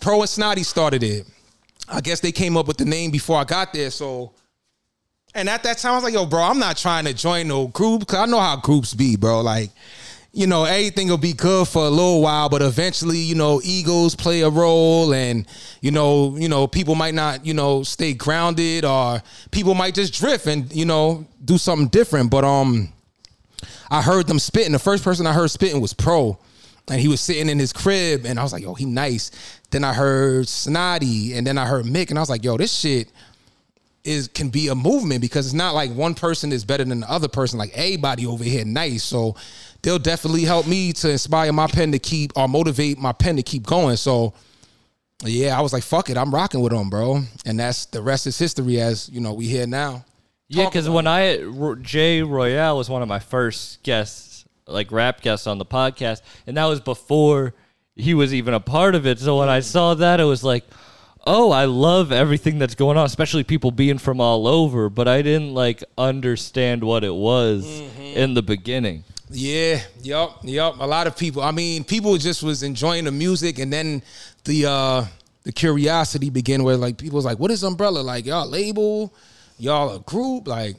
Pro 0.00 0.20
and 0.20 0.28
Snotty 0.30 0.62
started 0.62 1.02
it. 1.02 1.26
I 1.88 2.00
guess 2.00 2.20
they 2.20 2.30
came 2.30 2.56
up 2.56 2.68
with 2.68 2.76
the 2.76 2.84
name 2.84 3.10
before 3.10 3.36
I 3.38 3.44
got 3.44 3.72
there. 3.72 3.90
So, 3.90 4.32
and 5.34 5.48
at 5.48 5.64
that 5.64 5.78
time, 5.78 5.92
I 5.92 5.94
was 5.96 6.04
like, 6.04 6.14
yo, 6.14 6.26
bro, 6.26 6.40
I'm 6.42 6.60
not 6.60 6.76
trying 6.76 7.06
to 7.06 7.12
join 7.12 7.48
no 7.48 7.66
group 7.66 8.00
because 8.00 8.20
I 8.20 8.26
know 8.26 8.38
how 8.38 8.56
groups 8.56 8.94
be, 8.94 9.16
bro. 9.16 9.40
Like, 9.40 9.70
you 10.32 10.46
know, 10.46 10.64
everything 10.64 11.08
will 11.08 11.18
be 11.18 11.32
good 11.32 11.66
for 11.66 11.84
a 11.84 11.90
little 11.90 12.22
while, 12.22 12.48
but 12.48 12.62
eventually, 12.62 13.18
you 13.18 13.34
know, 13.34 13.60
egos 13.64 14.14
play 14.14 14.42
a 14.42 14.48
role, 14.48 15.12
and 15.12 15.46
you 15.80 15.90
know, 15.90 16.36
you 16.36 16.48
know, 16.48 16.66
people 16.66 16.94
might 16.94 17.14
not, 17.14 17.44
you 17.44 17.52
know, 17.52 17.82
stay 17.82 18.14
grounded, 18.14 18.84
or 18.84 19.20
people 19.50 19.74
might 19.74 19.94
just 19.94 20.14
drift 20.14 20.46
and 20.46 20.72
you 20.72 20.84
know 20.84 21.26
do 21.44 21.58
something 21.58 21.88
different. 21.88 22.30
But 22.30 22.44
um, 22.44 22.92
I 23.90 24.02
heard 24.02 24.28
them 24.28 24.38
spitting. 24.38 24.72
The 24.72 24.78
first 24.78 25.02
person 25.02 25.26
I 25.26 25.32
heard 25.32 25.50
spitting 25.50 25.80
was 25.80 25.92
Pro. 25.92 26.38
And 26.88 27.00
he 27.00 27.06
was 27.06 27.20
sitting 27.20 27.48
in 27.48 27.58
his 27.58 27.72
crib, 27.72 28.26
and 28.26 28.36
I 28.36 28.42
was 28.42 28.52
like, 28.52 28.64
yo, 28.64 28.74
he 28.74 28.84
nice. 28.84 29.30
Then 29.70 29.84
I 29.84 29.92
heard 29.94 30.48
Snotty, 30.48 31.34
and 31.34 31.46
then 31.46 31.56
I 31.56 31.64
heard 31.64 31.84
Mick, 31.84 32.10
and 32.10 32.18
I 32.18 32.22
was 32.22 32.30
like, 32.30 32.42
yo, 32.42 32.56
this 32.56 32.76
shit 32.76 33.12
is 34.02 34.28
can 34.28 34.48
be 34.48 34.68
a 34.68 34.74
movement 34.74 35.20
because 35.20 35.46
it's 35.46 35.54
not 35.54 35.74
like 35.74 35.92
one 35.92 36.14
person 36.14 36.52
is 36.52 36.64
better 36.64 36.84
than 36.84 37.00
the 37.00 37.10
other 37.10 37.28
person. 37.28 37.58
Like 37.58 37.70
everybody 37.74 38.26
over 38.26 38.42
here 38.44 38.64
nice. 38.64 39.02
So 39.02 39.36
they'll 39.82 39.98
definitely 39.98 40.44
help 40.44 40.66
me 40.66 40.92
to 40.94 41.10
inspire 41.10 41.52
my 41.52 41.66
pen 41.66 41.92
to 41.92 41.98
keep 41.98 42.32
or 42.36 42.48
motivate 42.48 42.98
my 42.98 43.12
pen 43.12 43.36
to 43.36 43.42
keep 43.42 43.64
going. 43.64 43.96
So 43.96 44.34
yeah, 45.24 45.58
I 45.58 45.60
was 45.60 45.72
like, 45.72 45.82
fuck 45.82 46.10
it, 46.10 46.16
I'm 46.16 46.34
rocking 46.34 46.60
with 46.60 46.72
them, 46.72 46.90
bro. 46.90 47.22
And 47.44 47.60
that's 47.60 47.86
the 47.86 48.02
rest 48.02 48.26
is 48.26 48.38
history 48.38 48.80
as 48.80 49.08
you 49.08 49.20
know, 49.20 49.34
we 49.34 49.46
here 49.46 49.66
now. 49.66 50.04
Yeah, 50.48 50.64
because 50.64 50.88
when 50.88 51.06
I 51.06 51.38
Jay 51.80 52.22
Royale 52.22 52.76
was 52.76 52.90
one 52.90 53.02
of 53.02 53.08
my 53.08 53.20
first 53.20 53.82
guests, 53.84 54.44
like 54.66 54.90
rap 54.90 55.20
guests 55.20 55.46
on 55.46 55.58
the 55.58 55.64
podcast, 55.64 56.22
and 56.46 56.56
that 56.56 56.64
was 56.64 56.80
before 56.80 57.54
he 57.94 58.14
was 58.14 58.34
even 58.34 58.54
a 58.54 58.60
part 58.60 58.94
of 58.94 59.06
it. 59.06 59.20
So 59.20 59.38
when 59.38 59.48
I 59.48 59.60
saw 59.60 59.94
that, 59.94 60.18
it 60.18 60.24
was 60.24 60.42
like, 60.42 60.64
oh, 61.24 61.52
I 61.52 61.66
love 61.66 62.10
everything 62.10 62.58
that's 62.58 62.74
going 62.74 62.96
on, 62.96 63.06
especially 63.06 63.44
people 63.44 63.70
being 63.70 63.98
from 63.98 64.20
all 64.20 64.48
over. 64.48 64.88
But 64.88 65.06
I 65.06 65.22
didn't 65.22 65.54
like 65.54 65.84
understand 65.96 66.82
what 66.82 67.04
it 67.04 67.14
was 67.14 67.64
mm-hmm. 67.64 68.02
in 68.02 68.34
the 68.34 68.42
beginning. 68.42 69.04
Yeah, 69.30 69.80
yup, 70.02 70.40
yup. 70.42 70.80
A 70.80 70.86
lot 70.86 71.06
of 71.06 71.16
people. 71.16 71.42
I 71.42 71.52
mean, 71.52 71.84
people 71.84 72.16
just 72.18 72.42
was 72.42 72.62
enjoying 72.62 73.04
the 73.04 73.12
music, 73.12 73.58
and 73.58 73.72
then 73.72 74.02
the 74.44 74.66
uh 74.66 75.04
the 75.44 75.52
curiosity 75.52 76.30
began 76.30 76.64
where 76.64 76.76
like 76.76 76.98
people 76.98 77.16
was 77.16 77.24
like, 77.24 77.38
"What 77.38 77.50
is 77.50 77.62
Umbrella 77.62 78.00
like? 78.00 78.26
Y'all 78.26 78.44
a 78.44 78.48
label? 78.48 79.14
Y'all 79.58 79.94
a 79.96 80.00
group? 80.00 80.48
Like?" 80.48 80.76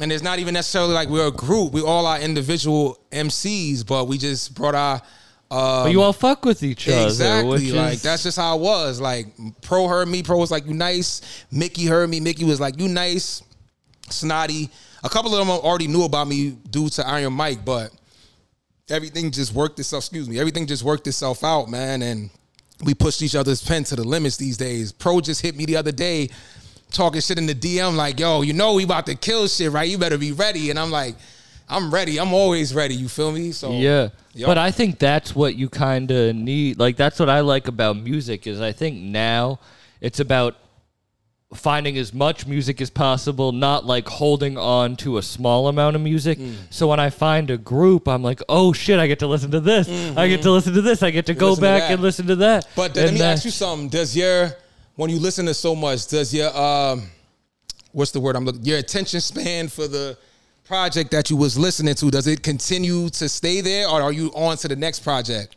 And 0.00 0.12
it's 0.12 0.22
not 0.22 0.38
even 0.38 0.54
necessarily 0.54 0.92
like 0.94 1.08
we're 1.08 1.26
a 1.26 1.32
group. 1.32 1.72
We 1.72 1.80
all 1.82 2.06
are 2.06 2.20
individual 2.20 2.98
MCs, 3.10 3.84
but 3.86 4.06
we 4.06 4.18
just 4.18 4.54
brought 4.54 4.74
our 4.74 5.02
but 5.50 5.92
you 5.92 6.02
all 6.02 6.12
fuck 6.12 6.44
with 6.44 6.62
each 6.62 6.86
other. 6.88 7.06
Exactly. 7.06 7.72
like 7.72 7.94
is- 7.94 8.02
that's 8.02 8.22
just 8.22 8.36
how 8.36 8.56
it 8.56 8.60
was. 8.60 9.00
Like 9.00 9.28
Pro 9.62 9.88
heard 9.88 10.06
me. 10.08 10.22
Pro 10.22 10.36
was 10.36 10.50
like, 10.50 10.66
"You 10.66 10.74
nice." 10.74 11.22
Mickey 11.50 11.86
heard 11.86 12.10
me. 12.10 12.20
Mickey 12.20 12.44
was 12.44 12.60
like, 12.60 12.78
"You 12.78 12.86
nice." 12.88 13.42
Snotty. 14.10 14.70
A 15.04 15.08
couple 15.08 15.32
of 15.34 15.38
them 15.38 15.50
already 15.50 15.86
knew 15.86 16.04
about 16.04 16.26
me 16.28 16.56
due 16.70 16.88
to 16.90 17.06
Iron 17.06 17.32
Mike, 17.32 17.64
but 17.64 17.90
everything 18.90 19.30
just 19.30 19.52
worked 19.52 19.78
itself. 19.78 20.04
Excuse 20.04 20.28
me. 20.28 20.38
Everything 20.38 20.66
just 20.66 20.82
worked 20.82 21.06
itself 21.06 21.44
out, 21.44 21.68
man. 21.68 22.02
And 22.02 22.30
we 22.84 22.94
pushed 22.94 23.22
each 23.22 23.34
other's 23.34 23.62
pen 23.62 23.84
to 23.84 23.96
the 23.96 24.04
limits 24.04 24.36
these 24.36 24.56
days. 24.56 24.92
Pro 24.92 25.20
just 25.20 25.40
hit 25.40 25.56
me 25.56 25.66
the 25.66 25.76
other 25.76 25.92
day, 25.92 26.28
talking 26.90 27.20
shit 27.20 27.38
in 27.38 27.46
the 27.46 27.54
DM, 27.54 27.96
like, 27.96 28.18
"Yo, 28.18 28.42
you 28.42 28.52
know 28.52 28.74
we 28.74 28.84
about 28.84 29.06
to 29.06 29.14
kill 29.14 29.48
shit, 29.48 29.70
right? 29.72 29.88
You 29.88 29.98
better 29.98 30.18
be 30.18 30.32
ready." 30.32 30.70
And 30.70 30.78
I'm 30.78 30.90
like, 30.90 31.16
"I'm 31.68 31.92
ready. 31.92 32.18
I'm 32.18 32.32
always 32.32 32.74
ready." 32.74 32.94
You 32.94 33.08
feel 33.08 33.32
me? 33.32 33.52
So 33.52 33.72
Yeah. 33.72 34.08
Yup. 34.34 34.46
But 34.46 34.58
I 34.58 34.70
think 34.70 35.00
that's 35.00 35.34
what 35.34 35.56
you 35.56 35.68
kind 35.68 36.10
of 36.10 36.36
need. 36.36 36.78
Like 36.78 36.96
that's 36.96 37.18
what 37.18 37.28
I 37.28 37.40
like 37.40 37.66
about 37.66 37.96
music 37.96 38.46
is 38.46 38.60
I 38.60 38.72
think 38.72 38.96
now 38.96 39.58
it's 40.00 40.20
about 40.20 40.56
finding 41.54 41.96
as 41.96 42.12
much 42.12 42.46
music 42.46 42.80
as 42.80 42.90
possible, 42.90 43.52
not 43.52 43.86
like 43.86 44.06
holding 44.06 44.58
on 44.58 44.96
to 44.96 45.16
a 45.16 45.22
small 45.22 45.68
amount 45.68 45.96
of 45.96 46.02
music. 46.02 46.38
Mm. 46.38 46.54
So 46.68 46.88
when 46.88 47.00
I 47.00 47.08
find 47.10 47.50
a 47.50 47.56
group, 47.56 48.06
I'm 48.06 48.22
like, 48.22 48.42
"Oh 48.48 48.72
shit, 48.74 48.98
I 48.98 49.06
get 49.06 49.18
to 49.20 49.26
listen 49.26 49.50
to 49.52 49.60
this. 49.60 49.88
I 50.16 50.28
get 50.28 50.42
to 50.42 50.50
listen 50.50 50.74
to 50.74 50.82
this. 50.82 51.02
I 51.02 51.10
get 51.10 51.26
to 51.26 51.34
go 51.34 51.52
Mm-hmm. 51.52 51.54
to 51.56 51.60
back 51.62 51.90
and 51.90 52.02
listen 52.02 52.26
to 52.26 52.36
that." 52.36 52.66
But 52.76 52.94
let 52.96 53.06
And 53.06 53.14
me 53.14 53.20
that- 53.20 53.32
ask 53.32 53.44
you 53.46 53.50
something. 53.50 53.88
Does 53.88 54.14
your 54.16 54.54
when 54.96 55.08
you 55.10 55.18
listen 55.18 55.46
to 55.46 55.54
so 55.54 55.74
much, 55.74 56.06
does 56.08 56.34
your 56.34 56.54
um 56.56 57.08
what's 57.92 58.10
the 58.10 58.20
word 58.20 58.36
I'm 58.36 58.44
looking 58.44 58.64
your 58.64 58.78
attention 58.78 59.20
span 59.20 59.68
for 59.68 59.88
the 59.88 60.18
project 60.66 61.10
that 61.12 61.30
you 61.30 61.36
was 61.36 61.56
listening 61.56 61.94
to, 61.94 62.10
does 62.10 62.26
it 62.26 62.42
continue 62.42 63.08
to 63.08 63.26
stay 63.26 63.62
there 63.62 63.88
or 63.88 64.02
are 64.02 64.12
you 64.12 64.28
on 64.34 64.54
to 64.58 64.68
the 64.68 64.76
next 64.76 65.00
project? 65.00 65.56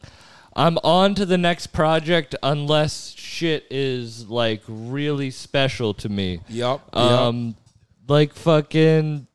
I'm 0.55 0.77
on 0.85 1.15
to 1.15 1.25
the 1.25 1.37
next 1.37 1.67
project 1.67 2.33
unless 2.43 3.11
shit 3.31 3.65
is 3.69 4.29
like 4.29 4.61
really 4.67 5.31
special 5.31 5.93
to 5.95 6.09
me. 6.09 6.39
Yup, 6.49 6.81
yup. 6.93 6.95
Um, 6.95 7.55
like 8.07 8.33
fucking 8.33 9.27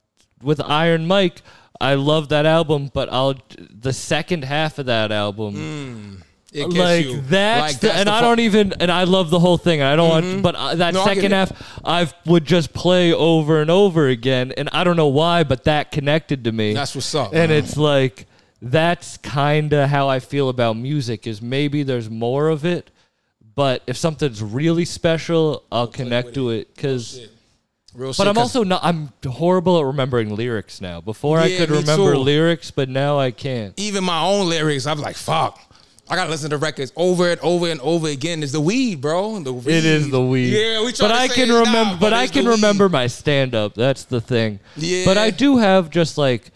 with 0.43 0.61
Iron 0.61 1.07
Mike, 1.07 1.41
I 1.81 1.95
love 1.95 2.29
that 2.29 2.47
album, 2.47 2.91
but 2.93 3.11
I'll 3.13 3.35
the 3.71 3.93
second 3.93 4.45
half 4.45 4.79
of 4.79 4.87
that 4.87 5.11
album. 5.13 6.23
It 6.53 6.65
gets 6.71 6.75
like 6.77 7.05
you. 7.05 7.21
that's, 7.23 7.73
Like, 7.75 7.81
the, 7.81 7.87
that's 7.89 7.99
and 8.01 8.09
I 8.09 8.21
don't 8.21 8.41
even 8.41 8.73
and 8.81 8.91
I 8.91 9.05
love 9.05 9.29
the 9.31 9.39
whole 9.41 9.59
thing. 9.59 9.83
I 9.83 9.97
don't 9.97 10.09
want, 10.09 10.43
but 10.43 10.55
uh, 10.55 10.75
that 10.77 10.95
No, 10.95 11.05
second 11.05 11.33
half 11.33 11.53
I 11.85 12.11
would 12.25 12.45
just 12.45 12.73
play 12.73 13.13
over 13.13 13.61
and 13.61 13.71
over 13.71 14.09
again, 14.09 14.53
and 14.57 14.69
I 14.73 14.85
don't 14.85 14.97
know 14.97 15.09
why, 15.09 15.43
but 15.45 15.65
that 15.65 15.91
connected 15.91 16.45
to 16.45 16.53
me. 16.53 16.73
That's 16.73 16.95
what's 16.95 17.15
up, 17.15 17.33
And 17.35 17.51
man. 17.51 17.59
it's 17.59 17.77
like 17.77 18.27
that's 18.63 19.17
kind 19.19 19.73
of 19.75 19.91
how 19.91 20.09
I 20.09 20.19
feel 20.19 20.49
about 20.49 20.77
music. 20.77 21.27
Is 21.27 21.43
maybe 21.43 21.83
there's 21.83 22.09
more 22.09 22.49
of 22.49 22.65
it, 22.65 22.91
but 23.57 23.83
if 23.89 23.97
something's 23.97 24.41
really 24.43 24.85
special, 24.85 25.65
I'll 25.73 25.89
connect 25.89 26.35
to 26.35 26.51
it 26.51 26.73
because. 26.77 27.19
Oh, 27.19 27.27
real 27.99 28.13
shit. 28.13 28.19
But 28.19 28.29
I'm 28.29 28.35
'cause 28.37 28.43
also 28.55 28.63
not. 28.65 28.83
I'm 28.85 29.11
horrible 29.27 29.79
at 29.81 29.85
remembering 29.87 30.37
lyrics 30.37 30.81
now. 30.81 31.01
Before 31.01 31.39
I 31.41 31.47
Yeah, 31.47 31.59
could 31.59 31.71
me 31.71 31.79
remember 31.79 32.13
too. 32.13 32.19
lyrics, 32.21 32.71
but 32.71 32.89
now 32.89 33.19
I 33.19 33.31
can't. 33.33 33.75
even 33.79 34.05
my 34.05 34.21
own 34.23 34.49
lyrics, 34.49 34.87
I'm 34.87 35.01
like, 35.01 35.17
fuck. 35.17 35.59
I 36.09 36.15
gotta 36.15 36.31
listen 36.31 36.51
to 36.51 36.57
records 36.57 36.93
over 36.95 37.31
and 37.33 37.41
over 37.41 37.69
and 37.69 37.81
over 37.81 38.07
again. 38.07 38.41
It's 38.45 38.53
the 38.53 38.61
weed, 38.61 39.01
bro. 39.01 39.41
The 39.41 39.53
weed. 39.53 39.67
It 39.75 39.85
is 39.85 40.09
the 40.09 40.23
weed. 40.23 40.51
Yeah, 40.51 40.85
we 40.85 40.93
try 40.93 41.09
But 41.09 41.15
to 41.15 41.21
I 41.21 41.27
say 41.27 41.35
can 41.35 41.43
it's 41.51 41.53
remember. 41.67 41.91
not, 41.93 42.01
but 42.01 42.13
I 42.13 42.23
it's 42.25 42.33
can 42.33 42.45
weed. 42.45 42.51
remember 42.53 42.89
my 42.89 43.09
stand 43.09 43.57
up. 43.57 43.75
That's 43.75 44.05
the 44.05 44.21
thing. 44.21 44.61
Yeah. 44.77 45.05
But 45.05 45.19
I 45.19 45.31
do 45.31 45.57
have 45.57 45.91
just 45.91 46.17
like 46.17 46.53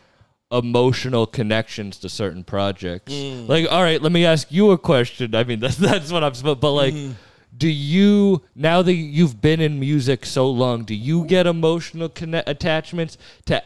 emotional 0.50 1.26
connections 1.26 1.98
to 1.98 2.08
certain 2.08 2.44
projects. 2.44 3.12
Mm. 3.12 3.48
Like, 3.48 3.70
all 3.70 3.82
right, 3.82 4.00
let 4.02 4.12
me 4.12 4.24
ask 4.24 4.50
you 4.50 4.70
a 4.72 4.78
question. 4.78 5.34
I 5.34 5.44
mean, 5.44 5.60
that's 5.64 5.76
that's 5.76 6.10
what 6.12 6.24
I'm 6.24 6.34
supposed. 6.34 6.60
But 6.60 6.72
like. 6.72 6.94
Mm-hmm. 6.94 7.12
Do 7.56 7.68
you 7.68 8.42
now 8.54 8.80
that 8.80 8.94
you've 8.94 9.42
been 9.42 9.60
in 9.60 9.80
music 9.80 10.24
so 10.24 10.48
long? 10.48 10.84
Do 10.84 10.94
you 10.94 11.24
get 11.26 11.48
emotional 11.48 12.08
conne- 12.08 12.44
attachments 12.46 13.18
to 13.46 13.62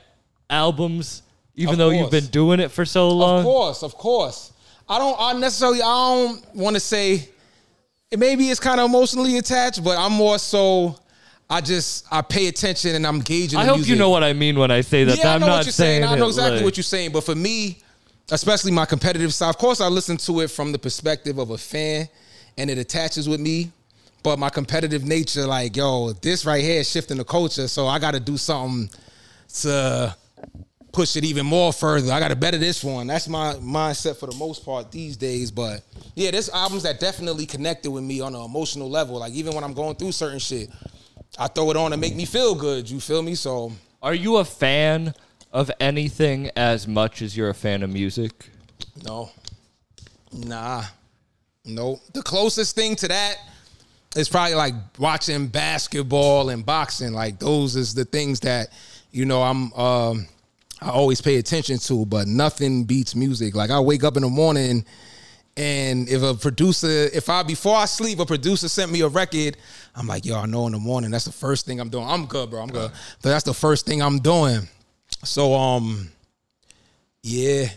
albums, 0.48 1.22
even 1.54 1.74
Of 1.74 1.78
though 1.78 1.90
you've 1.90 2.10
been 2.10 2.26
doing 2.26 2.60
it 2.60 2.70
for 2.70 2.86
so 2.86 3.10
long? 3.10 3.40
Of 3.40 3.44
course, 3.44 3.82
of 3.82 3.94
course. 3.94 4.54
I 4.88 4.98
don't. 4.98 5.16
I 5.18 5.32
necessarily. 5.34 5.82
I 5.82 6.14
don't 6.14 6.54
want 6.54 6.76
to 6.76 6.80
say. 6.80 7.28
It 8.10 8.18
maybe 8.18 8.48
it's 8.48 8.58
kind 8.58 8.80
of 8.80 8.88
emotionally 8.88 9.38
attached, 9.38 9.84
but 9.84 9.98
I'm 9.98 10.12
more 10.12 10.38
so. 10.38 10.98
I 11.50 11.60
just 11.60 12.06
I 12.10 12.22
pay 12.22 12.48
attention 12.48 12.94
and 12.94 13.06
I'm 13.06 13.20
gauging. 13.20 13.58
I 13.58 13.62
the 13.64 13.68
hope 13.68 13.76
music. 13.78 13.92
you 13.92 13.98
know 13.98 14.10
what 14.10 14.24
I 14.24 14.32
mean 14.32 14.58
when 14.58 14.70
I 14.70 14.80
say 14.80 15.04
that. 15.04 15.18
Yeah, 15.18 15.28
I 15.30 15.34
I'm 15.34 15.40
know 15.40 15.46
not 15.48 15.56
what 15.58 15.66
you're 15.66 15.72
saying. 15.72 16.04
I 16.04 16.14
know 16.16 16.28
exactly 16.28 16.56
like- 16.56 16.64
what 16.64 16.76
you're 16.76 16.84
saying. 16.84 17.12
But 17.12 17.24
for 17.24 17.34
me, 17.34 17.78
especially 18.30 18.72
my 18.72 18.86
competitive 18.86 19.32
side, 19.34 19.50
of 19.50 19.58
course, 19.58 19.80
I 19.80 19.88
listen 19.88 20.16
to 20.18 20.40
it 20.40 20.50
from 20.50 20.72
the 20.72 20.78
perspective 20.78 21.38
of 21.38 21.50
a 21.50 21.58
fan, 21.58 22.08
and 22.56 22.70
it 22.70 22.78
attaches 22.78 23.28
with 23.28 23.40
me. 23.40 23.70
But 24.22 24.38
my 24.38 24.48
competitive 24.48 25.04
nature, 25.04 25.46
like, 25.46 25.76
yo, 25.76 26.12
this 26.14 26.46
right 26.46 26.62
here 26.64 26.80
is 26.80 26.90
shifting 26.90 27.18
the 27.18 27.24
culture, 27.24 27.68
so 27.68 27.86
I 27.86 27.98
got 27.98 28.14
to 28.14 28.20
do 28.20 28.38
something 28.38 28.88
to 29.60 30.16
push 30.92 31.16
it 31.16 31.24
even 31.24 31.44
more 31.44 31.72
further. 31.74 32.10
I 32.10 32.20
got 32.20 32.28
to 32.28 32.36
better 32.36 32.56
this 32.56 32.82
one. 32.82 33.06
That's 33.06 33.28
my 33.28 33.54
mindset 33.54 34.16
for 34.16 34.26
the 34.26 34.36
most 34.36 34.64
part 34.64 34.90
these 34.90 35.16
days. 35.18 35.50
But 35.50 35.82
yeah, 36.14 36.30
there's 36.30 36.48
albums 36.48 36.84
that 36.84 37.00
definitely 37.00 37.44
connected 37.46 37.90
with 37.90 38.04
me 38.04 38.20
on 38.22 38.34
an 38.34 38.40
emotional 38.40 38.88
level. 38.88 39.18
Like 39.18 39.32
even 39.32 39.54
when 39.54 39.64
I'm 39.64 39.74
going 39.74 39.96
through 39.96 40.12
certain 40.12 40.38
shit, 40.38 40.70
I 41.38 41.48
throw 41.48 41.70
it 41.70 41.76
on 41.76 41.90
to 41.90 41.96
make 41.96 42.14
me 42.14 42.24
feel 42.24 42.54
good. 42.54 42.88
You 42.88 43.00
feel 43.00 43.22
me? 43.22 43.34
So 43.34 43.72
Are 44.02 44.14
you 44.14 44.36
a 44.36 44.44
fan 44.44 45.14
of 45.52 45.70
anything 45.80 46.50
as 46.56 46.86
much 46.86 47.22
as 47.22 47.36
you're 47.36 47.50
a 47.50 47.54
fan 47.54 47.82
of 47.82 47.90
music? 47.90 48.50
No. 49.04 49.30
Nah. 50.32 50.84
No. 51.64 52.00
The 52.12 52.22
closest 52.22 52.74
thing 52.76 52.96
to 52.96 53.08
that 53.08 53.36
is 54.16 54.28
probably 54.28 54.54
like 54.54 54.74
watching 54.98 55.48
basketball 55.48 56.50
and 56.50 56.64
boxing. 56.64 57.12
Like 57.12 57.38
those 57.38 57.74
is 57.76 57.94
the 57.94 58.04
things 58.04 58.40
that, 58.40 58.68
you 59.10 59.24
know, 59.24 59.42
I'm 59.42 59.72
um 59.74 60.28
I 60.80 60.90
always 60.90 61.20
pay 61.20 61.36
attention 61.36 61.78
to, 61.78 62.04
but 62.06 62.26
nothing 62.28 62.84
beats 62.84 63.14
music. 63.14 63.54
Like 63.54 63.70
I 63.70 63.80
wake 63.80 64.04
up 64.04 64.16
in 64.16 64.22
the 64.22 64.28
morning 64.28 64.84
and 65.56 66.08
if 66.08 66.22
a 66.22 66.34
producer, 66.34 66.88
if 66.88 67.28
I 67.28 67.42
before 67.42 67.76
I 67.76 67.84
sleep, 67.84 68.18
a 68.18 68.26
producer 68.26 68.68
sent 68.68 68.90
me 68.90 69.02
a 69.02 69.08
record, 69.08 69.56
I'm 69.94 70.06
like, 70.06 70.24
yo, 70.24 70.36
I 70.36 70.46
know 70.46 70.66
in 70.66 70.72
the 70.72 70.78
morning. 70.78 71.10
That's 71.10 71.26
the 71.26 71.32
first 71.32 71.64
thing 71.66 71.80
I'm 71.80 71.88
doing. 71.88 72.06
I'm 72.06 72.26
good, 72.26 72.50
bro. 72.50 72.60
I'm 72.60 72.68
good. 72.68 72.90
But 73.22 73.28
that's 73.30 73.44
the 73.44 73.54
first 73.54 73.86
thing 73.86 74.02
I'm 74.02 74.18
doing. 74.18 74.68
So 75.22 75.54
um, 75.54 76.08
yeah, 77.22 77.68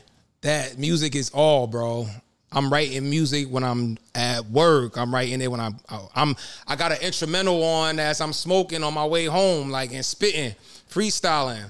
that 0.41 0.77
music 0.77 1.15
is 1.15 1.29
all, 1.29 1.67
bro. 1.67 2.07
I'm 2.51 2.71
writing 2.71 3.09
music 3.09 3.47
when 3.49 3.63
I'm 3.63 3.97
at 4.15 4.45
work. 4.45 4.97
I'm 4.97 5.13
writing 5.13 5.41
it 5.41 5.51
when 5.51 5.59
I'm 5.59 5.79
I'm 6.15 6.35
I 6.65 6.75
got 6.75 6.91
an 6.91 6.99
instrumental 7.01 7.63
on 7.63 7.99
as 7.99 8.21
I'm 8.21 8.33
smoking 8.33 8.83
on 8.83 8.93
my 8.93 9.05
way 9.05 9.25
home, 9.25 9.69
like 9.69 9.93
and 9.93 10.03
spitting, 10.03 10.55
freestyling. 10.89 11.65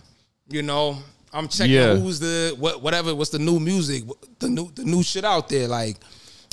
You 0.49 0.61
know, 0.61 0.99
I'm 1.33 1.47
checking 1.47 1.73
Yeah. 1.73 1.95
who's 1.95 2.19
the 2.19 2.55
what 2.57 2.81
whatever 2.81 3.13
what's 3.15 3.29
the 3.31 3.39
new 3.39 3.59
music, 3.59 4.03
the 4.39 4.49
new 4.49 4.71
the 4.73 4.83
new 4.83 5.03
shit 5.03 5.23
out 5.25 5.49
there. 5.49 5.67
Like 5.67 5.97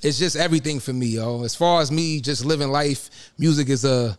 it's 0.03 0.19
just 0.19 0.37
everything 0.37 0.81
for 0.81 0.93
me, 0.93 1.07
yo. 1.07 1.45
As 1.45 1.55
far 1.55 1.81
as 1.81 1.91
me 1.91 2.21
just 2.21 2.45
living 2.45 2.71
life, 2.71 3.11
music 3.39 3.69
is 3.69 3.85
a 3.85 4.19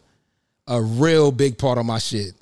a 0.67 0.81
real 0.81 1.31
big 1.31 1.57
part 1.57 1.77
of 1.77 1.85
my 1.85 1.99
shit. 1.99 2.33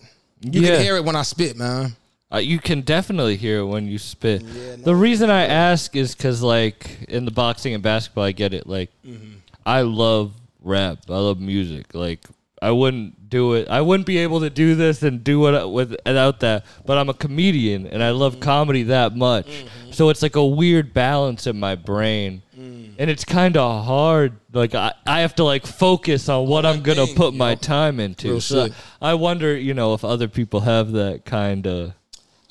You 0.41 0.61
Yeah. 0.61 0.71
can 0.75 0.81
hear 0.81 0.95
it 0.95 1.03
when 1.05 1.15
I 1.15 1.23
spit, 1.23 1.57
man. 1.57 1.95
Uh, 2.33 2.37
you 2.37 2.57
can 2.59 2.81
definitely 2.81 3.35
hear 3.37 3.59
it 3.59 3.65
when 3.65 3.85
you 3.87 3.97
spit. 3.99 4.43
the 4.83 4.95
reason 4.95 5.29
I 5.29 5.45
ask 5.45 5.95
is 5.95 6.15
because, 6.15 6.41
like, 6.41 7.03
in 7.07 7.25
the 7.25 7.31
boxing 7.31 7.75
and 7.75 7.83
basketball, 7.83 8.23
I 8.23 8.31
get 8.31 8.53
it. 8.55 8.65
Like, 8.65 8.89
Mm-hmm. 9.05 9.33
I 9.65 9.81
love 9.81 10.31
rap. 10.63 10.99
I 11.09 11.17
love 11.17 11.39
music. 11.39 11.93
Like, 11.93 12.21
I 12.63 12.71
wouldn't 12.71 13.29
do 13.29 13.53
it. 13.53 13.67
I 13.67 13.81
wouldn't 13.81 14.07
be 14.07 14.17
able 14.19 14.39
to 14.39 14.49
do 14.49 14.73
this 14.75 15.03
and 15.03 15.23
do 15.23 15.47
it 15.47 15.69
with, 15.69 15.95
without 16.05 16.39
that. 16.39 16.65
But 16.85 16.97
I'm 16.97 17.09
a 17.09 17.13
comedian 17.13 17.85
and 17.87 18.01
I 18.01 18.11
love 18.11 18.33
Mm-hmm. 18.33 18.41
comedy 18.41 18.83
that 18.83 19.15
much. 19.15 19.65
So 19.91 20.09
it's 20.09 20.21
like 20.21 20.35
a 20.35 20.45
weird 20.45 20.93
balance 20.93 21.45
in 21.45 21.59
my 21.59 21.75
brain. 21.75 22.41
Mm. 22.57 22.95
And 22.97 23.09
it's 23.09 23.25
kind 23.25 23.57
of 23.57 23.85
hard. 23.85 24.39
Like 24.53 24.73
I, 24.75 24.93
I 25.05 25.19
have 25.21 25.35
to 25.35 25.43
like 25.43 25.65
focus 25.65 26.29
on 26.29 26.47
what 26.47 26.65
I'm 26.65 26.81
gonna 26.81 27.05
put 27.07 27.33
you 27.33 27.39
my 27.39 27.53
know? 27.53 27.59
time 27.59 27.99
into. 27.99 28.39
So. 28.39 28.69
I 29.01 29.15
wonder, 29.15 29.55
you 29.57 29.73
know, 29.73 29.93
if 29.93 30.05
other 30.05 30.27
people 30.27 30.61
have 30.61 30.93
that 30.93 31.25
kind 31.25 31.67
of. 31.67 31.93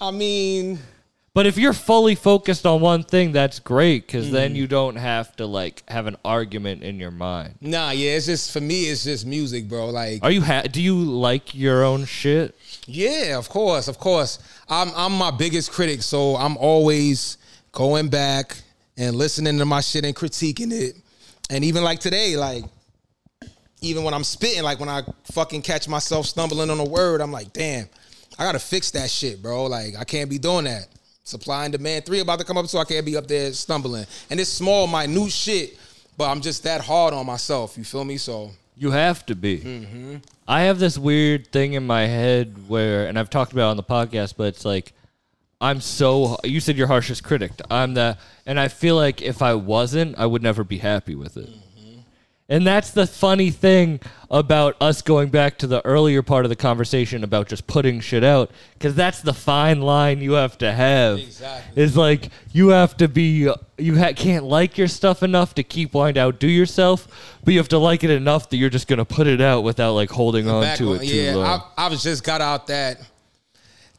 I 0.01 0.11
mean, 0.11 0.79
But 1.35 1.47
if 1.47 1.57
you're 1.57 1.73
fully 1.73 2.15
focused 2.15 2.67
on 2.67 2.83
one 2.83 3.05
thing, 3.05 3.33
that's 3.33 3.59
great 3.59 4.07
because 4.07 4.27
Mm. 4.27 4.33
then 4.33 4.55
you 4.57 4.67
don't 4.67 4.97
have 4.97 5.35
to 5.37 5.47
like 5.47 5.83
have 5.89 6.07
an 6.07 6.17
argument 6.27 6.83
in 6.83 6.99
your 6.99 7.11
mind. 7.11 7.55
nah, 7.63 7.91
yeah, 7.91 8.13
it's 8.13 8.27
just 8.27 8.51
for 8.51 8.61
me, 8.61 8.85
it's 8.91 9.05
just 9.05 9.25
music, 9.25 9.67
bro. 9.67 9.89
Like, 9.89 10.23
Are 10.23 10.31
you 10.31 10.43
ha- 10.43 10.63
do 10.71 10.83
you 10.83 10.95
like 11.03 11.55
your 11.55 11.85
own 11.85 12.05
shit? 12.05 12.55
yeah, 12.87 13.39
of 13.39 13.49
course, 13.49 13.89
of 13.89 13.99
course. 13.99 14.39
I'm 14.69 14.93
I'm 14.95 15.13
my 15.17 15.31
biggest 15.31 15.73
critic, 15.73 16.03
so 16.03 16.37
I'm 16.37 16.59
always 16.59 17.39
going 17.73 18.09
back 18.11 18.59
and 18.99 19.17
listening 19.17 19.57
to 19.59 19.65
my 19.65 19.81
shit 19.81 20.05
and 20.05 20.15
critiquing 20.15 20.71
it. 20.71 20.97
And 21.49 21.65
even 21.65 21.83
like 21.83 22.01
today, 22.01 22.37
like 22.37 22.65
even 23.81 24.05
when 24.05 24.13
I'm 24.13 24.25
spitting, 24.25 24.63
like 24.65 24.79
when 24.81 24.91
I 24.91 25.03
fucking 25.33 25.63
catch 25.63 25.89
myself 25.89 26.27
stumbling 26.27 26.69
on 26.69 26.79
a 26.79 26.85
word, 26.85 27.23
I'm 27.23 27.33
like, 27.33 27.55
damn, 27.55 27.89
I 28.39 28.45
gotta 28.45 28.59
fix 28.59 28.91
that 28.91 29.11
shit, 29.11 29.41
bro. 29.43 29.65
Like 29.65 29.95
I 29.99 30.05
can't 30.05 30.29
be 30.29 30.37
doing 30.39 30.65
that. 30.67 30.89
Supply 31.25 31.65
and 31.65 31.73
demand. 31.73 32.07
Three 32.07 32.21
about 32.21 32.39
to 32.39 32.45
come 32.45 32.57
up, 32.57 32.67
so 32.67 32.79
I 32.79 32.85
can't 32.85 33.07
be 33.07 33.17
up 33.17 33.27
there 33.27 33.53
stumbling. 33.53 34.07
And 34.31 34.41
it's 34.41 34.51
small, 34.51 34.87
minute 34.87 35.31
shit, 35.31 35.79
but 36.17 36.31
I'm 36.31 36.41
just 36.41 36.63
that 36.65 36.81
hard 36.81 37.15
on 37.15 37.27
myself. 37.27 37.77
You 37.79 37.85
feel 37.85 38.05
me? 38.05 38.17
So 38.17 38.51
You 38.77 38.91
have 38.91 39.25
to 39.27 39.35
be. 39.35 39.59
Mm-hmm. 39.59 40.17
I 40.47 40.63
have 40.63 40.79
this 40.79 40.99
weird 40.99 41.47
thing 41.49 41.75
in 41.75 41.87
my 41.87 42.03
head 42.03 42.69
where, 42.69 43.07
and 43.07 43.19
I've 43.19 43.31
talked 43.31 43.53
about 43.53 43.69
it 43.69 43.71
on 43.71 43.77
the 43.77 43.83
podcast, 43.83 44.35
but 44.37 44.49
it's 44.49 44.65
like 44.65 44.93
I'm 45.61 45.81
so. 45.81 46.37
You 46.43 46.59
said 46.59 46.77
your 46.77 46.89
harshest 46.89 47.23
critic. 47.23 47.53
I'm 47.71 47.95
the, 47.95 48.19
and 48.47 48.59
I 48.59 48.69
feel 48.69 48.97
like 48.97 49.23
if 49.23 49.43
I 49.43 49.55
wasn't, 49.55 50.19
I 50.19 50.27
would 50.27 50.43
never 50.43 50.65
be 50.65 50.79
happy 50.79 51.15
with 51.15 51.37
it. 51.37 51.49
And 52.49 52.67
that's 52.67 52.91
the 52.91 53.07
funny 53.07 53.51
thing 53.51 54.01
about 54.31 54.77
us 54.81 55.01
going 55.01 55.31
back 55.31 55.57
to 55.59 55.67
the 55.67 55.85
earlier 55.87 56.23
part 56.23 56.45
of 56.45 56.51
the 56.51 56.57
conversation 56.57 57.25
about 57.25 57.49
just 57.49 57.67
putting 57.67 58.01
shit 58.01 58.23
out, 58.23 58.51
because 58.75 58.95
that's 58.95 59.23
the 59.23 59.33
fine 59.33 59.81
line 59.81 60.21
you 60.21 60.33
have 60.33 60.59
to 60.59 60.71
have. 60.71 61.19
Exactly. 61.19 61.83
Is 61.83 61.97
like 61.97 62.29
you 62.53 62.69
have 62.69 62.97
to 62.99 63.09
be, 63.09 63.49
you 63.79 63.99
ha- 63.99 64.13
can't 64.15 64.45
like 64.45 64.77
your 64.77 64.89
stuff 64.89 65.23
enough 65.23 65.55
to 65.55 65.63
keep 65.63 65.95
wanting 65.95 66.15
to 66.15 66.21
outdo 66.21 66.49
yourself, 66.49 67.09
but 67.43 67.55
you 67.55 67.61
have 67.61 67.69
to 67.69 67.79
like 67.79 68.05
it 68.05 68.11
enough 68.11 68.51
that 68.51 68.59
you're 68.59 68.71
just 68.71 68.89
gonna 68.89 69.05
put 69.05 69.27
it 69.27 69.41
out 69.41 69.63
without 69.63 69.95
like 69.95 70.11
holding 70.11 70.49
on 70.49 70.77
to 70.77 70.95
it 70.95 70.99
too 70.99 71.07
yeah, 71.07 71.35
long. 71.37 71.47
I, 71.47 71.87
I 71.87 71.89
was 71.89 72.03
just 72.03 72.23
got 72.23 72.41
out 72.41 72.67
that 72.67 73.01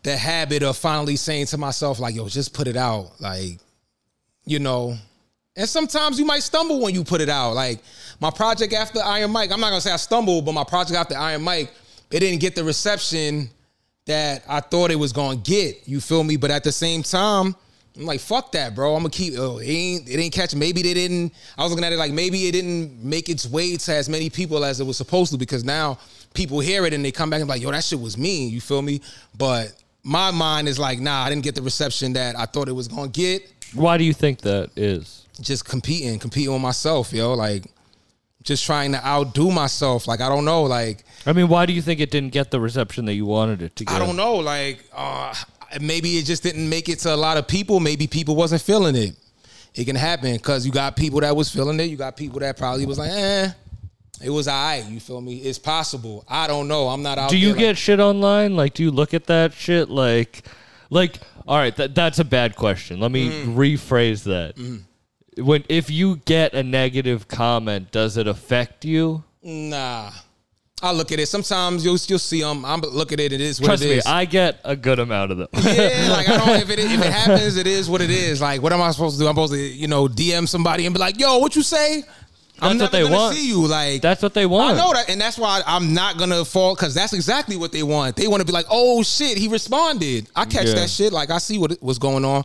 the 0.04 0.16
habit 0.16 0.62
of 0.64 0.78
finally 0.78 1.16
saying 1.16 1.48
to 1.48 1.58
myself, 1.58 1.98
like, 1.98 2.14
yo, 2.14 2.28
just 2.28 2.54
put 2.54 2.68
it 2.68 2.76
out. 2.76 3.14
Like, 3.20 3.60
you 4.46 4.60
know. 4.60 4.98
And 5.56 5.70
sometimes 5.70 6.18
you 6.18 6.26
might 6.26 6.42
stumble 6.42 6.82
when 6.82 6.96
you 6.96 7.04
put 7.04 7.22
it 7.22 7.30
out. 7.30 7.54
Like 7.54 7.80
my 8.20 8.30
project 8.30 8.74
after 8.74 9.02
Iron 9.04 9.32
Mike, 9.32 9.52
I'm 9.52 9.60
not 9.60 9.70
gonna 9.70 9.82
say 9.82 9.92
I 9.92 9.98
stumbled, 9.98 10.46
but 10.46 10.54
my 10.54 10.64
project 10.64 10.98
after 10.98 11.18
Iron 11.18 11.42
Mike, 11.42 11.72
it 12.12 12.20
didn't 12.20 12.40
get 12.40 12.56
the 12.56 12.64
reception 12.64 13.50
that 14.06 14.44
I 14.48 14.60
thought 14.60 14.92
it 14.92 14.96
was 14.96 15.14
gonna 15.14 15.38
get. 15.38 15.88
You 15.88 16.02
feel 16.02 16.24
me? 16.24 16.38
But 16.38 16.52
at 16.52 16.64
the 16.64 16.72
same 16.72 17.04
time, 17.04 17.56
I'm 17.96 18.06
like, 18.06 18.20
fuck 18.20 18.52
that, 18.54 18.74
bro. 18.74 18.96
I'm 18.96 19.02
gonna 19.02 19.10
keep. 19.10 19.36
Oh, 19.38 19.60
it 19.60 19.68
ain't. 19.68 20.10
It 20.10 20.20
ain't 20.20 20.34
catching. 20.34 20.60
Maybe 20.60 20.82
they 20.82 20.94
didn't. 20.94 21.34
I 21.58 21.64
was 21.64 21.72
looking 21.72 21.86
at 21.86 21.94
it 21.94 21.98
like 21.98 22.12
maybe 22.12 22.48
it 22.48 22.54
didn't 22.54 23.04
make 23.04 23.30
its 23.30 23.48
way 23.48 23.78
to 23.78 23.94
as 23.94 24.10
many 24.10 24.30
people 24.30 24.66
as 24.66 24.80
it 24.80 24.86
was 24.86 24.98
supposed 24.98 25.32
to 25.32 25.38
because 25.38 25.64
now 25.64 26.00
people 26.34 26.60
hear 26.60 26.86
it 26.86 26.94
and 26.94 27.06
they 27.06 27.12
come 27.12 27.30
back 27.30 27.40
and 27.40 27.48
be 27.48 27.54
like, 27.54 27.62
yo, 27.62 27.72
that 27.72 27.84
shit 27.84 28.00
was 28.00 28.18
mean. 28.18 28.50
You 28.50 28.62
feel 28.62 28.82
me? 28.82 29.02
But 29.38 29.74
my 30.04 30.32
mind 30.32 30.68
is 30.68 30.80
like, 30.80 31.00
nah, 31.00 31.24
I 31.24 31.30
didn't 31.30 31.44
get 31.44 31.56
the 31.56 31.62
reception 31.62 32.14
that 32.14 32.38
I 32.38 32.46
thought 32.46 32.68
it 32.68 32.74
was 32.74 32.88
gonna 32.88 33.10
get. 33.10 33.50
Why 33.74 33.98
do 33.98 34.04
you 34.04 34.14
think 34.14 34.42
that 34.42 34.72
is? 34.76 35.26
Just 35.40 35.66
competing, 35.66 36.20
competing 36.20 36.52
with 36.52 36.62
myself, 36.62 37.14
yo. 37.14 37.34
Like, 37.34 37.66
just 38.44 38.66
trying 38.66 38.92
to 38.92 39.06
outdo 39.06 39.52
myself. 39.52 40.08
Like, 40.08 40.22
I 40.22 40.30
don't 40.30 40.46
know. 40.46 40.64
Like, 40.64 41.04
I 41.26 41.34
mean, 41.34 41.48
why 41.48 41.66
do 41.66 41.74
you 41.74 41.82
think 41.82 42.00
it 42.00 42.12
didn't 42.12 42.32
get 42.34 42.52
the 42.52 42.60
reception 42.60 43.06
that 43.06 43.14
you 43.14 43.26
wanted 43.26 43.62
it 43.62 43.76
to 43.78 43.86
get? 43.86 43.96
I 43.96 44.00
don't 44.00 44.16
know. 44.18 44.36
Like, 44.36 44.84
uh, 44.94 45.34
maybe 45.82 46.18
it 46.18 46.26
just 46.26 46.44
didn't 46.44 46.68
make 46.68 46.90
it 46.90 47.00
to 47.00 47.14
a 47.14 47.16
lot 47.16 47.38
of 47.38 47.48
people. 47.48 47.80
Maybe 47.80 48.08
people 48.08 48.36
wasn't 48.36 48.62
feeling 48.62 48.96
it. 48.96 49.16
It 49.76 49.86
can 49.86 49.96
happen 49.96 50.34
because 50.34 50.66
you 50.66 50.72
got 50.72 50.96
people 50.96 51.22
that 51.22 51.36
was 51.36 51.50
feeling 51.50 51.80
it. 51.80 51.86
You 51.86 51.98
got 51.98 52.16
people 52.16 52.40
that 52.42 52.58
probably 52.58 52.86
was 52.86 53.00
like, 53.00 53.10
eh, 53.12 53.50
it 54.24 54.30
was 54.30 54.48
alright. 54.48 54.86
You 54.86 55.00
feel 55.00 55.20
me? 55.22 55.38
It's 55.38 55.58
possible. 55.58 56.26
I 56.30 56.46
don't 56.48 56.68
know. 56.68 56.90
I'm 56.90 57.02
not 57.02 57.18
out. 57.18 57.30
Do 57.32 57.38
you 57.38 57.48
there, 57.48 57.56
like- 57.56 57.60
get 57.62 57.78
shit 57.78 58.00
online? 58.00 58.56
Like, 58.56 58.74
do 58.76 58.84
you 58.84 58.92
look 58.92 59.14
at 59.16 59.26
that 59.28 59.54
shit? 59.54 59.90
Like, 59.90 60.44
like, 60.92 61.18
all 61.48 61.58
right, 61.58 61.76
that, 61.78 61.96
that's 61.96 62.20
a 62.20 62.24
bad 62.24 62.56
question. 62.56 63.00
Let 63.00 63.12
me 63.12 63.30
Mm. 63.30 63.56
rephrase 63.56 64.24
that. 64.26 64.56
When 65.38 65.64
if 65.70 65.90
you 65.90 66.18
get 66.26 66.54
a 66.54 66.64
negative 66.64 67.28
comment, 67.28 67.92
does 67.92 68.18
it 68.18 68.28
affect 68.28 68.86
you? 68.86 69.24
Nah. 69.42 70.12
I 70.82 70.92
look 70.92 71.14
at 71.14 71.20
it. 71.20 71.28
Sometimes 71.28 71.86
you'll 71.86 71.98
you'll 72.08 72.20
see 72.20 72.42
them. 72.42 72.66
I'm 72.66 72.82
look 72.82 73.14
at 73.14 73.20
it. 73.22 73.32
It 73.32 73.40
is 73.40 73.62
what 73.62 73.68
Trust 73.68 73.84
it 73.84 73.96
me. 73.98 74.02
I 74.06 74.26
get 74.26 74.60
a 74.66 74.76
good 74.76 75.00
amount 75.00 75.32
of 75.32 75.38
them. 75.38 75.48
yeah, 75.54 76.08
like 76.12 76.28
I 76.28 76.38
don't. 76.46 76.50
If 76.62 76.70
it 76.70 76.80
if 76.80 77.00
it 77.00 77.12
happens, 77.14 77.56
it 77.56 77.68
is 77.68 77.90
what 77.90 78.02
it 78.02 78.10
is. 78.10 78.42
Like, 78.42 78.62
what 78.62 78.74
am 78.74 78.82
I 78.82 78.92
supposed 78.92 79.18
to 79.18 79.24
do? 79.24 79.28
I'm 79.30 79.34
supposed 79.36 79.54
to 79.54 79.60
you 79.60 79.88
know 79.88 80.08
DM 80.08 80.46
somebody 80.48 80.86
and 80.86 80.94
be 80.94 81.00
like, 81.00 81.18
"Yo, 81.20 81.38
what 81.38 81.56
you 81.56 81.64
say?" 81.64 82.04
I'm 82.62 82.78
That's 82.78 82.92
what 82.92 82.92
never 82.92 82.92
they 82.92 83.04
gonna 83.04 83.16
want. 83.16 83.36
see 83.36 83.48
you. 83.48 83.66
Like 83.66 84.02
That's 84.02 84.22
what 84.22 84.34
they 84.34 84.46
want. 84.46 84.76
I 84.76 84.78
know 84.78 84.94
that, 84.94 85.10
and 85.10 85.20
that's 85.22 85.38
why 85.38 85.62
I'm 85.66 85.94
not 85.94 86.18
gonna 86.18 86.44
fall 86.44 86.76
because 86.76 86.94
that's 86.94 87.14
exactly 87.14 87.56
what 87.56 87.72
they 87.72 87.84
want. 87.84 88.16
They 88.18 88.28
want 88.28 88.42
to 88.42 88.46
be 88.46 88.52
like, 88.54 88.66
"Oh 88.70 89.04
shit, 89.04 89.38
he 89.38 89.48
responded." 89.48 90.28
I 90.36 90.44
catch 90.46 90.68
Yeah. 90.68 90.74
that 90.76 90.90
shit. 90.90 91.14
Like 91.14 91.30
I 91.32 91.38
see 91.38 91.58
what 91.58 91.82
was 91.82 91.98
going 91.98 92.26
on. 92.26 92.44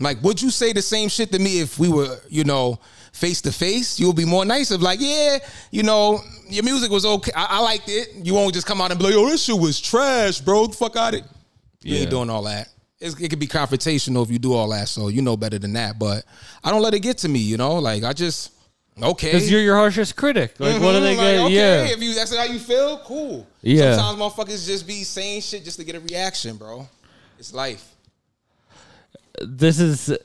Like, 0.00 0.22
would 0.22 0.40
you 0.40 0.50
say 0.50 0.72
the 0.72 0.82
same 0.82 1.08
shit 1.08 1.30
to 1.32 1.38
me 1.38 1.60
if 1.60 1.78
we 1.78 1.88
were, 1.88 2.16
you 2.28 2.44
know, 2.44 2.78
face 3.12 3.40
to 3.42 3.52
face? 3.52 4.00
You'll 4.00 4.14
be 4.14 4.24
more 4.24 4.44
nice 4.44 4.70
of 4.70 4.80
like, 4.82 4.98
yeah, 5.00 5.38
you 5.70 5.82
know, 5.82 6.20
your 6.48 6.64
music 6.64 6.90
was 6.90 7.04
okay. 7.04 7.32
I, 7.36 7.46
I 7.50 7.60
liked 7.60 7.88
it. 7.88 8.08
You 8.24 8.34
won't 8.34 8.54
just 8.54 8.66
come 8.66 8.80
out 8.80 8.90
and 8.90 8.98
be 8.98 9.06
like, 9.06 9.14
"Oh, 9.14 9.28
this 9.28 9.44
shit 9.44 9.58
was 9.58 9.80
trash, 9.80 10.40
bro. 10.40 10.66
The 10.66 10.72
fuck 10.76 10.96
out 10.96 11.14
of 11.14 11.20
it." 11.20 11.26
You 11.82 11.94
Yeah. 11.94 12.00
ain't 12.02 12.10
doing 12.10 12.30
all 12.30 12.42
that. 12.44 12.68
It's, 12.98 13.18
it 13.18 13.28
could 13.28 13.38
be 13.38 13.46
confrontational 13.46 14.24
if 14.24 14.30
you 14.30 14.38
do 14.38 14.52
all 14.52 14.68
that. 14.70 14.88
So 14.88 15.08
you 15.08 15.22
know 15.22 15.36
better 15.36 15.58
than 15.58 15.72
that. 15.74 15.98
But 15.98 16.24
I 16.64 16.70
don't 16.70 16.82
let 16.82 16.92
it 16.94 17.00
get 17.00 17.18
to 17.18 17.28
me. 17.28 17.38
You 17.38 17.56
know, 17.56 17.74
like 17.76 18.02
I 18.04 18.12
just 18.12 18.52
okay. 19.02 19.28
Because 19.28 19.50
you're 19.50 19.60
your 19.62 19.76
harshest 19.76 20.16
critic. 20.16 20.54
Like, 20.58 20.80
what 20.80 20.94
are 20.94 21.00
they 21.00 21.14
mm-hmm, 21.14 21.40
like, 21.42 21.46
okay, 21.46 21.54
Yeah. 21.54 21.84
if 21.94 22.02
you 22.02 22.14
that's 22.14 22.34
how 22.34 22.44
you 22.44 22.58
feel, 22.58 22.98
cool. 23.04 23.46
Yeah. 23.62 23.96
Sometimes 23.96 24.18
motherfuckers 24.34 24.66
just 24.66 24.86
be 24.86 25.04
saying 25.04 25.42
shit 25.42 25.64
just 25.64 25.78
to 25.78 25.84
get 25.84 25.94
a 25.94 26.00
reaction, 26.00 26.56
bro. 26.56 26.88
It's 27.38 27.54
life. 27.54 27.89
This 29.40 29.80
is. 29.80 30.16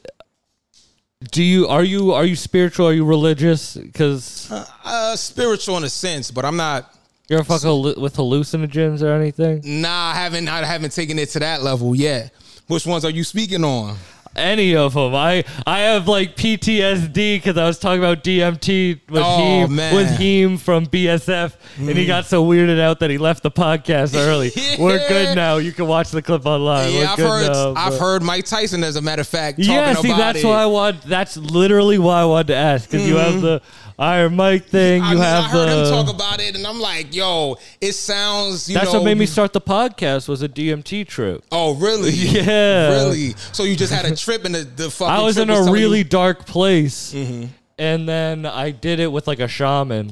Do 1.31 1.41
you 1.43 1.67
are 1.67 1.83
you 1.83 2.11
are 2.13 2.25
you 2.25 2.35
spiritual? 2.35 2.87
Are 2.87 2.93
you 2.93 3.05
religious? 3.05 3.75
Because 3.77 4.49
Uh, 4.83 5.15
spiritual 5.15 5.77
in 5.77 5.83
a 5.83 5.89
sense, 5.89 6.29
but 6.31 6.45
I'm 6.45 6.57
not. 6.57 6.93
you're 7.29 7.43
fuck 7.43 7.61
hallu- 7.61 7.97
with 7.97 8.15
hallucinogens 8.17 9.01
or 9.01 9.11
anything. 9.13 9.61
Nah, 9.81 10.11
I 10.11 10.13
haven't. 10.15 10.47
I 10.47 10.63
haven't 10.65 10.91
taken 10.93 11.17
it 11.17 11.29
to 11.29 11.39
that 11.39 11.63
level 11.63 11.95
yet. 11.95 12.31
Which 12.67 12.85
ones 12.85 13.05
are 13.05 13.09
you 13.11 13.23
speaking 13.23 13.63
on? 13.63 13.97
Any 14.35 14.75
of 14.75 14.93
them. 14.93 15.13
I 15.15 15.43
I 15.65 15.79
have 15.81 16.07
like 16.07 16.35
PTSD 16.35 17.37
because 17.37 17.57
I 17.57 17.65
was 17.65 17.79
talking 17.79 17.99
about 17.99 18.23
DMT 18.23 19.01
with 19.09 19.23
Oh, 19.25 19.37
Heem 19.65 19.75
man. 19.75 19.93
Mm. 19.93 19.95
with 19.95 20.17
Heem 20.17 20.57
from 20.57 20.85
BSF, 20.87 21.53
and 21.77 21.89
he 21.97 22.05
got 22.05 22.25
so 22.25 22.45
weirded 22.45 22.79
out 22.79 22.99
that 22.99 23.09
he 23.09 23.17
left 23.17 23.43
the 23.43 23.51
podcast 23.51 24.15
early. 24.15 24.51
We're 24.79 25.07
good 25.07 25.35
now. 25.35 25.57
You 25.57 25.71
can 25.71 25.87
watch 25.87 26.11
the 26.11 26.21
clip 26.21 26.45
online. 26.45 26.93
We're 26.93 27.01
yeah, 27.03 27.11
I've 27.11 27.17
good 27.17 27.27
heard. 27.29 27.51
now, 27.51 27.73
I've 27.75 27.91
but- 27.91 27.99
heard 27.99 28.23
Mike 28.23 28.45
Tyson, 28.45 28.83
as 28.83 28.95
a 28.95 29.01
matter 29.01 29.21
of 29.21 29.27
fact, 29.27 29.57
talking 29.59 29.71
Yeah, 29.73 29.93
see, 29.95 30.09
about 30.09 30.17
that's 30.17 30.39
it. 30.43 30.45
why 30.45 30.61
I 30.63 30.65
want. 30.65 31.01
That's 31.03 31.37
literally 31.37 31.97
why 31.97 32.21
I 32.21 32.25
wanted 32.25 32.47
to 32.47 32.55
ask 32.55 32.89
because 32.89 33.07
you 33.07 33.15
have 33.17 33.41
the 33.41 33.61
Iron 33.97 34.35
Mike 34.35 34.65
thing. 34.65 35.01
I, 35.01 35.09
You 35.11 35.15
mean, 35.15 35.23
have 35.23 35.43
I 35.45 35.47
heard 35.47 35.69
the. 35.69 35.85
him 35.85 36.05
talk 36.05 36.13
about 36.13 36.41
it, 36.41 36.55
and 36.55 36.65
I'm 36.67 36.79
like, 36.79 37.15
yo, 37.15 37.57
it 37.79 37.93
sounds. 37.93 38.67
You 38.69 38.75
that's 38.75 38.91
know, 38.91 38.99
what 38.99 39.05
made 39.05 39.17
me 39.17 39.25
start 39.25 39.53
the 39.53 39.61
podcast. 39.61 40.27
Was 40.27 40.41
a 40.41 40.49
DMT 40.49 41.07
trip. 41.07 41.43
Oh, 41.51 41.75
really? 41.75 42.11
Yeah. 42.35 42.89
Really? 42.91 43.35
So 43.53 43.63
you 43.63 43.75
just 43.75 43.93
had 43.93 44.05
a 44.05 44.15
trip 44.15 44.43
and 44.45 44.53
the, 44.55 44.63
the 44.63 44.89
fucking 44.91 45.13
I 45.13 45.21
was 45.21 45.37
in 45.37 45.49
a 45.49 45.71
really 45.71 45.99
you- 45.99 46.03
dark 46.03 46.45
place, 46.45 47.13
Mm-hmm. 47.13 47.45
and 47.79 48.07
then 48.09 48.45
I 48.45 48.71
did 48.71 48.99
it 48.99 49.11
with 49.11 49.27
like 49.27 49.39
a 49.39 49.47
shaman. 49.47 50.11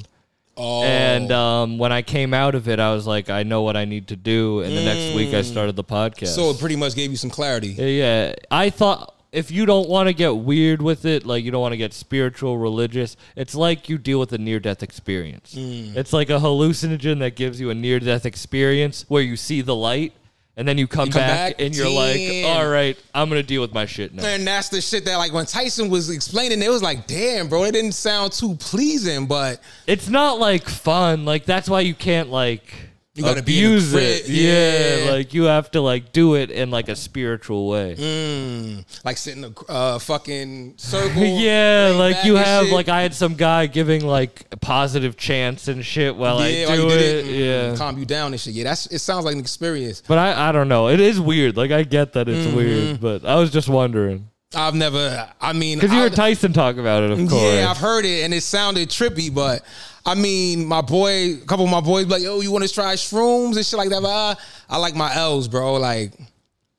Oh. 0.55 0.83
And 0.83 1.31
um, 1.31 1.79
when 1.79 1.91
I 1.91 2.03
came 2.03 2.31
out 2.31 2.53
of 2.53 2.67
it, 2.69 2.79
I 2.79 2.93
was 2.93 3.07
like, 3.07 3.31
I 3.31 3.41
know 3.41 3.63
what 3.63 3.75
I 3.75 3.85
need 3.85 4.09
to 4.09 4.15
do. 4.15 4.59
And 4.61 4.71
the 4.77 4.83
next 4.85 5.15
week, 5.15 5.33
I 5.33 5.41
started 5.41 5.75
the 5.75 5.83
podcast. 5.83 6.27
Mm. 6.29 6.35
so 6.35 6.49
it 6.51 6.59
pretty 6.59 6.75
much 6.75 6.93
gave 6.95 7.09
you 7.09 7.17
some 7.17 7.31
clarity. 7.31 7.69
yeah, 7.69 8.33
I 8.51 8.69
thought 8.69 9.12
if 9.33 9.49
you 9.49 9.65
don't 9.65 9.89
want 9.89 10.07
to 10.07 10.13
get 10.13 10.37
weird 10.37 10.81
with 10.81 11.05
it, 11.05 11.25
like 11.25 11.43
you 11.43 11.49
don't 11.49 11.61
want 11.61 11.73
to 11.73 11.77
get 11.77 11.91
spiritual, 11.91 12.59
religious, 12.59 13.17
it's 13.35 13.55
like 13.55 13.89
you 13.89 13.97
deal 13.97 14.19
with 14.19 14.31
a 14.31 14.37
near 14.37 14.59
death 14.59 14.83
experience. 14.83 15.55
Mm. 15.55 15.97
It's 15.97 16.13
like 16.13 16.29
a 16.29 16.33
hallucinogen 16.33 17.19
that 17.19 17.35
gives 17.35 17.59
you 17.59 17.71
a 17.71 17.73
near 17.73 17.99
death 17.99 18.27
experience 18.27 19.05
where 19.09 19.23
you 19.23 19.35
see 19.35 19.61
the 19.61 19.75
light. 19.75 20.13
And 20.55 20.67
then 20.67 20.77
you 20.77 20.85
come, 20.85 21.09
come 21.09 21.19
back, 21.19 21.57
back? 21.57 21.65
and 21.65 21.75
you're 21.75 21.89
like, 21.89 22.45
all 22.45 22.67
right, 22.67 22.95
I'm 23.15 23.27
going 23.27 23.41
to 23.41 23.47
deal 23.47 23.59
with 23.59 23.73
my 23.73 23.87
shit 23.87 24.13
now. 24.13 24.23
And 24.23 24.45
that's 24.45 24.69
the 24.69 24.81
shit 24.81 25.03
that 25.05 25.15
like 25.15 25.33
when 25.33 25.47
Tyson 25.47 25.89
was 25.89 26.11
explaining, 26.11 26.61
it 26.61 26.69
was 26.69 26.83
like, 26.83 27.07
damn, 27.07 27.47
bro, 27.47 27.63
it 27.63 27.71
didn't 27.71 27.93
sound 27.93 28.33
too 28.33 28.53
pleasing, 28.57 29.25
but 29.25 29.59
it's 29.87 30.09
not 30.09 30.37
like 30.37 30.69
fun. 30.69 31.25
Like 31.25 31.45
that's 31.45 31.67
why 31.67 31.79
you 31.79 31.95
can't 31.95 32.29
like 32.29 32.71
You 33.15 33.23
gotta 33.23 33.43
be 33.43 33.63
abuse 33.63 33.91
crib. 33.91 34.03
it. 34.03 34.27
Yeah. 34.27 35.05
Yeah. 35.05 35.11
like 35.11 35.33
you 35.35 35.43
have 35.43 35.69
to 35.71 35.81
like 35.81 36.11
do 36.13 36.33
it 36.33 36.49
in 36.49 36.71
like 36.71 36.89
a 36.89 36.95
spiritual 36.95 37.67
way. 37.67 37.95
mm, 37.95 38.83
like 39.05 39.17
sitting 39.17 39.43
in 39.43 39.53
a 39.69 39.71
uh, 39.71 39.99
fucking 39.99 40.73
circle. 40.77 41.21
yeah, 41.23 41.93
like 41.95 42.25
you 42.25 42.35
have 42.37 42.65
shit. 42.65 42.73
like 42.73 42.89
I 42.89 43.03
had 43.03 43.13
some 43.13 43.35
guy 43.35 43.67
giving 43.67 44.03
like 44.03 44.59
positive 44.61 45.15
chants 45.15 45.67
and 45.67 45.85
shit 45.85 46.15
while 46.15 46.39
yeah, 46.49 46.69
I 46.69 46.75
do 46.75 46.87
it. 46.89 47.01
it, 47.01 47.25
mm, 47.25 47.71
Yeah. 47.71 47.75
calm 47.77 47.99
you 47.99 48.05
down 48.05 48.31
and 48.33 48.41
shit. 48.41 48.53
Yeah, 48.55 48.63
that's 48.63 48.87
it. 48.87 48.97
Sounds 48.97 49.25
like 49.25 49.35
an 49.35 49.41
experience. 49.41 50.01
But 50.07 50.17
I, 50.17 50.49
I 50.49 50.51
don't 50.51 50.67
know. 50.67 50.87
It 50.89 50.99
is 50.99 51.19
weird. 51.21 51.55
Like 51.55 51.69
I 51.69 51.83
get 51.83 52.13
that 52.13 52.27
it's 52.27 52.47
Mm-hmm. 52.47 52.55
weird, 52.55 52.99
but 52.99 53.25
I 53.25 53.35
was 53.35 53.51
just 53.51 53.69
wondering 53.69 54.27
I've 54.55 54.75
never. 54.75 55.29
I 55.41 55.53
mean, 55.53 55.77
because 55.79 55.91
you 55.93 55.99
heard 55.99 56.13
Tyson 56.13 56.51
talk 56.53 56.77
about 56.77 57.01
it, 57.03 57.11
of 57.11 57.17
course. 57.29 57.41
Yeah, 57.53 57.69
I've 57.71 57.77
heard 57.77 58.05
it 58.05 58.23
and 58.23 58.33
it 58.33 58.41
sounded 58.41 58.89
trippy, 58.89 59.33
but 59.33 59.63
I 60.05 60.15
mean, 60.15 60.65
my 60.65 60.81
boy, 60.81 61.35
a 61.35 61.45
couple 61.45 61.65
of 61.65 61.71
my 61.71 61.81
boys, 61.81 62.05
be 62.05 62.11
like, 62.11 62.23
yo, 62.23 62.41
you 62.41 62.51
want 62.51 62.67
to 62.67 62.73
try 62.73 62.93
shrooms 62.95 63.55
and 63.55 63.65
shit 63.65 63.77
like 63.77 63.89
that? 63.89 64.01
But 64.01 64.09
I, 64.09 64.35
I 64.69 64.77
like 64.77 64.95
my 64.95 65.13
L's, 65.15 65.47
bro. 65.47 65.75
Like, 65.75 66.11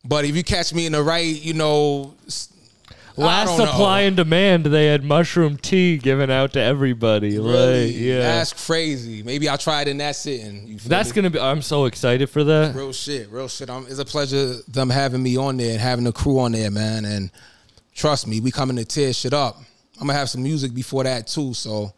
but 0.04 0.24
if 0.24 0.36
you 0.36 0.44
catch 0.44 0.74
me 0.74 0.84
in 0.84 0.92
the 0.92 1.02
right, 1.02 1.24
you 1.24 1.54
know, 1.54 2.14
last 3.16 3.56
supply 3.56 4.02
know. 4.02 4.08
and 4.08 4.16
demand, 4.16 4.66
they 4.66 4.86
had 4.86 5.04
mushroom 5.04 5.56
tea 5.56 5.96
given 5.96 6.30
out 6.30 6.52
to 6.54 6.60
everybody. 6.60 7.38
Really? 7.38 7.86
Like, 7.86 7.96
yeah, 7.96 8.18
That's 8.18 8.66
crazy. 8.66 9.22
Maybe 9.22 9.48
I'll 9.48 9.58
try 9.58 9.82
it 9.82 9.88
in 9.88 9.98
that 9.98 10.16
sitting. 10.16 10.78
That's 10.84 11.10
me? 11.10 11.14
gonna 11.14 11.30
be. 11.30 11.40
I'm 11.40 11.62
so 11.62 11.86
excited 11.86 12.28
for 12.28 12.44
that. 12.44 12.74
real 12.74 12.92
shit, 12.92 13.30
real 13.30 13.48
shit. 13.48 13.70
Um 13.70 13.86
it's 13.88 13.98
a 13.98 14.04
pleasure 14.04 14.56
them 14.68 14.90
having 14.90 15.22
me 15.22 15.36
on 15.36 15.56
there 15.56 15.72
and 15.72 15.80
having 15.80 16.04
the 16.04 16.12
crew 16.12 16.40
on 16.40 16.52
there, 16.52 16.70
man. 16.70 17.04
And 17.04 17.30
trust 17.94 18.26
me, 18.26 18.40
we 18.40 18.50
coming 18.50 18.76
to 18.76 18.84
tear 18.84 19.12
shit 19.12 19.32
up. 19.32 19.56
I'm 20.00 20.06
gonna 20.06 20.18
have 20.18 20.28
some 20.28 20.42
music 20.42 20.74
before 20.74 21.04
that 21.04 21.26
too. 21.26 21.54
So, 21.54 21.92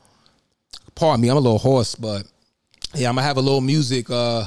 pardon 0.97 1.21
me, 1.21 1.29
I'm 1.29 1.37
a 1.37 1.41
little 1.41 1.59
hoarse, 1.59 1.95
but 1.95 2.25
yeah, 2.95 3.09
I'm 3.09 3.15
gonna 3.15 3.27
have 3.27 3.37
a 3.37 3.41
little 3.41 3.61
music 3.61 4.11
uh 4.11 4.45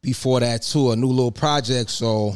before 0.00 0.40
that 0.40 0.62
too, 0.62 0.92
a 0.92 0.96
new 0.96 1.08
little 1.08 1.32
project. 1.32 1.90
So 1.90 2.34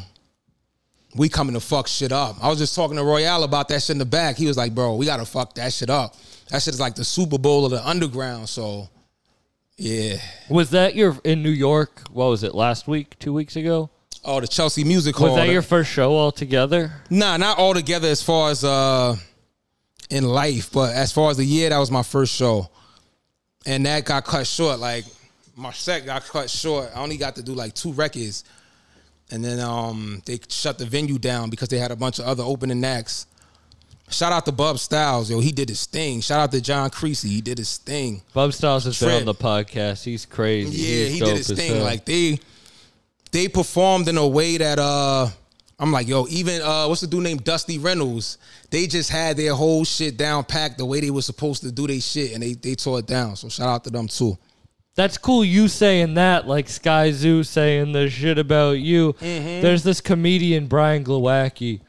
we 1.14 1.28
coming 1.28 1.54
to 1.54 1.60
fuck 1.60 1.86
shit 1.88 2.12
up. 2.12 2.36
I 2.42 2.48
was 2.48 2.58
just 2.58 2.74
talking 2.74 2.96
to 2.96 3.04
Royale 3.04 3.44
about 3.44 3.68
that 3.68 3.82
shit 3.82 3.94
in 3.94 3.98
the 3.98 4.04
back. 4.04 4.36
He 4.36 4.46
was 4.46 4.56
like, 4.56 4.74
"Bro, 4.74 4.96
we 4.96 5.06
gotta 5.06 5.24
fuck 5.24 5.54
that 5.54 5.72
shit 5.72 5.88
up. 5.88 6.16
That 6.50 6.60
shit 6.60 6.74
is 6.74 6.80
like 6.80 6.94
the 6.94 7.04
Super 7.04 7.38
Bowl 7.38 7.64
of 7.64 7.70
the 7.70 7.86
underground." 7.86 8.48
So, 8.48 8.88
yeah. 9.76 10.16
Was 10.50 10.70
that 10.70 10.94
your 10.94 11.18
in 11.24 11.42
New 11.42 11.50
York? 11.50 12.02
What 12.12 12.26
was 12.26 12.42
it? 12.42 12.54
Last 12.54 12.88
week? 12.88 13.18
Two 13.18 13.32
weeks 13.32 13.56
ago? 13.56 13.90
Oh, 14.24 14.40
the 14.40 14.46
Chelsea 14.46 14.84
Music 14.84 15.16
Hall. 15.16 15.28
Was 15.28 15.36
that 15.36 15.48
your 15.48 15.62
first 15.62 15.90
show 15.90 16.16
altogether? 16.16 16.92
Nah, 17.10 17.36
not 17.36 17.58
all 17.58 17.74
together 17.74 18.08
as 18.08 18.22
far 18.22 18.50
as 18.50 18.64
uh 18.64 19.16
in 20.10 20.24
life, 20.24 20.70
but 20.72 20.94
as 20.94 21.12
far 21.12 21.30
as 21.30 21.36
the 21.36 21.44
year, 21.44 21.70
that 21.70 21.78
was 21.78 21.90
my 21.90 22.02
first 22.02 22.34
show. 22.34 22.68
And 23.66 23.86
that 23.86 24.04
got 24.04 24.24
cut 24.24 24.46
short. 24.46 24.78
Like 24.80 25.04
my 25.56 25.72
set 25.72 26.04
got 26.06 26.24
cut 26.24 26.50
short. 26.50 26.90
I 26.94 27.00
only 27.02 27.16
got 27.16 27.36
to 27.36 27.42
do 27.42 27.52
like 27.54 27.74
two 27.74 27.92
records. 27.92 28.44
And 29.30 29.44
then 29.44 29.60
um 29.60 30.22
they 30.26 30.38
shut 30.48 30.78
the 30.78 30.84
venue 30.86 31.18
down 31.18 31.48
because 31.50 31.68
they 31.68 31.78
had 31.78 31.90
a 31.90 31.96
bunch 31.96 32.18
of 32.18 32.26
other 32.26 32.42
opening 32.42 32.84
acts. 32.84 33.26
Shout 34.10 34.30
out 34.32 34.44
to 34.44 34.52
Bub 34.52 34.78
Styles, 34.78 35.30
yo. 35.30 35.40
He 35.40 35.52
did 35.52 35.70
his 35.70 35.86
thing. 35.86 36.20
Shout 36.20 36.40
out 36.40 36.52
to 36.52 36.60
John 36.60 36.90
Creasy. 36.90 37.28
He 37.30 37.40
did 37.40 37.56
his 37.56 37.78
thing. 37.78 38.20
Bub 38.34 38.52
Styles 38.52 38.84
has 38.84 39.00
been 39.00 39.20
on 39.20 39.24
the 39.24 39.34
podcast. 39.34 40.04
He's 40.04 40.26
crazy. 40.26 40.76
Yeah, 40.76 41.04
He's 41.06 41.12
he 41.14 41.20
did 41.20 41.36
his 41.38 41.50
thing. 41.50 41.76
hell. 41.76 41.84
Like 41.84 42.04
they 42.04 42.38
they 43.30 43.48
performed 43.48 44.08
in 44.08 44.18
a 44.18 44.26
way 44.26 44.58
that 44.58 44.78
uh 44.78 45.28
I'm 45.82 45.90
like, 45.90 46.06
yo, 46.06 46.26
even 46.28 46.62
uh 46.62 46.86
what's 46.86 47.00
the 47.00 47.08
dude 47.08 47.24
named 47.24 47.42
Dusty 47.42 47.78
Reynolds? 47.78 48.38
They 48.70 48.86
just 48.86 49.10
had 49.10 49.36
their 49.36 49.52
whole 49.52 49.84
shit 49.84 50.16
down 50.16 50.44
packed 50.44 50.78
the 50.78 50.86
way 50.86 51.00
they 51.00 51.10
were 51.10 51.22
supposed 51.22 51.62
to 51.64 51.72
do 51.72 51.88
their 51.88 52.00
shit 52.00 52.32
and 52.34 52.42
they 52.42 52.54
they 52.54 52.76
tore 52.76 53.00
it 53.00 53.06
down. 53.06 53.34
So 53.34 53.48
shout 53.48 53.68
out 53.68 53.84
to 53.84 53.90
them 53.90 54.06
too. 54.06 54.38
That's 54.94 55.18
cool. 55.18 55.44
You 55.44 55.68
saying 55.68 56.14
that, 56.14 56.46
like 56.46 56.66
Skyzoo 56.66 57.44
saying 57.44 57.92
the 57.92 58.08
shit 58.08 58.38
about 58.38 58.72
you. 58.72 59.14
Mm-hmm. 59.14 59.62
There's 59.62 59.82
this 59.82 60.00
comedian 60.00 60.66
Brian 60.66 61.02
Glowacki, 61.02 61.80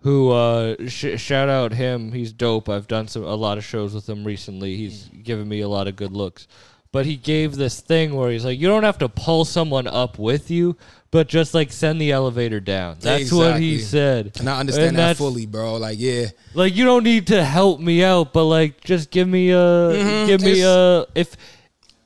who 0.00 0.30
uh, 0.30 0.76
sh- 0.86 1.18
shout 1.18 1.48
out 1.48 1.72
him. 1.72 2.12
He's 2.12 2.32
dope. 2.32 2.68
I've 2.68 2.86
done 2.86 3.08
some 3.08 3.24
a 3.24 3.34
lot 3.34 3.58
of 3.58 3.64
shows 3.64 3.94
with 3.94 4.08
him 4.08 4.24
recently. 4.24 4.76
He's 4.76 5.08
given 5.22 5.48
me 5.48 5.60
a 5.60 5.68
lot 5.68 5.88
of 5.88 5.96
good 5.96 6.12
looks. 6.12 6.46
But 6.92 7.06
he 7.06 7.16
gave 7.16 7.56
this 7.56 7.80
thing 7.80 8.14
where 8.14 8.30
he's 8.30 8.44
like, 8.44 8.58
you 8.58 8.66
don't 8.66 8.82
have 8.82 8.98
to 8.98 9.08
pull 9.08 9.44
someone 9.44 9.86
up 9.86 10.18
with 10.18 10.50
you, 10.50 10.76
but 11.10 11.28
just 11.28 11.54
like 11.54 11.72
send 11.72 12.00
the 12.00 12.12
elevator 12.12 12.60
down. 12.60 12.96
That's 13.00 13.32
what 13.32 13.58
he 13.58 13.78
said. 13.78 14.32
And 14.38 14.48
I 14.48 14.60
understand 14.60 14.96
that 14.96 15.00
that's- 15.00 15.18
fully, 15.18 15.46
bro. 15.46 15.76
Like, 15.76 15.98
yeah. 15.98 16.26
Like 16.54 16.76
you 16.76 16.84
don't 16.84 17.04
need 17.04 17.28
to 17.28 17.44
help 17.44 17.80
me 17.80 18.04
out, 18.04 18.32
but 18.32 18.44
like 18.44 18.82
just 18.82 19.10
give 19.10 19.28
me 19.28 19.50
a 19.50 19.54
mm-hmm. 19.54 20.26
give 20.26 20.40
me 20.40 20.52
It's- 20.60 20.66
a 20.66 21.06
if 21.14 21.36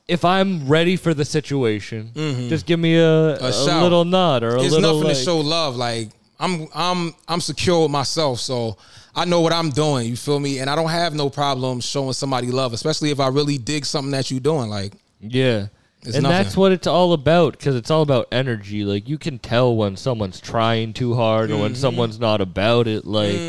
if 0.07 0.23
I'm 0.23 0.67
ready 0.67 0.97
for 0.97 1.13
the 1.13 1.25
situation, 1.25 2.11
mm-hmm. 2.13 2.47
just 2.47 2.67
give 2.67 2.79
me 2.79 2.95
a, 2.95 3.35
a, 3.37 3.51
shout. 3.51 3.81
little 3.81 4.05
nod 4.05 4.43
or 4.43 4.55
a 4.55 4.61
It's 4.61 4.71
little 4.71 4.93
nothing 4.93 5.07
like, 5.07 5.17
to 5.17 5.23
show 5.23 5.39
love. 5.39 5.75
Like 5.75 6.09
I'm 6.39 6.67
I'm 6.73 7.13
I'm 7.27 7.41
secure 7.41 7.83
with 7.83 7.91
myself, 7.91 8.39
so 8.39 8.77
I 9.15 9.25
know 9.25 9.41
what 9.41 9.53
I'm 9.53 9.69
doing. 9.69 10.07
You 10.07 10.15
feel 10.15 10.39
me? 10.39 10.59
And 10.59 10.69
I 10.69 10.75
don't 10.75 10.89
have 10.89 11.13
no 11.15 11.29
problem 11.29 11.79
showing 11.79 12.13
somebody 12.13 12.51
love, 12.51 12.73
especially 12.73 13.11
if 13.11 13.19
I 13.19 13.29
really 13.29 13.57
dig 13.57 13.85
something 13.85 14.11
that 14.11 14.29
you're 14.29 14.39
doing. 14.39 14.69
Like 14.69 14.93
yeah. 15.21 15.67
It's 16.07 16.15
and 16.15 16.23
nothing. 16.23 16.43
that's 16.43 16.57
what 16.57 16.71
it's 16.71 16.87
all 16.87 17.13
about 17.13 17.53
because 17.53 17.75
it's 17.75 17.89
all 17.91 18.01
about 18.01 18.27
energy. 18.31 18.83
Like 18.83 19.07
you 19.09 19.17
can 19.17 19.39
tell 19.39 19.75
when 19.75 19.95
someone's 19.97 20.39
trying 20.39 20.93
too 20.93 21.13
hard 21.15 21.51
or 21.51 21.57
when 21.57 21.71
Mm-hmm. 21.71 21.81
someone's 21.81 22.19
not 22.19 22.41
about 22.41 22.87
it. 22.87 23.05
Like 23.05 23.39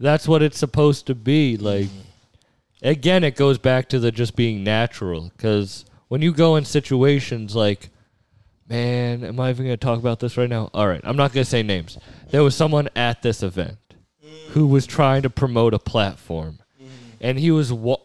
that's 0.00 0.26
what 0.28 0.42
it's 0.42 0.58
supposed 0.58 1.06
to 1.06 1.14
be. 1.14 1.56
Like 1.56 1.88
again, 2.82 3.24
it 3.24 3.36
goes 3.36 3.58
back 3.58 3.88
to 3.90 3.98
the 3.98 4.10
just 4.12 4.36
being 4.36 4.62
natural 4.64 5.30
because 5.36 5.84
when 6.08 6.22
you 6.22 6.32
go 6.32 6.56
in 6.56 6.64
situations 6.64 7.54
like 7.56 7.90
man, 8.68 9.22
am 9.24 9.38
I 9.38 9.50
even 9.50 9.66
going 9.66 9.76
to 9.78 9.84
talk 9.84 9.98
about 9.98 10.18
this 10.20 10.36
right 10.36 10.48
now? 10.48 10.70
All 10.72 10.88
right, 10.88 11.00
I'm 11.04 11.16
not 11.16 11.32
going 11.32 11.44
to 11.44 11.50
say 11.50 11.62
names. 11.62 11.98
There 12.30 12.42
was 12.42 12.54
someone 12.54 12.88
at 12.96 13.20
this 13.22 13.42
event 13.42 13.76
who 14.50 14.66
was 14.66 14.86
trying 14.86 15.22
to 15.22 15.30
promote 15.30 15.74
a 15.74 15.78
platform, 15.78 16.58
and 17.20 17.38
he 17.38 17.50
was 17.50 17.70
wa- 17.72 17.98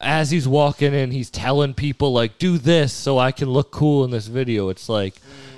as 0.00 0.30
he's 0.30 0.46
walking 0.46 0.94
in, 0.94 1.10
he's 1.10 1.30
telling 1.30 1.74
people 1.74 2.12
like, 2.12 2.38
"Do 2.38 2.58
this 2.58 2.92
so 2.92 3.18
I 3.18 3.32
can 3.32 3.50
look 3.50 3.70
cool 3.70 4.04
in 4.04 4.10
this 4.10 4.26
video." 4.26 4.68
It's 4.68 4.88
like 4.88 5.14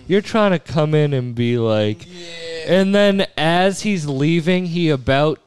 you're 0.06 0.20
trying 0.22 0.52
to 0.52 0.58
come 0.58 0.94
in 0.94 1.12
and 1.12 1.34
be 1.34 1.58
like, 1.58 2.06
and 2.66 2.94
then 2.94 3.26
as 3.36 3.82
he's 3.82 4.06
leaving, 4.06 4.66
he 4.66 4.88
about 4.88 5.40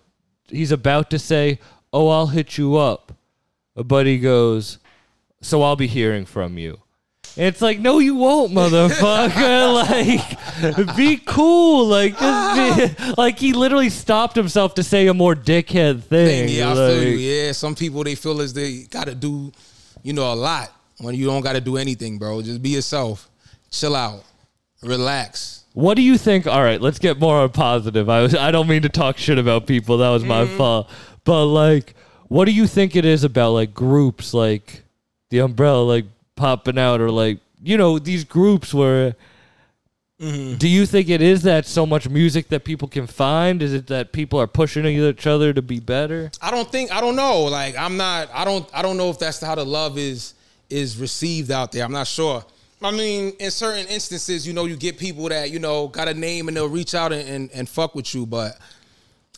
he's 0.49 0.71
about 0.71 1.09
to 1.11 1.19
say, 1.19 1.59
"Oh, 1.93 2.09
I'll 2.09 2.27
hit 2.27 2.57
you 2.57 2.77
up," 2.77 3.13
but 3.75 4.05
he 4.05 4.17
goes, 4.17 4.77
"So 5.41 5.61
I'll 5.63 5.75
be 5.75 5.87
hearing 5.87 6.25
from 6.25 6.57
you." 6.57 6.80
It's 7.37 7.61
like, 7.61 7.79
no, 7.79 7.99
you 7.99 8.15
won't, 8.15 8.51
motherfucker. 8.51 9.73
like, 10.87 10.97
be 10.97 11.17
cool. 11.17 11.87
Like, 11.87 12.17
just 12.17 12.77
be, 12.77 12.95
ah. 12.99 13.13
like 13.17 13.39
he 13.39 13.53
literally 13.53 13.89
stopped 13.89 14.35
himself 14.35 14.75
to 14.75 14.83
say 14.83 15.07
a 15.07 15.13
more 15.13 15.35
dickhead 15.35 16.03
thing. 16.03 16.47
thing. 16.47 16.49
Yeah, 16.49 16.71
I 16.71 16.75
feel 16.75 17.03
you. 17.03 17.09
Yeah, 17.15 17.51
some 17.53 17.73
people 17.73 18.03
they 18.03 18.15
feel 18.15 18.41
as 18.41 18.53
they 18.53 18.83
got 18.83 19.05
to 19.05 19.15
do, 19.15 19.51
you 20.03 20.13
know, 20.13 20.31
a 20.31 20.35
lot 20.35 20.73
when 20.99 21.15
you 21.15 21.25
don't 21.25 21.41
got 21.41 21.53
to 21.53 21.61
do 21.61 21.77
anything, 21.77 22.17
bro. 22.17 22.41
Just 22.41 22.61
be 22.61 22.69
yourself, 22.69 23.29
chill 23.69 23.95
out, 23.95 24.23
relax. 24.83 25.63
What 25.73 25.95
do 25.95 26.01
you 26.01 26.17
think? 26.17 26.47
All 26.47 26.61
right, 26.61 26.81
let's 26.81 26.99
get 26.99 27.17
more 27.17 27.47
positive. 27.47 28.09
I 28.09 28.21
was, 28.21 28.35
I 28.35 28.51
don't 28.51 28.67
mean 28.67 28.81
to 28.81 28.89
talk 28.89 29.17
shit 29.17 29.39
about 29.39 29.67
people. 29.67 29.99
That 29.99 30.09
was 30.09 30.25
my 30.25 30.43
mm-hmm. 30.43 30.57
fault. 30.57 30.89
But 31.23 31.45
like, 31.45 31.95
what 32.27 32.45
do 32.45 32.51
you 32.51 32.67
think 32.67 32.95
it 32.95 33.05
is 33.05 33.23
about 33.23 33.51
like 33.51 33.73
groups 33.73 34.33
like 34.33 34.83
the 35.29 35.39
umbrella 35.39 35.81
like 35.83 36.05
popping 36.41 36.79
out 36.79 36.99
or 36.99 37.11
like 37.11 37.39
you 37.61 37.77
know 37.77 37.99
these 37.99 38.23
groups 38.23 38.73
where 38.73 39.15
do 40.19 40.67
you 40.67 40.85
think 40.85 41.09
it 41.09 41.21
is 41.21 41.43
that 41.43 41.65
so 41.65 41.85
much 41.85 42.07
music 42.07 42.49
that 42.49 42.63
people 42.63 42.87
can 42.87 43.07
find? 43.07 43.61
Is 43.61 43.73
it 43.73 43.87
that 43.87 44.11
people 44.11 44.39
are 44.39 44.45
pushing 44.45 44.85
each 44.85 45.25
other 45.25 45.51
to 45.51 45.61
be 45.61 45.79
better? 45.79 46.31
I 46.41 46.51
don't 46.51 46.71
think 46.71 46.91
I 46.91 46.99
don't 47.01 47.15
know. 47.15 47.43
Like 47.43 47.75
I'm 47.77 47.97
not. 47.97 48.29
I 48.33 48.45
don't. 48.45 48.67
I 48.73 48.81
don't 48.81 48.97
know 48.97 49.09
if 49.09 49.17
that's 49.19 49.39
how 49.39 49.55
the 49.55 49.65
love 49.65 49.97
is 49.97 50.33
is 50.69 50.97
received 50.97 51.51
out 51.51 51.71
there. 51.71 51.83
I'm 51.83 51.91
not 51.91 52.07
sure. 52.07 52.43
I 52.83 52.91
mean, 52.91 53.33
in 53.39 53.51
certain 53.51 53.87
instances, 53.87 54.47
you 54.47 54.53
know, 54.53 54.65
you 54.65 54.75
get 54.75 54.97
people 54.97 55.29
that 55.29 55.51
you 55.51 55.59
know 55.59 55.87
got 55.87 56.07
a 56.07 56.13
name 56.13 56.47
and 56.47 56.57
they'll 56.57 56.69
reach 56.69 56.93
out 56.95 57.11
and 57.13 57.27
and, 57.27 57.49
and 57.53 57.69
fuck 57.69 57.95
with 57.95 58.13
you. 58.13 58.25
But 58.25 58.59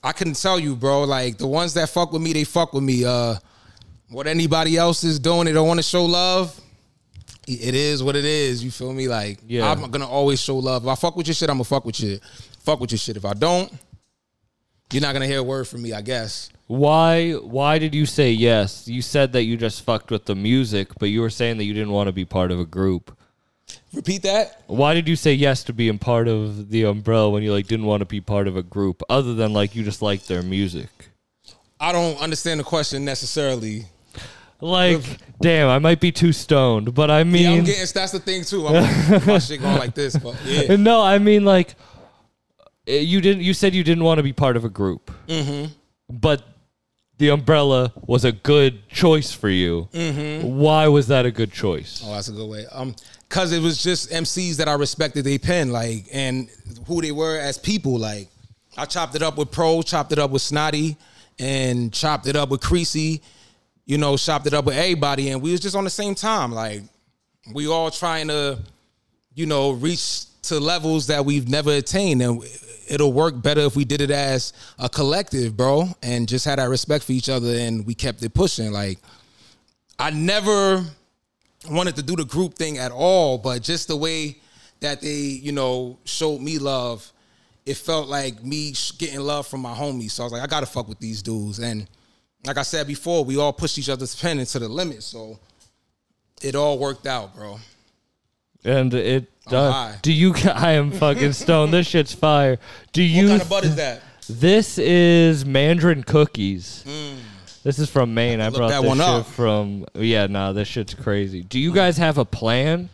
I 0.04 0.12
couldn't 0.12 0.42
tell 0.42 0.60
you, 0.60 0.76
bro. 0.76 1.04
Like 1.04 1.38
the 1.38 1.48
ones 1.48 1.74
that 1.76 1.90
fuck 1.90 2.12
with 2.12 2.22
me, 2.22 2.34
they 2.34 2.44
fuck 2.44 2.74
with 2.74 2.84
me. 2.84 3.06
Uh, 3.06 3.36
what 4.10 4.28
anybody 4.28 4.78
else 4.78 5.04
is 5.04 5.18
doing, 5.18 5.46
they 5.46 5.54
don't 5.54 5.68
want 5.68 5.80
to 5.80 5.84
show 5.84 6.06
love. 6.06 6.60
It 7.48 7.76
is 7.76 8.02
what 8.02 8.16
it 8.16 8.26
is. 8.26 8.64
You 8.64 8.72
feel 8.72 8.94
me? 8.94 9.08
Like 9.08 9.40
Yeah. 9.48 9.70
I'm 9.70 9.90
gonna 9.92 10.08
always 10.08 10.40
show 10.40 10.58
love. 10.58 10.84
If 10.84 10.90
I 10.90 10.96
fuck 10.96 11.16
with 11.16 11.28
your 11.28 11.34
shit, 11.34 11.50
I'm 11.50 11.56
gonna 11.56 11.66
fuck 11.66 11.86
with 11.86 12.00
you. 12.00 12.20
Fuck 12.60 12.80
with 12.80 12.92
your 12.92 13.00
shit. 13.00 13.18
If 13.18 13.26
I 13.26 13.34
don't, 13.34 13.72
you're 14.92 15.02
not 15.02 15.14
gonna 15.14 15.28
hear 15.28 15.40
a 15.40 15.44
word 15.44 15.68
from 15.68 15.82
me. 15.82 15.94
I 15.94 16.02
guess. 16.02 16.50
Why 16.68 17.32
why 17.34 17.80
did 17.80 17.94
you 17.94 18.06
say 18.06 18.32
yes? 18.32 18.88
You 18.88 19.02
said 19.02 19.34
that 19.34 19.44
you 19.44 19.58
just 19.58 19.84
fucked 19.84 20.12
with 20.12 20.26
the 20.26 20.36
music, 20.36 20.90
but 21.00 21.08
you 21.10 21.22
were 21.22 21.30
saying 21.30 21.58
that 21.58 21.66
you 21.66 21.74
didn't 21.74 21.92
want 21.92 22.08
to 22.08 22.14
be 22.14 22.26
part 22.26 22.52
of 22.52 22.60
a 22.60 22.66
group. 22.66 23.16
Repeat 23.94 24.24
that. 24.24 24.64
Why 24.68 24.94
did 24.94 25.08
you 25.08 25.16
say 25.16 25.34
yes 25.34 25.64
to 25.66 25.74
being 25.74 26.00
part 26.00 26.28
of 26.28 26.70
the 26.70 26.84
umbrella 26.84 27.30
when 27.30 27.44
you 27.44 27.52
like 27.52 27.68
didn't 27.68 27.86
want 27.86 28.02
to 28.02 28.06
be 28.06 28.22
part 28.22 28.48
of 28.48 28.56
a 28.58 28.64
group 28.64 29.04
other 29.10 29.34
than 29.34 29.54
like 29.54 29.76
you 29.76 29.84
just 29.84 30.02
liked 30.02 30.28
their 30.28 30.42
music? 30.42 30.90
I 31.80 31.92
don't 31.92 32.20
understand 32.22 32.60
the 32.60 32.64
question 32.64 33.04
necessarily. 33.04 33.86
Like, 34.64 35.02
damn, 35.42 35.68
I 35.68 35.80
might 35.80 36.00
be 36.00 36.12
too 36.12 36.32
stoned, 36.32 36.94
but 36.94 37.12
I 37.12 37.26
mean 37.26 37.44
Yeah, 37.44 37.52
I'm 37.52 37.64
getting. 37.66 37.86
That's 37.94 38.14
the 38.14 38.20
thing 38.20 38.46
too. 38.46 38.66
I'm 38.68 39.26
my 39.28 39.40
shit 39.40 39.62
going 39.62 39.78
like 39.78 39.94
this, 39.94 40.16
but 40.16 40.36
yeah. 40.46 40.76
No, 40.78 41.02
I 41.02 41.20
mean 41.20 41.44
like 41.44 41.76
eh, 42.88 43.00
you 43.00 43.20
didn't 43.20 43.44
you 43.44 43.54
said 43.54 43.76
you 43.76 43.84
didn't 43.84 44.06
want 44.06 44.20
to 44.20 44.24
be 44.24 44.32
part 44.32 44.56
of 44.56 44.64
a 44.64 44.70
group. 44.70 45.12
Mm-hmm. 45.28 45.74
But 46.10 46.44
the 47.18 47.30
umbrella 47.30 47.92
was 48.08 48.24
a 48.24 48.32
good 48.32 48.88
choice 48.88 49.34
for 49.34 49.50
you. 49.50 49.90
Mm-hmm. 49.92 50.48
Why 50.48 50.88
was 50.88 51.08
that 51.08 51.26
a 51.26 51.32
good 51.32 51.52
choice? 51.52 52.02
Oh, 52.04 52.14
that's 52.14 52.30
a 52.30 52.32
good 52.32 52.50
way. 52.50 52.66
Um, 52.72 52.96
cause 53.28 53.52
it 53.52 53.62
was 53.62 53.84
just 53.84 54.12
MCs 54.12 54.56
that 54.58 54.70
I 54.70 54.74
respected 54.74 55.26
they 55.26 55.38
pen, 55.38 55.72
like, 55.72 56.08
and 56.12 56.50
who 56.88 57.02
they 57.02 57.12
were 57.12 57.38
as 57.38 57.58
people. 57.58 57.98
Like, 57.98 58.30
I 58.78 58.86
chopped 58.86 59.16
it 59.16 59.22
up 59.22 59.38
with 59.38 59.52
Pro, 59.52 59.82
chopped 59.82 60.12
it 60.12 60.20
up 60.20 60.32
with 60.32 60.42
Snotty, 60.42 60.98
and 61.38 61.94
chopped 61.94 62.28
it 62.28 62.36
up 62.36 62.50
with 62.50 62.62
Creasy. 62.62 63.22
You 63.86 63.98
know, 63.98 64.16
shopped 64.18 64.48
it 64.48 64.54
up 64.54 64.66
with 64.66 64.76
everybody, 64.76 65.30
and 65.30 65.42
we 65.42 65.52
was 65.52 65.60
just 65.60 65.76
on 65.76 65.84
the 65.84 65.90
same 65.90 66.16
time. 66.16 66.52
Like, 66.52 66.82
we 67.54 67.68
all 67.68 67.92
trying 67.92 68.30
to, 68.30 68.60
you 69.36 69.46
know, 69.46 69.72
reach 69.72 70.26
to 70.44 70.60
levels 70.60 71.08
that 71.08 71.26
we've 71.26 71.50
never 71.50 71.72
attained, 71.72 72.22
and 72.22 72.44
it'll 72.88 73.14
work 73.14 73.42
better 73.42 73.62
if 73.62 73.76
we 73.76 73.86
did 73.86 74.02
it 74.02 74.12
as 74.12 74.54
a 74.80 74.90
collective, 74.90 75.56
bro, 75.56 75.88
and 76.02 76.28
just 76.28 76.46
had 76.46 76.60
our 76.60 76.70
respect 76.70 77.04
for 77.04 77.14
each 77.14 77.30
other, 77.30 77.54
and 77.56 77.86
we 77.86 77.94
kept 77.94 78.22
it 78.24 78.34
pushing. 78.34 78.72
Like 78.72 79.00
I 79.98 80.12
never 80.12 80.84
wanted 81.70 81.96
to 81.96 82.04
do 82.04 82.16
the 82.16 82.26
group 82.26 82.56
thing 82.56 82.78
at 82.78 82.92
all, 82.92 83.38
but 83.38 83.62
just 83.62 83.88
the 83.88 83.96
way 83.96 84.38
that 84.82 85.02
they, 85.02 85.14
you 85.14 85.54
know, 85.54 85.98
showed 86.04 86.42
me 86.42 86.60
love, 86.60 87.10
it 87.66 87.78
felt 87.78 88.10
like 88.10 88.44
me 88.44 88.74
getting 88.98 89.22
love 89.22 89.48
from 89.48 89.62
my 89.62 89.74
homies. 89.74 90.12
So 90.12 90.24
I 90.24 90.26
was 90.26 90.34
like, 90.34 90.42
I 90.42 90.48
gotta 90.48 90.66
fuck 90.66 90.90
with 90.90 91.00
these 91.00 91.22
dudes, 91.22 91.60
and 91.60 91.88
like 92.46 92.58
I 92.58 92.64
said 92.64 92.88
before, 92.88 93.24
we 93.24 93.38
all 93.38 93.54
pushed 93.54 93.78
each 93.78 93.90
other's 93.90 94.16
pen 94.16 94.40
into 94.40 94.60
the 94.60 94.68
limit, 94.68 95.04
so 95.04 95.40
it 96.42 96.56
all 96.56 96.78
worked 96.78 97.08
out, 97.08 97.36
bro. 97.36 97.60
And 98.66 98.94
it 98.94 99.30
does. 99.48 100.00
Do 100.02 100.14
you? 100.14 100.34
I 100.54 100.74
am 100.74 100.92
fucking 100.92 101.34
stoned. 101.34 101.74
this 101.74 101.88
shit's 101.88 102.14
fire. 102.14 102.58
Do 102.92 103.04
you? 103.04 103.24
what 103.24 103.30
kind 103.30 103.42
of 103.42 103.50
butt 103.50 103.64
is 103.66 103.76
that? 103.76 104.02
This 104.30 104.78
is 104.78 105.46
Mandarin 105.46 106.04
cookies. 106.04 106.86
This 107.64 107.80
is 107.80 107.90
from 107.90 108.14
Maine. 108.14 108.42
I 108.42 108.48
look 108.48 108.58
brought 108.58 108.70
that 108.70 108.82
this 108.82 108.88
one 108.88 108.98
shit 108.98 109.08
up. 109.08 109.26
from. 109.26 109.86
Yeah, 109.96 110.28
nah, 110.28 110.54
this 110.54 110.68
shit's 110.68 110.94
crazy. 110.94 111.44
Do 111.44 111.60
you 111.60 111.74
guys 111.74 111.98
have 111.98 112.18
a 112.18 112.26
plan? 112.26 112.90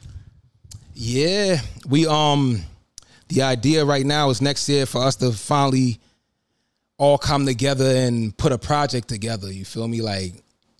Yeah, 0.93 1.61
we 1.87 2.05
um, 2.07 2.63
the 3.29 3.43
idea 3.43 3.85
right 3.85 4.05
now 4.05 4.29
is 4.29 4.41
next 4.41 4.67
year 4.69 4.85
for 4.85 5.03
us 5.03 5.15
to 5.17 5.31
finally 5.31 5.99
all 6.99 7.17
come 7.17 7.45
together 7.45 7.95
and 7.95 8.37
put 8.37 8.51
a 8.51 8.57
project 8.57 9.07
together. 9.07 9.51
You 9.51 9.65
feel 9.65 9.87
me? 9.87 10.01
Like, 10.01 10.33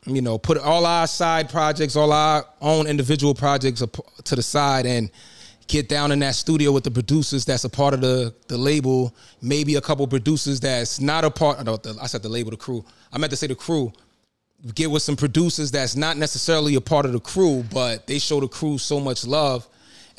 you 0.05 0.21
know, 0.21 0.37
put 0.37 0.59
all 0.59 0.85
our 0.85 1.07
side 1.07 1.49
projects, 1.49 1.95
all 1.95 2.11
our 2.11 2.45
own 2.61 2.85
individual 2.85 3.33
projects 3.33 3.81
to 4.25 4.35
the 4.35 4.43
side, 4.43 4.85
and 4.85 5.09
get 5.67 5.89
down 5.89 6.11
in 6.11 6.19
that 6.19 6.35
studio 6.35 6.71
with 6.71 6.83
the 6.83 6.91
producers 6.91 7.45
that's 7.45 7.63
a 7.63 7.69
part 7.69 7.95
of 7.95 8.01
the 8.01 8.35
the 8.47 8.57
label. 8.57 9.15
Maybe 9.41 9.75
a 9.75 9.81
couple 9.81 10.05
producers 10.07 10.59
that's 10.59 10.99
not 10.99 11.23
a 11.25 11.31
part. 11.31 11.57
The, 11.65 11.97
I 11.99 12.05
said 12.05 12.21
the 12.21 12.29
label, 12.29 12.51
the 12.51 12.57
crew. 12.57 12.85
I 13.11 13.17
meant 13.17 13.31
to 13.31 13.37
say 13.37 13.47
the 13.47 13.55
crew. 13.55 13.91
Get 14.75 14.91
with 14.91 15.01
some 15.01 15.15
producers 15.15 15.71
that's 15.71 15.95
not 15.95 16.17
necessarily 16.17 16.75
a 16.75 16.81
part 16.81 17.05
of 17.05 17.13
the 17.13 17.21
crew, 17.21 17.63
but 17.71 18.07
they 18.07 18.19
show 18.19 18.41
the 18.41 18.47
crew 18.49 18.77
so 18.77 18.99
much 18.99 19.25
love 19.25 19.65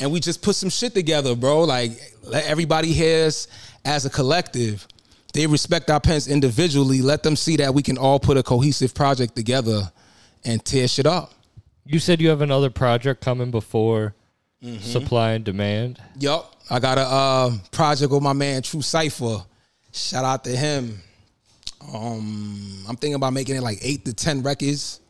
and 0.00 0.10
we 0.10 0.18
just 0.18 0.40
put 0.42 0.56
some 0.56 0.70
shit 0.70 0.94
together, 0.94 1.36
bro. 1.36 1.64
Like 1.64 1.92
let 2.22 2.46
everybody 2.46 2.92
hear 2.92 3.26
us 3.26 3.46
as 3.84 4.06
a 4.06 4.10
collective. 4.10 4.88
They 5.32 5.46
respect 5.46 5.90
our 5.90 6.00
pens 6.00 6.26
individually. 6.28 7.02
Let 7.02 7.22
them 7.22 7.36
see 7.36 7.56
that 7.56 7.72
we 7.74 7.82
can 7.82 7.96
all 7.98 8.18
put 8.18 8.36
a 8.36 8.42
cohesive 8.42 8.94
project 8.94 9.36
together 9.36 9.90
and 10.44 10.64
tear 10.64 10.88
shit 10.88 11.06
up. 11.06 11.32
You 11.84 11.98
said 11.98 12.20
you 12.20 12.28
have 12.30 12.42
another 12.42 12.70
project 12.70 13.20
coming 13.22 13.50
before 13.50 14.14
Mm-hmm. 14.62 14.82
supply 14.82 15.30
and 15.30 15.42
demand. 15.42 15.98
Yup. 16.18 16.54
I 16.68 16.80
got 16.80 16.98
a 16.98 17.00
uh, 17.00 17.50
project 17.70 18.12
with 18.12 18.22
my 18.22 18.34
man 18.34 18.60
True 18.60 18.82
Cipher. 18.82 19.42
Shout 19.90 20.22
out 20.22 20.44
to 20.44 20.50
him. 20.54 21.00
Um, 21.94 22.84
I'm 22.86 22.96
thinking 22.96 23.14
about 23.14 23.32
making 23.32 23.56
it 23.56 23.62
like 23.62 23.78
eight 23.80 24.04
to 24.04 24.12
ten 24.12 24.42
records. 24.42 25.00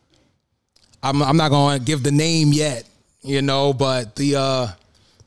I'm 1.03 1.21
I'm 1.21 1.37
not 1.37 1.49
gonna 1.51 1.81
give 1.81 2.05
the 2.05 2.13
name 2.13 2.53
yet, 2.53 2.85
you 3.23 3.43
know, 3.43 3.73
but 3.73 4.15
the 4.15 4.37
uh 4.37 4.69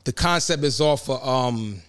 the 0.04 0.12
concept 0.14 0.64
is 0.64 0.80
off 0.80 1.10
of 1.10 1.22
um 1.28 1.82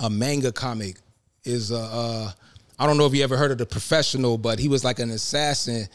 a 0.00 0.10
manga 0.10 0.52
comic. 0.52 0.96
Is 1.44 1.72
uh, 1.72 1.78
uh 1.78 2.32
I 2.78 2.86
don't 2.86 2.98
know 2.98 3.06
if 3.06 3.14
you 3.14 3.22
ever 3.22 3.36
heard 3.36 3.50
of 3.50 3.58
the 3.58 3.66
professional, 3.66 4.38
but 4.38 4.58
he 4.58 4.68
was 4.68 4.84
like 4.84 4.98
an 4.98 5.10
assassin 5.10 5.86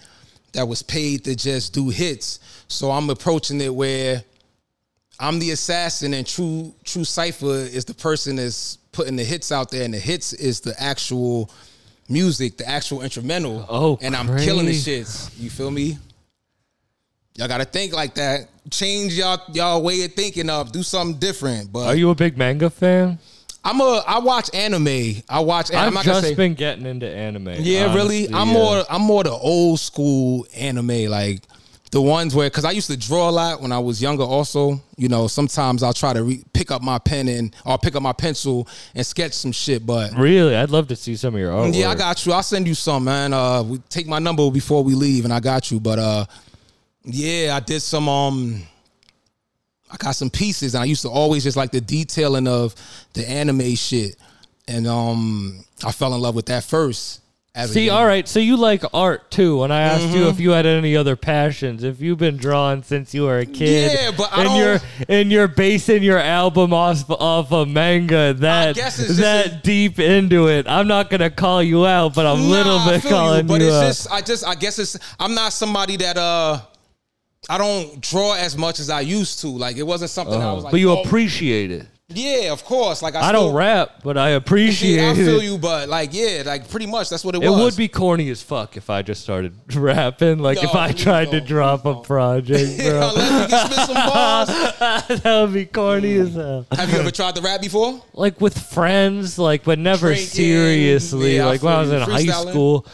that 0.54 0.68
was 0.68 0.82
paid 0.82 1.24
to 1.26 1.36
just 1.36 1.74
do 1.74 1.90
hits. 1.90 2.40
So 2.68 2.92
I'm 2.92 3.10
approaching 3.10 3.60
it 3.62 3.74
where 3.74 4.24
I'm 5.20 5.40
the 5.40 5.52
assassin 5.52 6.14
and 6.14 6.26
True 6.26 6.74
True 6.84 7.04
Cipher 7.04 7.48
is 7.48 7.86
the 7.86 7.94
person 7.94 8.38
that's 8.38 8.78
putting 8.92 9.16
the 9.16 9.24
hits 9.24 9.52
out 9.52 9.70
there, 9.72 9.84
and 9.84 9.94
the 9.94 10.00
hits 10.00 10.34
is 10.34 10.62
the 10.62 10.74
actual 10.82 11.52
music, 12.08 12.58
the 12.58 12.68
actual 12.68 13.02
instrumental. 13.02 13.66
Oh, 13.70 14.00
and 14.02 14.16
I'm 14.16 14.28
killing 14.38 14.66
the 14.66 14.72
shits. 14.72 15.32
You 15.40 15.50
feel 15.50 15.72
me? 15.72 15.98
Y'all 17.36 17.48
gotta 17.48 17.66
think 17.66 17.94
like 17.94 18.16
that. 18.16 18.50
Change 18.72 19.14
y'all 19.14 19.40
y'all 19.54 19.82
way 19.82 20.04
of 20.06 20.14
thinking 20.14 20.50
of. 20.50 20.72
Do 20.72 20.84
something 20.84 21.20
different. 21.20 21.72
But 21.72 21.88
Are 21.88 21.96
you 21.96 22.10
a 22.10 22.16
big 22.16 22.38
manga 22.38 22.70
fan? 22.70 23.20
I'm 23.64 23.82
a 23.82 24.04
I 24.08 24.20
watch 24.20 24.50
anime. 24.54 25.22
I 25.30 25.40
watch. 25.42 25.72
I'm 25.74 25.90
I've 25.90 25.94
gonna 25.94 26.04
just 26.06 26.22
say. 26.22 26.36
been 26.36 26.54
getting 26.54 26.86
into 26.86 27.08
anime. 27.08 27.56
Yeah, 27.60 27.94
really. 27.94 28.28
I'm 28.28 28.48
yeah. 28.48 28.54
more. 28.54 28.84
I'm 28.90 29.02
more 29.02 29.24
the 29.24 29.32
old 29.32 29.80
school 29.80 30.48
anime, 30.56 31.06
like 31.10 31.42
the 31.92 32.02
ones 32.02 32.36
where, 32.36 32.48
because 32.50 32.66
I 32.66 32.72
used 32.72 32.90
to 32.92 32.96
draw 32.98 33.30
a 33.30 33.32
lot 33.32 33.62
when 33.62 33.72
I 33.72 33.80
was 33.80 34.02
younger. 34.02 34.24
Also, 34.24 34.80
you 34.96 35.10
know, 35.10 35.28
sometimes 35.28 35.82
I'll 35.84 35.94
try 35.94 36.14
to 36.14 36.24
re- 36.24 36.44
pick 36.54 36.72
up 36.72 36.82
my 36.84 37.00
pen 37.00 37.28
and 37.28 37.54
or 37.66 37.78
pick 37.78 37.96
up 37.96 38.04
my 38.04 38.14
pencil 38.14 38.68
and 38.96 39.06
sketch 39.06 39.34
some 39.34 39.52
shit. 39.52 39.86
But 39.86 40.14
Really, 40.16 40.56
I'd 40.56 40.70
love 40.70 40.88
to 40.90 40.96
see 40.96 41.16
some 41.16 41.34
of 41.34 41.40
your 41.40 41.52
artwork. 41.52 41.76
yeah, 41.76 41.90
I 41.90 41.96
got 41.96 42.26
you. 42.26 42.32
I'll 42.32 42.44
send 42.44 42.68
you 42.68 42.76
some, 42.76 43.04
man. 43.04 43.34
Uh, 43.34 43.64
we 43.64 43.78
take 43.90 44.08
my 44.08 44.20
number 44.20 44.50
before 44.52 44.84
we 44.84 44.94
leave, 44.96 45.26
and 45.26 45.34
I 45.34 45.40
got 45.40 45.70
you. 45.72 45.80
But 45.80 46.00
uh, 46.00 46.26
yeah, 47.04 47.56
I 47.56 47.60
did 47.60 47.82
some. 47.82 48.08
Um, 48.08 48.62
I 49.92 49.98
got 49.98 50.12
some 50.12 50.30
pieces, 50.30 50.76
and 50.76 50.82
I 50.82 50.86
used 50.86 51.02
to 51.04 51.10
always 51.10 51.44
just 51.44 51.58
like 51.58 51.72
the 51.72 51.82
detailing 51.82 52.48
of 52.48 52.76
the 53.14 53.28
anime 53.30 53.76
shit, 53.76 54.16
and 54.68 54.86
um, 54.88 55.64
I 55.84 55.92
fell 55.92 56.14
in 56.14 56.22
love 56.22 56.36
with 56.36 56.46
that 56.48 56.64
first. 56.64 57.22
As 57.56 57.72
See, 57.74 57.90
all 57.90 58.06
right. 58.06 58.28
So 58.28 58.40
you 58.40 58.58
like 58.58 58.84
art 58.94 59.32
too. 59.32 59.58
When 59.58 59.72
I 59.72 59.82
asked 59.82 60.04
you 60.10 60.20
Mm-hmm. 60.22 60.30
if 60.30 60.40
you 60.40 60.52
had 60.52 60.68
any 60.68 60.96
other 60.96 61.16
passions, 61.16 61.84
if 61.84 62.00
you've 62.00 62.20
been 62.20 62.38
drawing 62.38 62.84
since 62.84 63.12
you 63.16 63.24
were 63.24 63.40
a 63.40 63.46
kid, 63.48 63.92
Yeah, 63.92 64.12
but 64.16 64.32
I 64.32 64.42
and 64.42 64.50
don't- 64.50 64.58
you're 64.58 64.80
and 65.10 65.32
you're 65.32 65.48
basing 65.48 66.04
your 66.04 66.20
album 66.20 66.72
off 66.74 67.10
off 67.10 67.52
a 67.52 67.66
manga 67.66 68.36
that 68.36 68.76
that 68.76 69.46
a- 69.48 69.60
deep 69.64 69.98
into 70.00 70.48
it, 70.48 70.68
I'm 70.70 70.88
not 70.88 71.10
gonna 71.10 71.32
call 71.32 71.64
you 71.64 71.88
out, 71.88 72.14
but 72.14 72.28
I'm 72.28 72.40
a 72.40 72.44
little 72.44 72.78
Nah, 72.78 72.86
I 72.86 72.92
bit 72.92 73.02
feel 73.02 73.12
you, 73.12 73.18
calling 73.18 73.48
but 73.48 73.62
you, 73.62 73.68
it's 73.68 73.76
out. 73.76 73.88
just 73.88 74.12
I 74.12 74.22
just 74.22 74.46
I 74.48 74.54
guess 74.54 74.78
it's 74.78 75.00
I'm 75.20 75.34
not 75.34 75.52
somebody 75.52 75.98
that 75.98 76.18
uh 76.18 76.62
I 77.48 77.58
don't 77.58 78.02
draw 78.02 78.34
as 78.34 78.58
much 78.58 78.80
as 78.80 78.90
I 78.90 79.02
used 79.02 79.40
to. 79.42 79.48
Like 79.48 79.78
it 79.78 79.84
wasn't 79.84 80.12
something 80.12 80.42
I 80.42 80.54
was 80.54 80.64
like. 80.64 80.66
Uh-huh. 80.66 80.72
but 80.72 80.80
you 80.80 80.92
oh, 80.92 81.02
appreciate 81.04 81.72
it. 81.72 81.88
yeah, 82.10 82.52
of 82.52 82.64
course. 82.66 83.02
Like 83.02 83.16
I, 83.16 83.22
I 83.22 83.28
still, 83.30 83.48
don't 83.48 83.56
rap, 83.56 84.02
but 84.04 84.18
I 84.18 84.30
appreciate 84.32 84.96
Yeah, 84.98 85.10
I 85.10 85.12
it. 85.12 85.16
feel 85.16 85.42
you, 85.42 85.58
but 85.58 85.88
like 85.90 86.10
yeah, 86.12 86.44
like 86.46 86.70
pretty 86.70 86.86
much 86.86 87.10
that's 87.10 87.24
what 87.24 87.36
it, 87.36 87.44
It 87.44 87.50
was. 87.50 87.60
It 87.60 87.64
would 87.64 87.78
be 87.78 87.88
corny 87.88 88.30
as 88.30 88.42
fuck 88.44 88.76
if 88.78 88.90
I 88.90 89.02
just 89.04 89.22
started 89.22 89.54
rapping. 89.76 90.40
Like 90.40 90.62
if 90.64 90.76
I 90.76 90.92
tried 90.92 91.32
to 91.32 91.40
no, 91.40 91.46
drop 91.46 91.86
a 91.86 92.02
project, 92.02 92.78
bro. 92.80 93.10
Unless 93.10 93.52
we 93.52 93.58
can 93.58 93.86
some 93.86 93.96
bars. 93.96 94.48
that 95.24 95.42
would 95.46 95.54
be 95.54 95.66
corny 95.66 96.16
as 96.16 96.34
hell. 96.36 96.66
Have 96.72 96.92
you 96.92 97.00
ever 97.00 97.12
tried 97.12 97.36
to 97.36 97.42
rap 97.42 97.62
before? 97.62 98.02
like 98.14 98.42
with 98.42 98.58
friends, 98.60 99.40
like 99.40 99.64
but 99.64 99.80
never 99.80 100.08
Drinking, 100.08 100.28
seriously. 100.28 101.38
yeah, 101.38 101.44
I 101.46 101.48
like 101.52 101.64
when 101.64 101.74
I 101.74 101.82
was 101.82 101.92
in 101.92 102.02
high 102.02 102.26
school, 102.26 102.86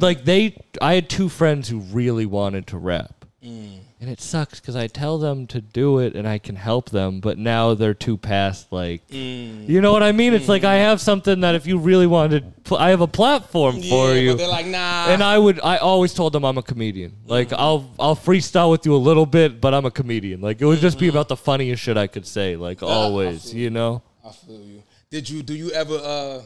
like 0.00 0.24
they, 0.24 0.56
I 0.80 0.94
had 0.94 1.10
two 1.10 1.28
friends 1.28 1.68
who 1.68 1.80
really 1.80 2.24
wanted 2.26 2.66
to 2.68 2.78
rap, 2.78 3.14
Mm. 3.44 3.79
And 4.00 4.08
it 4.08 4.20
sucks 4.20 4.60
because 4.60 4.76
I 4.76 4.86
tell 4.86 5.18
them 5.18 5.46
to 5.48 5.60
do 5.60 5.98
it 5.98 6.14
and 6.14 6.26
I 6.26 6.38
can 6.38 6.56
help 6.56 6.88
them, 6.90 7.20
but 7.20 7.36
now 7.36 7.74
they're 7.74 7.92
too 7.92 8.16
past. 8.16 8.72
Like, 8.72 9.06
Mm. 9.08 9.68
you 9.68 9.80
know 9.82 9.92
what 9.92 10.02
I 10.02 10.12
mean? 10.12 10.32
It's 10.32 10.48
like 10.48 10.64
I 10.64 10.76
have 10.76 11.00
something 11.02 11.40
that 11.40 11.54
if 11.54 11.66
you 11.66 11.76
really 11.78 12.06
wanted, 12.06 12.64
pl- 12.64 12.78
I 12.78 12.90
have 12.90 13.02
a 13.02 13.06
platform 13.06 13.82
for 13.82 14.14
you. 14.14 14.34
they're 14.34 14.48
like 14.48 14.66
nah. 14.66 15.06
and 15.08 15.22
I 15.22 15.38
would, 15.38 15.60
I 15.62 15.76
always 15.76 16.14
told 16.14 16.32
them 16.32 16.44
I'm 16.44 16.56
a 16.56 16.62
comedian. 16.62 17.12
Like 17.26 17.52
I'll, 17.52 17.90
I'll 17.98 18.16
freestyle 18.16 18.70
with 18.70 18.86
you 18.86 18.94
a 18.96 19.02
little 19.08 19.26
bit, 19.26 19.60
but 19.60 19.74
I'm 19.74 19.84
a 19.84 19.90
comedian. 19.90 20.40
Like 20.40 20.60
it 20.62 20.64
would 20.64 20.78
just 20.78 20.98
be 20.98 21.06
Mm-hmm. 21.08 21.16
about 21.16 21.28
the 21.28 21.36
funniest 21.36 21.82
shit 21.82 21.96
I 21.98 22.06
could 22.06 22.26
say. 22.26 22.56
Like 22.56 22.82
always, 22.82 23.52
you 23.52 23.68
know. 23.70 24.02
I 24.24 24.30
feel 24.32 24.60
you. 24.64 24.82
Did 25.10 25.28
you 25.28 25.42
do 25.42 25.54
you 25.54 25.70
ever 25.72 25.94
uh 25.96 26.40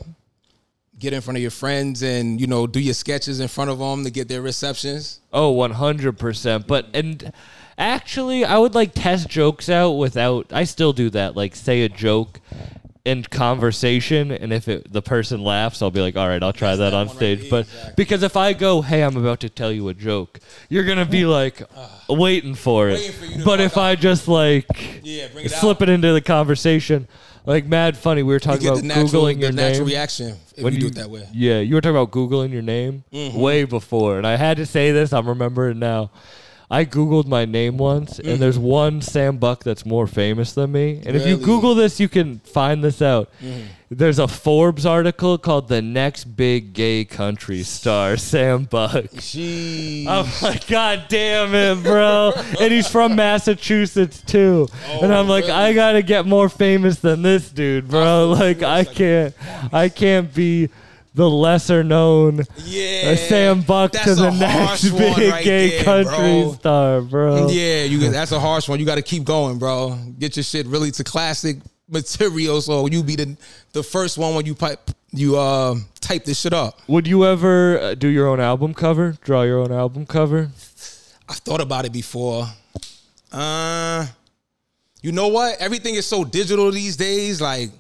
get 1.05 1.13
in 1.13 1.21
front 1.21 1.37
of 1.37 1.43
your 1.43 1.51
friends 1.51 2.03
and 2.03 2.41
you 2.41 2.47
know 2.47 2.67
do 2.67 2.81
your 2.81 2.95
sketches 2.95 3.39
in 3.39 3.49
front 3.49 3.71
of 3.71 3.79
them 3.79 4.03
to 4.05 4.11
get 4.11 4.29
their 4.29 4.43
receptions? 4.43 5.21
Oh, 5.33 5.55
100%. 5.55 6.67
But, 6.67 6.87
and 6.95 7.33
actually, 7.77 8.45
I 8.45 8.57
would 8.59 8.75
like 8.75 8.93
test 8.95 9.29
jokes 9.29 9.69
out 9.69 9.93
without, 9.93 10.53
I 10.53 10.65
still 10.65 10.93
do 10.93 11.11
that. 11.11 11.37
Like, 11.37 11.57
say 11.57 11.83
a 11.83 11.89
joke 11.89 12.41
in 13.05 13.23
conversation, 13.25 14.31
and 14.31 14.53
if 14.53 14.67
it, 14.67 14.91
the 14.91 15.03
person 15.03 15.43
laughs, 15.43 15.83
I'll 15.83 15.91
be 15.91 16.01
like, 16.01 16.17
all 16.17 16.27
right, 16.27 16.43
I'll 16.43 16.53
try 16.53 16.71
that, 16.71 16.91
that 16.91 16.95
on 16.95 17.09
one 17.09 17.17
right 17.17 17.17
stage. 17.17 17.51
but 17.51 17.67
exactly. 17.67 17.93
because 17.97 18.23
if 18.23 18.37
I 18.37 18.53
go, 18.55 18.81
hey, 18.81 19.03
I'm 19.03 19.17
about 19.17 19.41
to 19.41 19.51
tell 19.51 19.71
you 19.71 19.89
a 19.89 19.95
joke, 19.95 20.39
you're 20.69 20.85
to 20.99 21.05
be 21.05 21.27
like 21.27 21.63
ah. 21.77 22.05
waiting 22.09 22.55
for 22.55 22.89
it. 22.89 22.95
Waiting 22.95 23.39
for 23.41 23.45
but 23.45 23.61
if 23.61 23.73
up. 23.73 23.83
I 23.83 23.95
just 23.97 24.29
like 24.29 25.01
Yeah, 25.03 25.27
it 25.35 25.51
slip 25.51 25.83
out. 25.83 25.89
it 25.89 25.93
into 25.93 26.13
the 26.13 26.23
conversation, 26.23 27.09
like 27.47 27.67
mad 27.67 27.97
funny, 27.97 28.23
we 28.23 28.33
were 28.33 28.41
talking 28.41 28.67
about 28.67 28.81
the 28.81 28.87
natural, 28.89 29.23
Googling 29.25 29.35
the 29.37 29.41
your 29.43 29.53
natural 29.53 29.87
name. 29.87 29.95
reaction 29.95 30.37
if 30.57 30.65
When 30.65 30.73
you 30.75 30.81
do 30.81 30.87
it 30.87 30.95
that 30.97 31.11
way. 31.11 31.29
Yeah, 31.33 31.61
you 31.61 31.75
were 31.75 31.81
talking 31.81 31.97
about 31.97 32.11
Googling 32.11 32.51
your 32.53 32.63
name 32.63 33.05
Mm-hmm. 33.13 33.39
way 33.39 33.65
before, 33.65 34.19
and 34.19 34.27
I 34.27 34.37
had 34.37 34.57
to 34.59 34.67
say 34.67 34.93
this. 34.93 35.13
I'm 35.13 35.29
remembering 35.29 35.79
now. 35.79 36.11
I 36.71 36.85
googled 36.87 37.27
my 37.27 37.45
name 37.45 37.77
once, 37.77 38.19
and 38.19 38.39
there's 38.41 38.59
one 38.59 39.03
Sam 39.03 39.37
Buck 39.37 39.63
that's 39.65 39.85
more 39.85 40.07
famous 40.07 40.53
than 40.55 40.73
me. 40.73 41.03
And 41.05 41.15
if 41.15 41.27
you 41.27 41.35
Really? 41.35 41.45
Google 41.45 41.75
this, 41.75 42.01
you 42.01 42.09
can 42.09 42.39
find 42.41 42.83
this 42.83 43.03
out. 43.03 43.31
There's 43.91 44.19
a 44.19 44.27
Forbes 44.27 44.85
article 44.87 45.37
called 45.39 45.69
"The 45.69 45.83
Next 45.83 46.25
Big 46.25 46.73
Gay 46.73 47.05
Country 47.05 47.63
Star," 47.63 48.17
Sam 48.17 48.65
Buck. 48.65 49.05
She. 49.21 50.07
I'm 50.09 50.27
like, 50.43 50.67
God 50.67 51.05
damn 51.09 51.55
it, 51.55 51.83
bro. 51.85 52.33
and 52.61 52.73
he's 52.73 52.89
from 52.89 53.15
Massachusetts 53.17 54.23
too. 54.23 54.67
and 55.03 55.13
I'm 55.15 55.29
like. 55.29 55.45
I 55.45 55.73
gotta 55.75 56.03
get 56.03 56.27
more 56.27 56.49
famous 56.49 56.99
than 56.99 57.23
this 57.23 57.51
dude, 57.51 57.89
bro. 57.89 58.31
Like 58.31 58.63
I 58.63 58.85
can't 58.85 59.35
I 59.73 59.89
can't 59.91 60.33
be 60.35 60.71
the 61.15 61.31
lesser 61.31 61.85
known 61.85 62.43
yeah. 62.65 63.15
Sam 63.15 63.63
Buck 63.63 63.93
to 63.93 64.15
the 64.15 64.31
next 64.31 64.91
big 64.91 65.31
right 65.31 65.45
gay 65.45 65.69
there, 65.71 65.85
country 65.85 66.43
bro. 66.43 66.53
star, 66.55 67.01
bro. 67.03 67.49
Yeah, 67.49 67.85
you. 67.85 67.99
That's 68.11 68.33
a 68.33 68.41
harsh 68.41 68.69
one. 68.69 68.81
You 68.81 68.87
got 68.87 68.97
to 68.97 69.03
keep 69.03 69.25
going, 69.25 69.59
bro. 69.59 69.97
Get 70.19 70.37
your 70.37 70.43
shit 70.43 70.67
really 70.67 70.91
to 70.93 71.05
classic 71.05 71.59
material, 71.89 72.61
so 72.61 72.87
you 72.87 73.03
be 73.03 73.17
the 73.17 73.37
the 73.73 73.83
first 73.83 74.19
one 74.19 74.35
when 74.35 74.45
you 74.45 74.55
pipe 74.55 74.91
you 75.13 75.39
uh 75.39 75.77
type 76.01 76.25
this 76.25 76.41
shit 76.41 76.53
up. 76.53 76.81
Would 76.89 77.07
you 77.07 77.25
ever 77.25 77.79
uh, 77.79 77.95
do 77.95 78.09
your 78.09 78.27
own 78.29 78.41
album 78.41 78.75
cover? 78.75 79.17
Draw 79.23 79.43
your 79.43 79.61
own 79.61 79.73
album 79.73 80.07
cover? 80.07 80.51
I've 81.29 81.37
thought 81.37 81.61
about 81.61 81.85
it 81.85 81.93
before. 81.93 82.47
Uh, 83.33 84.07
you 85.01 85.13
know 85.13 85.29
what? 85.29 85.57
Everything 85.61 85.95
is 85.95 86.07
so 86.07 86.25
digital 86.25 86.71
these 86.71 86.97
days. 86.97 87.41
Like 87.41 87.71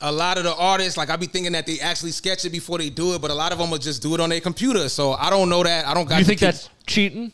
a 0.00 0.12
lot 0.12 0.38
of 0.38 0.44
the 0.44 0.54
artists, 0.54 0.96
like 0.96 1.10
I 1.10 1.16
be 1.16 1.26
thinking 1.26 1.52
that 1.52 1.66
they 1.66 1.80
actually 1.80 2.12
sketch 2.12 2.44
it 2.44 2.50
before 2.50 2.78
they 2.78 2.88
do 2.90 3.14
it, 3.14 3.20
but 3.20 3.30
a 3.30 3.34
lot 3.34 3.52
of 3.52 3.58
them 3.58 3.70
will 3.70 3.78
just 3.78 4.00
do 4.02 4.14
it 4.14 4.20
on 4.20 4.28
their 4.28 4.40
computer. 4.40 4.88
So 4.88 5.12
I 5.12 5.28
don't 5.30 5.48
know 5.48 5.62
that. 5.64 5.86
I 5.86 5.94
don't 5.94 6.08
got. 6.08 6.18
you 6.18 6.24
think 6.24 6.38
keep- 6.40 6.46
that's 6.46 6.68
cheating? 6.86 7.32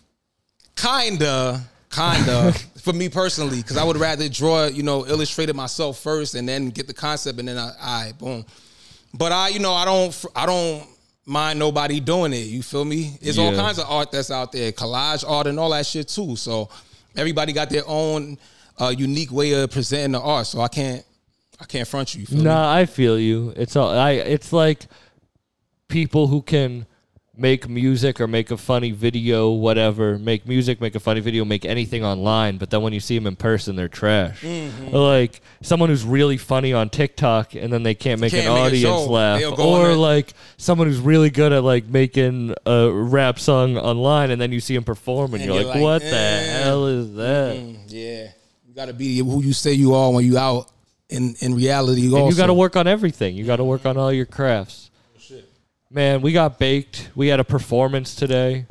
kinda 0.76 1.60
kinda 1.90 2.52
for 2.82 2.92
me 2.92 3.08
personally 3.08 3.58
because 3.62 3.76
i 3.76 3.84
would 3.84 3.96
rather 3.96 4.28
draw 4.28 4.66
you 4.66 4.82
know 4.82 5.06
illustrate 5.06 5.48
it 5.48 5.54
myself 5.54 6.00
first 6.00 6.34
and 6.34 6.48
then 6.48 6.68
get 6.70 6.88
the 6.88 6.92
concept 6.92 7.38
and 7.38 7.46
then 7.46 7.56
i, 7.56 7.70
I 7.80 8.12
boom 8.18 8.44
but 9.14 9.30
i 9.30 9.48
you 9.48 9.60
know 9.60 9.72
i 9.72 9.84
don't 9.84 10.24
i 10.34 10.46
don't 10.46 10.84
mind 11.24 11.60
nobody 11.60 12.00
doing 12.00 12.32
it 12.32 12.46
you 12.48 12.60
feel 12.62 12.84
me 12.84 13.16
it's 13.22 13.38
all 13.38 13.54
kinds 13.54 13.78
of 13.78 13.88
art 13.88 14.10
that's 14.10 14.32
out 14.32 14.50
there 14.50 14.72
collage 14.72 15.24
art 15.26 15.46
and 15.46 15.60
all 15.60 15.70
that 15.70 15.86
shit 15.86 16.08
too 16.08 16.34
so 16.34 16.68
everybody 17.16 17.52
got 17.52 17.70
their 17.70 17.84
own 17.86 18.36
uh, 18.80 18.88
unique 18.88 19.30
way 19.30 19.52
of 19.52 19.70
presenting 19.70 20.12
the 20.12 20.20
art 20.20 20.46
so 20.48 20.60
i 20.60 20.68
can't 20.68 21.04
i 21.64 21.66
can't 21.66 21.88
front 21.88 22.14
you, 22.14 22.20
you 22.20 22.26
feel 22.26 22.38
me? 22.38 22.44
Nah, 22.44 22.74
I 22.74 22.84
feel 22.84 23.18
you. 23.18 23.54
It's 23.56 23.74
all 23.74 23.90
I. 23.90 24.12
It's 24.12 24.52
like 24.52 24.86
people 25.88 26.26
who 26.26 26.42
can 26.42 26.86
make 27.36 27.68
music 27.68 28.20
or 28.20 28.28
make 28.28 28.50
a 28.50 28.56
funny 28.58 28.90
video, 28.90 29.50
whatever. 29.50 30.18
Make 30.18 30.46
music, 30.46 30.78
make 30.78 30.94
a 30.94 31.00
funny 31.00 31.20
video, 31.20 31.44
make 31.46 31.64
anything 31.64 32.04
online. 32.04 32.58
But 32.58 32.68
then 32.68 32.82
when 32.82 32.92
you 32.92 33.00
see 33.00 33.16
them 33.16 33.26
in 33.26 33.34
person, 33.34 33.76
they're 33.76 33.88
trash. 33.88 34.42
Mm-hmm. 34.42 34.94
Or 34.94 35.00
Like 35.00 35.40
someone 35.62 35.88
who's 35.88 36.04
really 36.04 36.36
funny 36.36 36.74
on 36.74 36.90
TikTok 36.90 37.54
and 37.54 37.72
then 37.72 37.82
they 37.82 37.94
can't 37.94 38.20
make 38.20 38.32
Can't 38.32 38.46
an 38.46 38.52
make 38.52 38.62
a 38.62 38.66
audience 38.66 39.08
laugh. 39.08 39.40
They'll 39.40 39.56
go 39.56 39.72
on 39.72 39.90
Or 39.90 39.94
like 39.94 40.34
someone 40.58 40.86
who's 40.86 41.00
really 41.00 41.30
good 41.30 41.52
at 41.52 41.64
like 41.64 41.86
making 41.86 42.54
a 42.66 42.90
rap 42.92 43.38
song 43.38 43.78
online 43.78 44.30
and 44.30 44.38
then 44.38 44.52
you 44.52 44.60
see 44.60 44.74
him 44.74 44.84
perform 44.84 45.32
and, 45.32 45.42
And 45.42 45.44
you're, 45.44 45.62
you're 45.62 45.64
like, 45.64 45.74
like, 45.76 45.82
what 45.82 46.02
the 46.02 46.14
eh. 46.14 46.62
hell 46.62 46.86
is 46.86 47.14
that? 47.14 47.56
Mm, 47.56 47.78
yeah 47.88 48.28
you 48.74 48.74
gotta 48.74 48.92
be 48.92 49.18
who 49.18 49.40
you 49.40 49.52
say 49.52 49.72
you 49.72 49.94
are 49.94 50.10
when 50.12 50.24
you 50.24 50.36
out 50.36 50.68
in 51.14 51.34
in 51.40 51.54
reality 51.54 52.04
And 52.06 52.14
also. 52.14 52.30
you 52.30 52.36
got 52.36 52.46
to 52.46 52.54
work 52.54 52.76
on 52.76 52.86
everything. 52.86 53.36
You 53.36 53.44
got 53.44 53.56
to 53.56 53.64
work 53.64 53.86
on 53.86 53.96
all 53.96 54.12
your 54.12 54.26
crafts. 54.26 54.90
Man, 55.90 56.22
we 56.22 56.32
got 56.32 56.58
baked. 56.58 57.10
We 57.14 57.28
had 57.28 57.38
a 57.40 57.44
performance 57.44 58.14
today. 58.16 58.66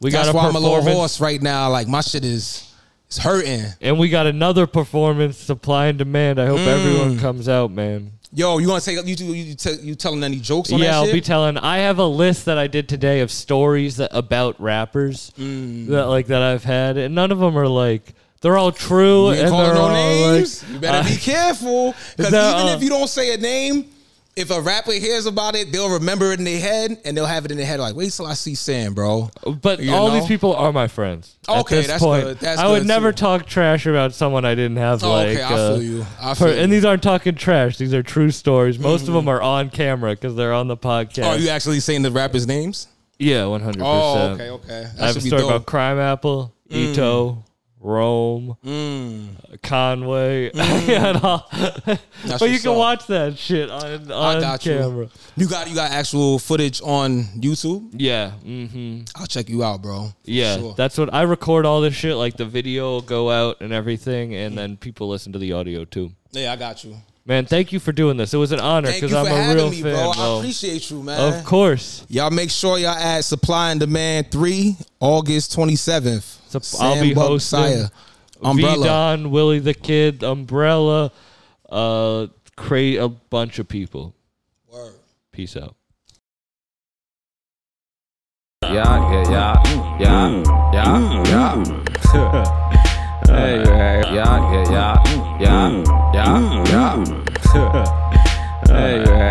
We 0.00 0.10
That's 0.10 0.26
got 0.28 0.34
a 0.34 0.36
why 0.36 0.44
I'm 0.48 0.54
a 0.54 0.58
little 0.60 0.76
performance, 0.76 0.96
hoarse 0.96 1.20
right 1.20 1.42
now. 1.42 1.68
Like 1.70 1.88
my 1.88 2.00
shit 2.00 2.24
is 2.24 2.72
is 3.10 3.18
hurting. 3.18 3.64
and 3.80 3.98
we 3.98 4.08
got 4.08 4.26
another 4.26 4.66
performance. 4.66 5.36
Supply 5.36 5.86
and 5.86 5.98
demand. 5.98 6.38
I 6.40 6.46
hope 6.46 6.60
everyone 6.60 7.16
Mm. 7.16 7.20
comes 7.20 7.48
out, 7.48 7.70
man. 7.72 8.12
Yo, 8.32 8.58
you 8.58 8.68
want 8.68 8.82
to 8.84 8.88
say 8.88 8.94
you 8.94 9.02
you 9.26 9.34
you, 9.34 9.54
tell 9.56 9.74
you 9.74 9.96
telling 9.96 10.22
any 10.22 10.38
jokes 10.38 10.72
on 10.72 10.78
yeah, 10.78 10.86
that 10.86 10.94
I'll 10.94 11.04
shit? 11.06 11.14
be 11.14 11.20
telling. 11.20 11.58
I 11.58 11.78
have 11.78 11.98
a 11.98 12.06
list 12.06 12.44
that 12.44 12.56
I 12.58 12.68
did 12.68 12.88
today 12.88 13.20
of 13.20 13.30
stories 13.32 13.96
that, 13.96 14.10
about 14.16 14.60
rappers 14.60 15.32
Mm. 15.38 15.88
that 15.88 16.06
like 16.06 16.28
that 16.28 16.40
I've 16.40 16.62
had, 16.62 16.96
and 16.96 17.14
none 17.16 17.32
of 17.32 17.40
them 17.40 17.58
are 17.58 17.66
like 17.66 18.14
they're 18.42 18.56
all 18.58 18.72
true, 18.72 19.32
you 19.32 19.40
and 19.40 19.48
calling 19.50 19.66
they're 19.66 19.74
no 19.74 19.80
all 19.82 19.92
names. 19.92 20.62
like 20.62 20.72
you 20.72 20.78
better 20.78 20.98
uh, 21.06 21.10
be 21.10 21.16
careful 21.16 21.94
because 22.16 22.32
even 22.32 22.68
uh, 22.72 22.74
if 22.76 22.82
you 22.82 22.88
don't 22.88 23.08
say 23.08 23.34
a 23.34 23.36
name, 23.38 23.86
if 24.36 24.50
a 24.50 24.60
rapper 24.60 24.92
hears 24.92 25.26
about 25.26 25.54
it, 25.56 25.72
they'll 25.72 25.90
remember 25.92 26.32
it 26.32 26.38
in 26.38 26.44
their 26.44 26.60
head 26.60 26.98
and 27.04 27.14
they'll 27.16 27.26
have 27.26 27.44
it 27.44 27.50
in 27.50 27.56
their 27.58 27.66
head 27.66 27.80
like, 27.80 27.94
wait 27.96 28.12
till 28.12 28.26
I 28.26 28.34
see 28.34 28.54
Sam, 28.54 28.94
bro. 28.94 29.28
But 29.60 29.80
You 29.80 29.92
all 29.92 30.08
know? 30.08 30.14
these 30.14 30.28
people 30.28 30.54
are 30.54 30.72
my 30.72 30.86
friends. 30.88 31.36
Okay, 31.48 31.82
that's 31.82 32.02
point. 32.02 32.24
good. 32.24 32.38
That's 32.38 32.58
I 32.60 32.68
would 32.68 32.78
good, 32.80 32.86
never 32.88 33.10
too. 33.12 33.16
talk 33.16 33.44
trash 33.46 33.84
about 33.86 34.14
someone 34.14 34.44
I 34.46 34.54
didn't 34.54 34.76
have 34.78 35.02
Oh, 35.04 35.10
like. 35.10 35.28
okay, 35.30 35.42
I 35.42 35.52
uh, 35.52 35.74
feel 35.74 35.82
you. 35.82 36.06
I 36.20 36.28
per- 36.30 36.34
feel 36.36 36.54
you. 36.54 36.62
and 36.62 36.72
these 36.72 36.84
aren't 36.84 37.02
talking 37.02 37.34
trash. 37.34 37.76
These 37.76 37.92
are 37.92 38.02
true 38.04 38.30
stories. 38.30 38.78
Most 38.78 39.08
of 39.08 39.14
them 39.14 39.28
are 39.28 39.42
on 39.42 39.68
camera 39.68 40.12
because 40.12 40.36
they're 40.36 40.54
on 40.54 40.68
the 40.68 40.76
podcast. 40.76 41.24
Oh, 41.32 41.34
you 41.34 41.48
actually 41.50 41.80
saying 41.80 42.02
the 42.02 42.10
rappers' 42.12 42.46
names? 42.46 42.86
yeah, 43.18 43.44
one 43.44 43.60
hundred 43.60 43.80
percent. 43.80 44.40
okay, 44.40 44.48
okay. 44.50 44.90
That 44.96 45.02
I 45.02 45.06
have 45.08 45.16
a 45.16 45.20
story 45.20 45.42
dope. 45.42 45.50
about 45.50 45.66
Crime 45.66 45.98
Apple, 45.98 46.54
Eto, 46.70 47.42
Rome, 47.80 48.56
Mm. 48.64 49.28
Conway. 49.62 50.50
and 50.54 51.16
all. 51.18 51.48
but 51.52 52.50
you 52.50 52.58
can 52.58 52.70
up. 52.72 52.76
watch 52.76 53.06
that 53.06 53.38
shit 53.38 53.70
on 53.70 54.12
on 54.12 54.40
got 54.40 54.66
you. 54.66 54.76
camera. 54.78 55.08
You 55.36 55.48
got 55.48 55.68
you 55.68 55.74
got 55.74 55.90
actual 55.90 56.38
footage 56.38 56.80
on 56.82 57.24
YouTube. 57.40 57.90
Yeah. 57.96 58.32
Mm-hmm. 58.44 59.02
I'll 59.16 59.26
check 59.26 59.48
you 59.48 59.64
out, 59.64 59.82
bro. 59.82 60.12
Yeah, 60.24 60.58
Sure. 60.58 60.74
that's 60.76 60.98
what 60.98 61.12
I 61.14 61.22
record 61.22 61.64
all 61.66 61.80
this 61.80 61.94
shit. 61.94 62.16
Like 62.16 62.36
the 62.36 62.44
video 62.46 62.90
will 62.90 63.00
go 63.02 63.30
out 63.30 63.60
and 63.60 63.72
everything, 63.72 64.34
and 64.34 64.56
then 64.58 64.76
people 64.76 65.08
listen 65.08 65.32
to 65.32 65.38
the 65.38 65.52
audio 65.52 65.84
too. 65.84 66.12
yeah, 66.32 66.52
I 66.52 66.56
got 66.56 66.84
you. 66.84 66.96
Man, 67.30 67.46
thank 67.46 67.72
you 67.72 67.78
for 67.78 67.92
doing 67.92 68.16
this. 68.16 68.34
It 68.34 68.38
was 68.38 68.50
an 68.50 68.58
honor 68.58 68.90
because 68.90 69.14
I'm 69.14 69.24
a 69.24 69.54
real 69.54 69.70
me, 69.70 69.82
fan. 69.82 69.94
bro. 69.94 70.12
I 70.16 70.38
appreciate 70.38 70.90
you, 70.90 71.00
man. 71.00 71.32
Of 71.32 71.44
course. 71.44 72.04
Y'all 72.08 72.32
make 72.32 72.50
sure 72.50 72.76
y'all 72.76 72.90
add 72.90 73.24
Supply 73.24 73.70
and 73.70 73.78
Demand 73.78 74.32
3, 74.32 74.76
August 74.98 75.56
27th. 75.56 76.60
So 76.60 76.84
I'll 76.84 77.00
be 77.00 77.14
Buck 77.14 77.28
hosting 77.28 77.60
Messiah. 77.60 77.88
Umbrella. 78.42 78.78
V 78.78 78.84
Don, 78.84 79.30
Willie 79.30 79.60
the 79.60 79.74
Kid, 79.74 80.24
Umbrella, 80.24 81.12
uh, 81.68 82.26
create 82.56 82.96
a 82.96 83.08
bunch 83.08 83.60
of 83.60 83.68
people. 83.68 84.12
Word. 84.66 84.94
Peace 85.30 85.56
out. 85.56 85.76
Yeah, 88.64 88.72
yeah, 88.72 89.30
yeah, 89.30 90.00
yeah, 90.00 91.22
yeah, 91.24 91.64
yeah. 92.12 92.76
Hey, 93.30 93.62
yeah, 93.62 94.12
yeah, 94.12 94.42
yeah, 94.50 94.70
yeah, 94.70 94.98
yeah, 95.38 95.70
yeah, 96.12 96.64
yeah. 96.66 96.96
Mm. 96.96 97.86
Hey, 98.70 99.02
yeah. 99.02 99.30